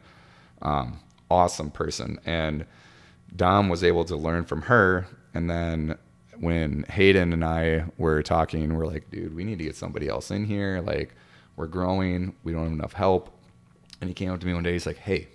[0.61, 2.21] Um, awesome person.
[2.25, 2.65] And
[3.35, 5.07] Dom was able to learn from her.
[5.33, 5.97] And then
[6.39, 10.31] when Hayden and I were talking, we're like, dude, we need to get somebody else
[10.31, 10.81] in here.
[10.81, 11.15] Like,
[11.57, 12.33] we're growing.
[12.45, 13.36] We don't have enough help.
[14.01, 14.73] And he came up to me one day.
[14.73, 15.27] He's like, hey,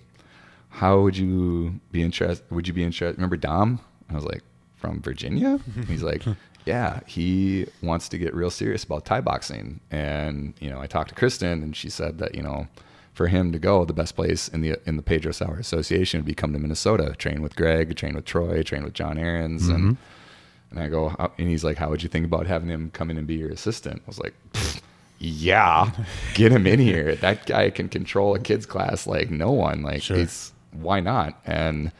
[0.69, 2.49] how would you be interested?
[2.51, 3.17] Would you be interested?
[3.17, 3.79] Remember Dom?
[4.09, 4.41] I was like,
[4.75, 5.59] from Virginia?
[5.87, 6.23] He's like,
[6.65, 9.79] yeah, he wants to get real serious about Thai boxing.
[9.91, 12.67] And, you know, I talked to Kristen and she said that, you know,
[13.13, 16.25] for him to go, the best place in the in the Pedro Sauer Association would
[16.25, 19.67] be come to Minnesota, train with Greg, train with Troy, train with John Aarons.
[19.67, 20.71] And mm-hmm.
[20.71, 23.17] and I go, and he's like, how would you think about having him come in
[23.17, 24.01] and be your assistant?
[24.03, 24.81] I was like, "Pfft,
[25.19, 25.91] yeah,
[26.33, 27.15] get him in here.
[27.15, 29.81] That guy can control a kids class like no one.
[29.81, 30.17] Like, Sure.
[30.17, 31.39] it's why not?
[31.45, 31.91] And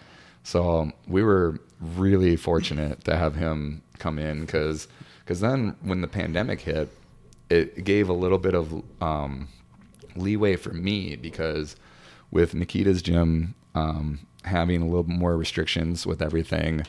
[0.43, 4.87] so um, we were really fortunate to have him come in because
[5.19, 6.89] because then when the pandemic hit,
[7.49, 9.47] it gave a little bit of um,
[10.15, 11.75] leeway for me because
[12.31, 16.83] with Nakita's gym um, having a little more restrictions with everything,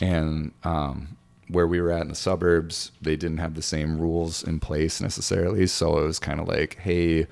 [0.00, 1.16] and um,
[1.48, 5.00] where we were at in the suburbs, they didn't have the same rules in place
[5.00, 5.66] necessarily.
[5.66, 7.26] So it was kind of like, hey,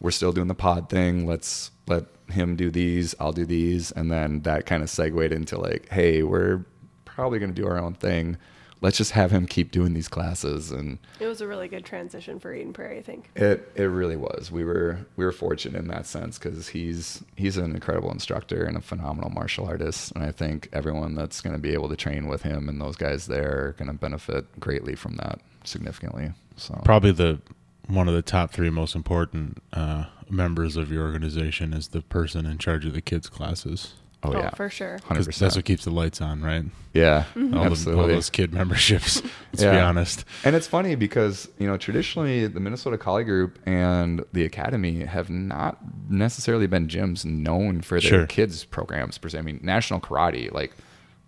[0.00, 1.26] we're still doing the pod thing.
[1.26, 3.14] Let's let him do these.
[3.20, 6.64] I'll do these, and then that kind of segued into like, hey, we're
[7.04, 8.36] probably going to do our own thing.
[8.82, 12.38] Let's just have him keep doing these classes and It was a really good transition
[12.38, 13.30] for Eden Prairie, I think.
[13.34, 14.50] it it really was.
[14.50, 18.76] We were we were fortunate in that sense because he's he's an incredible instructor and
[18.76, 22.26] a phenomenal martial artist, and I think everyone that's going to be able to train
[22.26, 26.32] with him and those guys there are going to benefit greatly from that significantly.
[26.56, 27.40] So Probably the
[27.86, 32.46] one of the top three most important uh, members of your organization is the person
[32.46, 33.94] in charge of the kids' classes.
[34.24, 34.98] Oh, oh yeah, for sure.
[35.04, 36.64] hundred 'Cause that's what keeps the lights on, right?
[36.92, 39.20] Yeah, All, the, all those kid memberships.
[39.52, 40.24] Let's be honest.
[40.44, 45.28] And it's funny because, you know, traditionally the Minnesota Kali Group and the Academy have
[45.30, 45.78] not
[46.10, 48.26] necessarily been gyms known for their Sure.
[48.26, 49.38] kids programs per se.
[49.38, 50.72] I mean, National Karate, like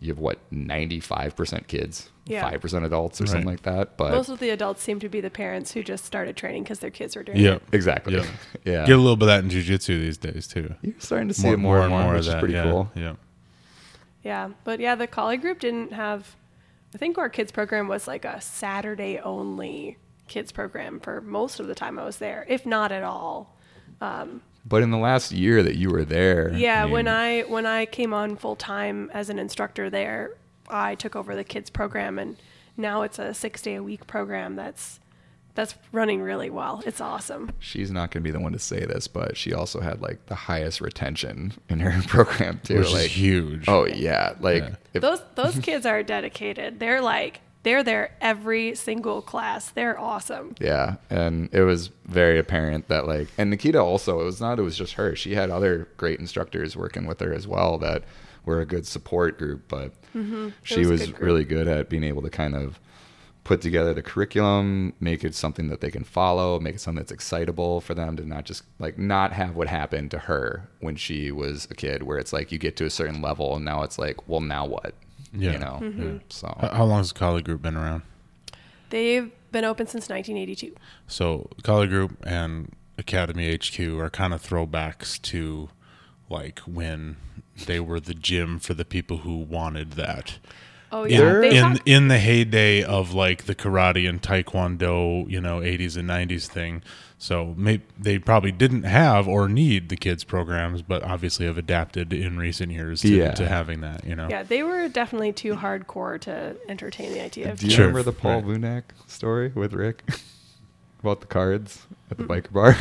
[0.01, 2.51] you have what, 95% kids, Yeah.
[2.51, 3.99] 5% adults or something like that.
[3.99, 6.79] But Most of the adults seem to be the parents who just started training because
[6.79, 7.43] their kids were doing it.
[7.43, 7.55] Yeah.
[7.55, 7.63] it.
[7.73, 8.15] exactly.
[8.15, 8.27] Yeah.
[8.65, 8.87] Yeah.
[8.87, 10.75] Get a little bit of that in jujitsu these days too.
[10.81, 12.91] You're starting to see it more, and more, which is pretty yeah, cool.
[12.95, 13.17] Yeah.
[14.23, 16.35] Yeah, but yeah, the Kali group didn't have.
[16.95, 19.99] I think our kids program was like a Saturday only
[20.29, 23.55] kids program for most of the time I was there, if not at all.
[24.01, 27.67] Um, but in the last year that you were there, Yeah, when mean, I when
[27.67, 30.31] I came on full time as an instructor there,
[30.69, 32.37] I took over the kids program, and
[32.77, 35.01] now it's a six day a week program that's
[35.55, 36.83] that's running really well.
[36.85, 37.53] It's awesome.
[37.61, 40.27] she's not going to be the one to say this, but she also had like
[40.27, 42.79] the highest retention in her program too.
[42.81, 43.65] Which like is huge.
[43.69, 44.75] Oh yeah, like Yeah.
[44.95, 46.81] if Those those kids are dedicated.
[46.81, 49.71] They're like they're there every single class.
[49.71, 50.55] They're awesome.
[50.61, 54.21] Yeah, and it was very apparent that like, and Nakita also.
[54.21, 54.59] It was not.
[54.59, 55.15] It was just her.
[55.17, 58.03] She had other great instructors working with her as well that
[58.45, 59.65] were a good support group.
[59.69, 60.79] But she Mm-hmm.
[60.79, 62.79] was was good really good at being able to kind of
[63.43, 67.13] put together the curriculum, make it something that they can follow, make it something that's
[67.13, 71.31] excitable for them to not just like not have what happened to her when she
[71.31, 73.99] was a kid, where it's like you get to a certain level and now it's
[73.99, 74.95] like, well, now what?
[75.33, 75.53] Yeah.
[75.53, 75.79] You know.
[75.83, 76.17] Mm-hmm.
[76.31, 78.03] So How, how long has the Kali Group been around?
[78.91, 80.75] They've been open since 1982.
[81.09, 85.69] So Kali Group and Academy HQ are kind of throwbacks to
[86.31, 87.17] like when
[87.67, 90.39] they were the gym for the people who wanted that.
[90.93, 95.29] Oh In, yeah, they in talk- in the heyday of like the karate and taekwondo,
[95.29, 96.83] you know, 80s and 90s thing.
[97.19, 102.13] So may, they probably didn't have or need the kids programs, but obviously have adapted
[102.13, 103.33] in recent years to, Yeah.
[103.33, 104.29] to having that, you know.
[104.29, 107.59] yeah, they were definitely too hardcore to entertain the idea of.
[107.61, 108.61] Do you Sure, remember the Paul right.
[108.61, 110.03] Vunak story with Rick
[111.01, 112.77] about the cards at the biker bar?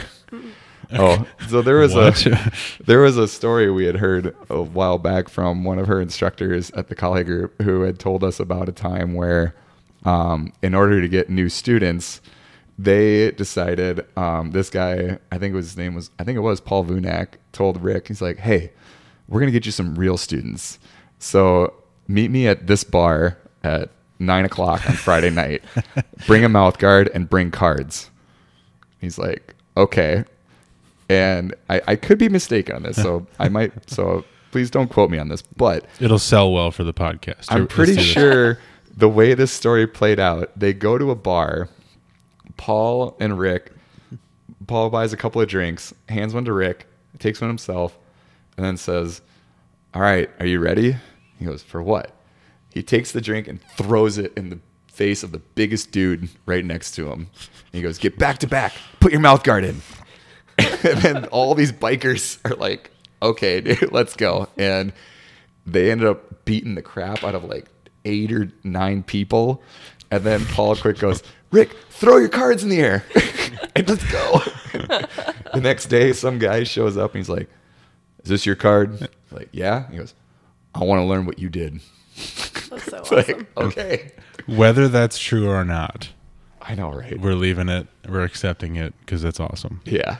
[0.93, 2.13] oh, so there was a
[2.85, 6.71] there was a story we had heard a while back from one of her instructors
[6.71, 9.55] at the Kali Group who had told us about a time where,
[10.05, 12.21] um, in order to get new students,
[12.77, 16.41] they decided um, this guy I think it was his name was I think it
[16.41, 18.71] was Paul Vunak told Rick he's like, hey,
[19.27, 20.79] we're gonna get you some real students.
[21.19, 21.73] So
[22.07, 23.89] meet me at this bar at
[24.19, 25.63] nine o'clock on Friday night.
[26.27, 28.09] Bring a mouth guard and bring cards.
[28.99, 30.23] He's like, okay.
[31.09, 33.89] And I, I could be mistaken on this, so I might.
[33.89, 37.47] So please don't quote me on this, but It'll sell well for the podcast.
[37.49, 38.59] I'm pretty sure
[38.95, 41.69] the way this story played out, they go to a bar.
[42.57, 43.71] Paul and Rick.
[44.67, 46.87] Paul buys a couple of drinks, hands one to Rick,
[47.19, 47.97] takes one himself,
[48.55, 49.21] and then says,
[49.93, 50.95] "All right, are you ready?"
[51.39, 52.11] He goes, "For what?"
[52.69, 56.63] He takes the drink and throws it in the face of the biggest dude right
[56.63, 57.21] next to him.
[57.21, 57.27] And
[57.73, 58.73] he goes, "Get back to back.
[58.99, 59.81] Put your mouth guard in."
[61.05, 62.91] and all these bikers are like,
[63.21, 64.93] "Okay, dude, let's go." And
[65.65, 67.67] they ended up beating the crap out of like
[68.05, 69.61] eight or nine people.
[70.11, 73.03] And then Paul Quick goes, Rick, throw your cards in the air
[73.75, 74.41] and let's go.
[75.53, 77.49] the next day, some guy shows up and he's like,
[78.23, 79.07] Is this your card?
[79.31, 79.89] Like, yeah.
[79.89, 80.13] He goes,
[80.75, 81.79] I want to learn what you did.
[82.15, 83.17] That's so It's awesome.
[83.17, 84.11] like, okay.
[84.45, 86.09] Whether that's true or not,
[86.61, 87.19] I know, right?
[87.19, 87.87] we're leaving it.
[88.07, 89.81] We're accepting it because that's awesome.
[89.85, 90.17] Yeah.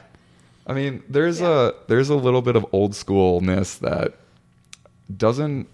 [0.65, 1.69] I mean, there's Yeah.
[1.69, 4.13] a there's a little bit of old schoolness that
[5.15, 5.67] doesn't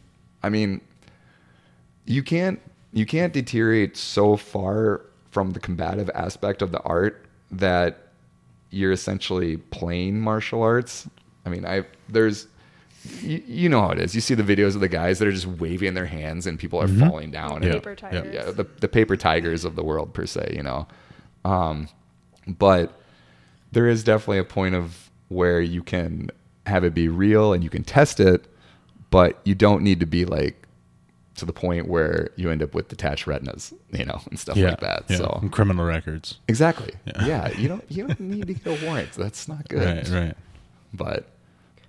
[0.43, 0.81] I mean
[2.05, 2.59] you can't
[2.91, 5.01] you can't deteriorate so far
[5.31, 8.07] from the combative aspect of the art that
[8.71, 11.07] you're essentially playing martial arts.
[11.45, 12.47] I mean, I there's
[13.21, 14.13] you, you know how it is.
[14.15, 16.81] You see the videos of the guys that are just waving their hands and people
[16.81, 17.61] are falling down.
[17.63, 17.69] Yeah.
[17.69, 18.33] And Paper tigers.
[18.33, 20.87] yeah, the, the paper tigers of the world per se, you know.
[21.45, 21.87] Um,
[22.45, 22.98] but
[23.71, 26.29] there is definitely a point of where you can
[26.65, 28.45] have it be real and you can test it,
[29.11, 30.67] but you don't need to be like
[31.35, 34.71] to the point where you end up with detached retinas, you know, and stuff yeah,
[34.71, 35.03] like that.
[35.09, 35.17] yeah.
[35.17, 36.39] So And criminal records.
[36.47, 37.25] exactly, Yeah.
[37.25, 37.57] yeah.
[37.57, 39.13] you don't you don't need to get a warrant.
[39.13, 40.07] That's not good.
[40.09, 40.37] Right, right.
[40.93, 41.27] But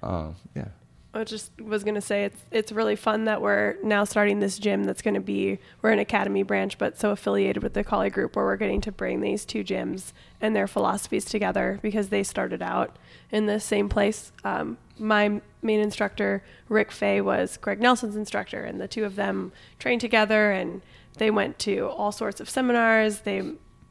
[0.02, 0.68] um, yeah,
[1.12, 4.84] I just was gonna say it's it's really fun that we're now starting this gym
[4.84, 8.44] that's gonna be we're an academy branch but so affiliated with the Kali group where
[8.44, 12.96] we're getting to bring these two gyms and their philosophies together because they started out
[13.32, 14.30] in the same place.
[14.44, 19.52] Um, my main instructor Rick Faye was Greg Nelson's instructor and the two of them
[19.80, 20.80] trained together and
[21.18, 23.20] they went to all sorts of seminars.
[23.20, 23.42] They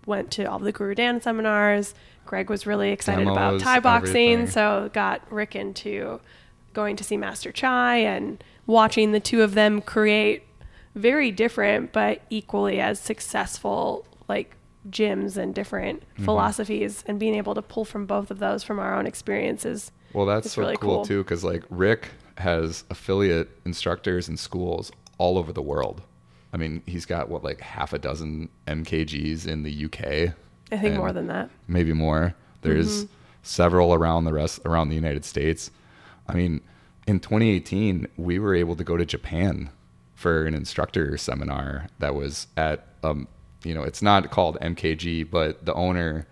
[0.06, 1.94] went to all the Guru Dan seminars.
[2.26, 4.48] Greg was really excited about Thai boxing, everything.
[4.48, 6.22] so got Rick into
[6.80, 10.44] going to see Master Chai and watching the two of them create
[10.96, 14.56] very different but equally as successful like
[14.90, 16.26] gyms and different Mm-hmm.
[16.26, 19.92] philosophies and being able to pull from both of those from our own experiences.
[20.14, 21.06] Well, that's so really cool, cool.
[21.06, 22.08] too, because like Rick
[22.38, 26.02] has affiliate instructors in schools all over the world.
[26.54, 30.34] I mean, he's got what like half a dozen MKGs in the UK.
[30.72, 31.50] I think more than that.
[31.68, 32.36] maybe more.
[32.62, 33.14] There's Mm-hmm.
[33.44, 35.72] several around the rest around the United States.
[36.30, 36.62] I mean,
[37.08, 39.70] in 2018, we were able to go to Japan
[40.16, 43.28] for an instructor seminar that was at um,
[43.64, 46.28] you know, it's not called MKG, but the owner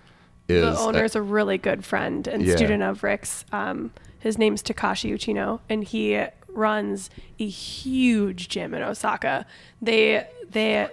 [0.48, 2.56] is the owner is a really good friend and Yeah.
[2.56, 3.44] student of Rick's.
[3.52, 7.10] Um, his name's Takashi Uchino, and he runs
[7.40, 9.46] a huge gym in Osaka.
[9.82, 10.88] They they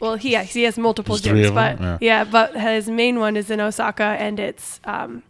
[0.00, 1.98] well he yeah, he has multiple There's gyms, but them?
[2.00, 2.24] yeah.
[2.24, 5.22] but his main one is in Osaka, and it's um,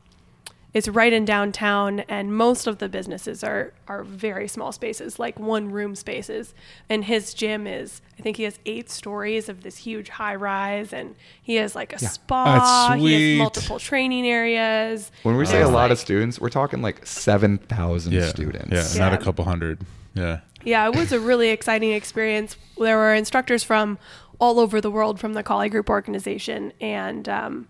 [0.75, 5.39] it's right in downtown, and most of the businesses are are very small spaces, like
[5.39, 6.53] one room spaces.
[6.91, 10.93] And his gym is, I think he has eight stories of this huge high rise,
[10.93, 12.89] and he has like a spa.
[12.91, 15.11] That's He has multiple training areas.
[15.23, 18.71] when we say a There's, lot of students, we're talking like 7,000 Yeah, students.
[18.97, 19.81] yeah, not a couple hundred.
[20.15, 22.57] Yeah, Yeah, it was a really exciting experience.
[22.79, 23.99] There were instructors from
[24.41, 27.69] all over the world from the Kali Group organization, and um,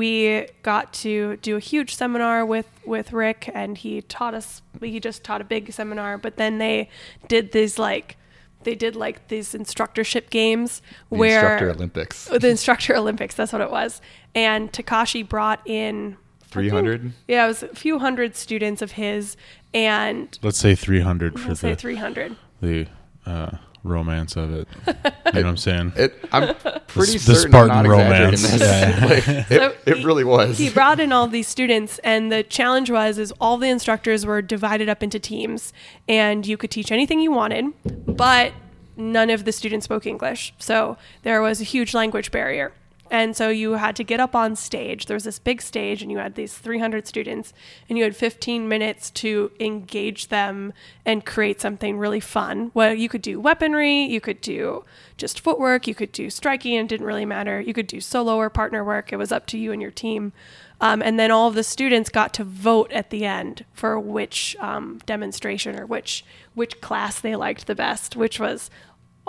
[0.00, 4.62] we got to do a huge seminar with with Rick, and he taught us.
[4.80, 6.88] He just taught a big seminar, but then they
[7.28, 8.16] did these like
[8.62, 12.24] they did like these instructorship games The where instructor Olympics.
[12.26, 13.34] the instructor Olympics.
[13.34, 14.00] That's what it was.
[14.34, 17.12] And Takashi brought in I think- 300?
[17.28, 19.36] Yeah, it was a few hundred students of his,
[19.74, 22.36] and let's say three hundred for let's say the three hundred.
[22.62, 22.86] the
[23.26, 23.50] uh,
[23.82, 24.68] romance of it.
[24.86, 25.02] You know
[25.32, 25.92] what I'm saying?
[25.96, 26.54] It, I'm
[26.86, 28.44] pretty the certain Spartan I'm not romance.
[28.52, 29.28] exaggerating this.
[29.28, 29.46] Yeah.
[29.46, 30.58] Like, it, So it he- really was.
[30.58, 34.42] He brought in all these students, and the challenge was is all the instructors were
[34.42, 35.72] divided up into teams,
[36.08, 37.66] and you could teach anything you wanted,
[38.06, 38.52] but
[38.96, 42.72] none of the students spoke English, so there was a huge language barrier.
[43.10, 45.06] And so you had to get up on stage.
[45.06, 47.52] There was this big stage, and you had these 300 students,
[47.88, 50.72] and you had 15 minutes to engage them
[51.04, 52.70] and create something really fun.
[52.72, 54.84] Well, you could do weaponry, you could do
[55.16, 57.60] just footwork, you could do striking, and it didn't really matter.
[57.60, 59.12] You could do solo or partner work.
[59.12, 60.32] It was up to you and your team.
[60.80, 64.56] Um, and then all of the students got to vote at the end for which
[64.60, 66.24] um, demonstration or which
[66.54, 68.70] which class they liked the best, which was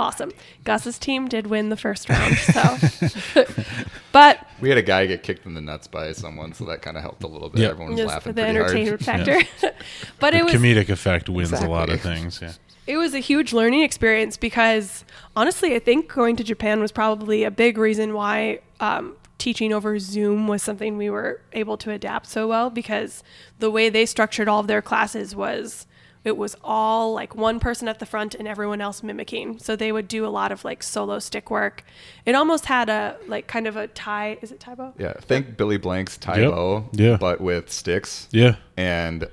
[0.02, 0.32] awesome.
[0.64, 3.44] Gus's team did win the first round, so.
[4.11, 6.98] but We had a guy get kicked in the nuts by someone, so that kind
[6.98, 7.61] of helped a little bit.
[7.61, 7.69] Yeah.
[7.69, 9.26] Everyone was just laughing the entertainment hard.
[9.26, 9.41] factor.
[10.19, 12.40] but the it was comedic effect wins a lot of things.
[12.41, 12.53] Yeah.
[12.88, 15.06] it was a huge learning experience because
[15.36, 19.98] honestly, I think going to Japan was probably a big reason why um, teaching over
[19.99, 23.23] Zoom was something we were able to adapt so well because
[23.60, 25.86] the way they structured all of their classes was
[26.23, 29.57] it was all like one person at the front and everyone else mimicking.
[29.60, 31.84] So they would do a lot of like solo stick work.
[32.26, 34.38] It almost had a like kind of a tie.
[34.41, 34.93] Is it Tae Bo?
[34.99, 36.35] Yeah, think Billy Blanks Yep.
[36.35, 37.18] Tae Bo, Yeah.
[37.18, 38.56] but with sticks Yeah.
[38.77, 39.27] and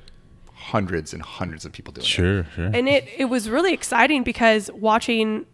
[0.55, 2.09] hundreds and hundreds of people doing it.
[2.09, 2.45] Sure.
[2.55, 2.67] Sure.
[2.75, 5.47] and it it was really exciting because watching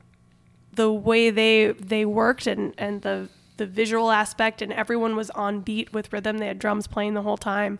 [0.74, 5.60] the way they they worked and and the the visual aspect and everyone was on
[5.60, 6.38] beat with rhythm.
[6.38, 7.78] They had drums playing the whole time.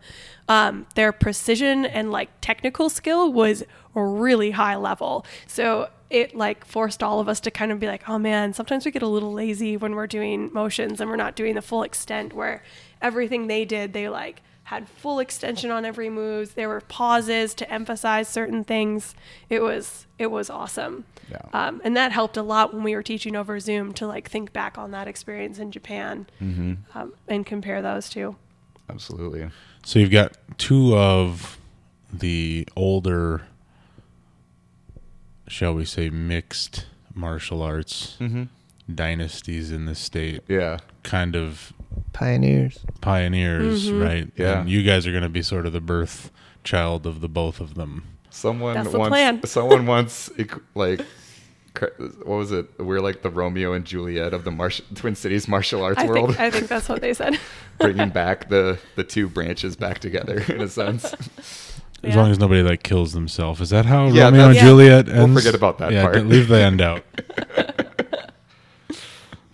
[0.49, 3.65] Um, their precision and like technical skill was
[3.95, 5.25] really high level.
[5.47, 8.85] So it like forced all of us to kind of be like oh man sometimes
[8.85, 11.83] we get a little lazy when we're doing motions and we're not doing the full
[11.83, 12.63] extent where
[13.03, 14.43] everything they did they like
[14.75, 16.55] had full extension on every move.
[16.55, 19.15] There were pauses to emphasize certain things.
[19.49, 21.05] It was it was awesome.
[21.31, 21.39] Yeah.
[21.53, 24.53] Um, and that helped a lot when we were teaching over Zoom to like think
[24.53, 28.37] back on that experience in Japan um, and compare those two.
[28.91, 29.49] Absolutely.
[29.85, 31.59] So you've got two of
[32.13, 33.43] the older,
[35.49, 38.45] shall we say, mixed martial arts Mm-hmm.
[38.95, 40.79] dynasties in the state, Yeah.
[41.03, 41.73] kind of
[42.13, 42.79] Pioneers.
[43.01, 44.03] pioneers, Mm-hmm.
[44.03, 44.31] right?
[44.37, 44.61] Yeah.
[44.61, 46.31] And you guys are going to be sort of the birth
[46.63, 48.05] child of the both of them.
[48.31, 49.43] Someone That's the once, plan.
[49.47, 50.31] someone once
[50.75, 51.01] like,
[51.75, 52.67] what was it?
[52.79, 56.29] We're like the Romeo and Juliet of the Marsh- Twin Cities martial arts I world,
[56.31, 57.39] think I think that's what they said.
[57.79, 61.15] bringing back the the two branches back together in a sense.
[62.05, 63.61] As long as nobody like kills themselves.
[63.61, 64.63] Is that how Yeah, Romeo and that's- Yeah.
[64.63, 66.27] Juliet We'll forget about that yeah, part.
[66.27, 67.03] leave the end out.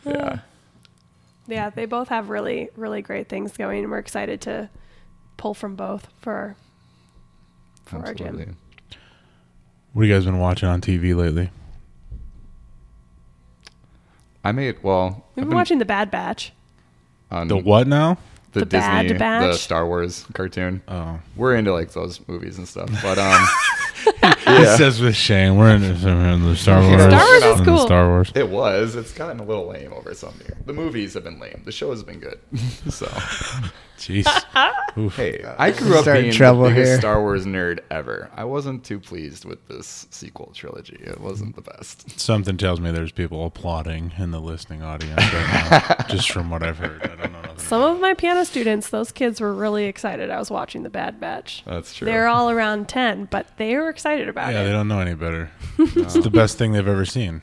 [0.05, 0.39] yeah.
[1.51, 4.71] Yeah, they both have really really great things going, and we're excited to
[5.37, 6.57] pull from both for
[7.85, 8.57] for our gym.
[9.93, 11.51] What have you guys been watching on TV lately?
[14.45, 15.25] I made well.
[15.35, 16.53] We've I've been watching The Bad Batch.
[17.31, 18.17] on The what now?
[18.53, 20.83] the, The Bad Disney, the Star Wars cartoon.
[20.89, 21.21] Oh.
[21.37, 23.47] We're into like those movies and stuff, but um,
[24.61, 27.03] He yeah, says with Shane, we're in, we're in the Star Wars.
[27.03, 27.87] Star Wars is cool.
[27.87, 28.33] Star Wars.
[28.35, 28.97] it was.
[28.97, 30.57] It's gotten a little lame over some year.
[30.67, 31.63] The movies have been lame.
[31.65, 32.41] The show has been good.
[32.91, 33.07] so
[34.01, 34.27] Jeez.
[34.99, 35.15] Oof.
[35.15, 37.01] hey, I grew up Starting being trouble the biggest here.
[37.01, 38.31] Star Wars nerd ever.
[38.35, 40.99] I wasn't too pleased with this sequel trilogy.
[41.01, 42.19] It wasn't the best.
[42.19, 46.63] Something tells me there's people applauding in the listening audience right now, just from what
[46.63, 47.03] I've heard.
[47.03, 47.41] I don't know.
[47.59, 50.31] Some of my piano students, those kids were really excited.
[50.31, 51.63] I was watching The Bad Batch.
[51.67, 52.07] That's true.
[52.07, 54.65] They're all around 10, but they were excited about yeah, it.
[54.65, 55.51] they don't know any better.
[55.79, 57.43] It's the best thing they've ever seen.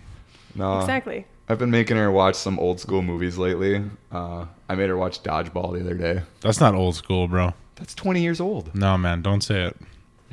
[0.56, 1.26] no, Exactly.
[1.50, 3.82] I've been making her watch some old school movies lately.
[4.12, 6.22] Uh, I made her watch Dodgeball the other day.
[6.42, 7.54] That's not old school, bro.
[7.76, 8.76] That's 20 years old.
[8.76, 9.78] No, man, don't say it.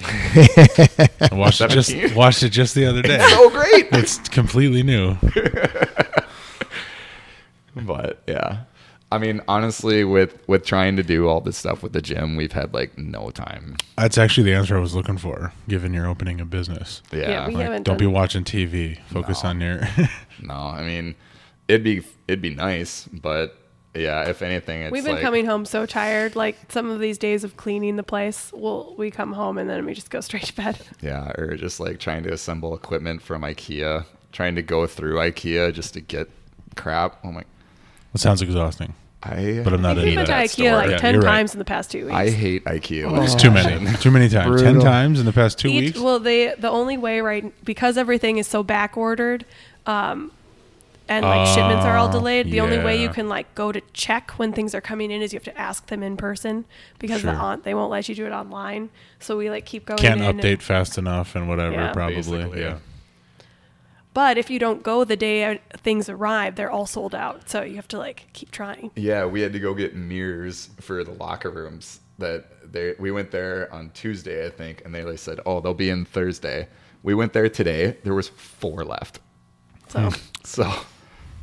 [1.31, 2.17] I watched it just 17.
[2.17, 3.21] watched it just the other day.
[3.31, 3.87] So great.
[3.93, 5.17] It's completely new.
[7.77, 8.65] but yeah
[9.15, 12.53] i mean honestly with with trying to do all this stuff with the gym we've
[12.53, 16.41] had like no time That's actually the answer I was looking for, given you're opening
[16.41, 17.01] a business.
[17.13, 18.99] yeah, Yeah, we Like, haven't don't be watching TV.
[19.07, 19.51] Focus No.
[19.51, 19.81] on your.
[20.43, 21.15] no i mean
[21.69, 23.57] it'd be it'd be nice but
[23.95, 26.35] yeah if anything it's We've been like, coming home so tired.
[26.35, 29.87] Like some of these days of cleaning the place, we'll, we come home and then
[29.87, 30.79] we just go straight to bed.
[31.01, 35.73] yeah or just like trying to assemble equipment from ikea trying to go through ikea
[35.73, 36.29] just to get
[36.75, 37.45] crap oh my
[38.13, 38.95] that sounds exhausting,
[39.27, 40.45] i but I'm not We've into been to that.
[40.45, 40.71] IKEA story.
[40.73, 41.29] like Yeah, 10 you're right.
[41.31, 42.15] times in the past two weeks.
[42.15, 43.23] i hate ikea Oh.
[43.23, 43.97] It's too many.
[43.99, 44.61] Too many times.
[44.63, 44.83] Ten Brutal.
[44.83, 45.99] times in the past two Each- weeks.
[45.99, 49.45] Well, they the only way right because everything is so back ordered,
[49.87, 50.31] um,
[51.09, 52.51] and like shipments are all Oh, delayed.
[52.51, 53.13] The only way you yeah.
[53.13, 55.87] can like go to check when things are coming in is you have to ask
[55.89, 56.65] them in person
[56.99, 57.41] because the Sure.
[57.41, 58.89] on, they won't let you do it online.
[59.21, 59.99] So we like keep going.
[59.99, 61.75] Can't in and- update fast enough and whatever.
[61.75, 61.93] Yeah.
[61.93, 62.17] Probably.
[62.17, 62.61] Basically.
[62.61, 62.79] Yeah.
[64.15, 67.51] But if you don't go the day uh, things arrive, they're all sold out.
[67.51, 68.93] So you have to like keep trying.
[68.95, 72.01] Yeah, we had to go get mirrors for the locker rooms.
[72.19, 75.75] That they we went there on Tuesday, I think, and they like said, "Oh, they'll
[75.75, 76.69] be in Thursday."
[77.03, 77.99] We went there today.
[78.05, 79.19] There was four left,
[79.89, 80.11] So
[80.45, 80.73] so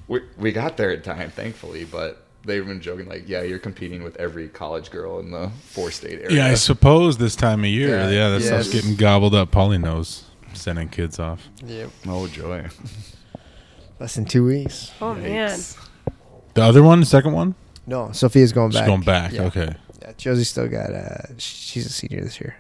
[0.08, 1.84] we we got there in time, thankfully.
[1.84, 5.92] But they've been joking like, "Yeah, you're competing with every college girl in the four
[5.92, 8.10] state area." Yeah, I suppose this time of year, Yeah.
[8.10, 9.52] yeah, that stuff's getting gobbled up.
[9.52, 10.24] Polly knows
[10.54, 11.48] sending kids off.
[11.66, 11.90] Yep.
[12.08, 12.68] Oh joy.
[14.00, 14.92] Less than two weeks.
[15.02, 15.22] Oh Yikes.
[15.22, 15.60] man.
[16.54, 17.56] The other one, the second one.
[17.88, 18.82] No, Sophia's going back.
[18.84, 19.32] She's going back.
[19.32, 19.44] Yeah.
[19.44, 19.76] Okay.
[20.02, 20.92] Yeah, Josie still got.
[20.94, 22.56] Uh, she's a senior this year.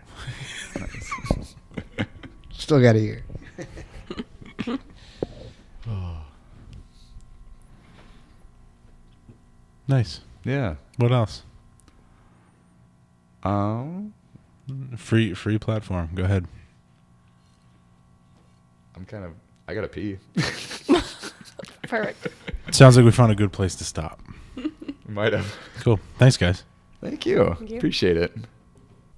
[2.51, 3.23] still got a year.
[9.87, 10.21] Nice.
[10.45, 10.75] Yeah.
[10.97, 11.43] What else?
[13.43, 14.13] Um,
[14.95, 16.11] free free platform.
[16.15, 16.47] Go ahead.
[19.01, 19.33] I'm kind of.
[19.67, 20.19] I gotta pee.
[21.87, 22.27] Perfect.
[22.69, 24.21] Sounds like we found a good place to stop.
[25.07, 25.55] Might have.
[25.79, 25.99] Cool.
[26.19, 26.63] Thanks, guys.
[27.01, 27.55] Thank you.
[27.57, 27.77] Thank you.
[27.77, 28.31] Appreciate it.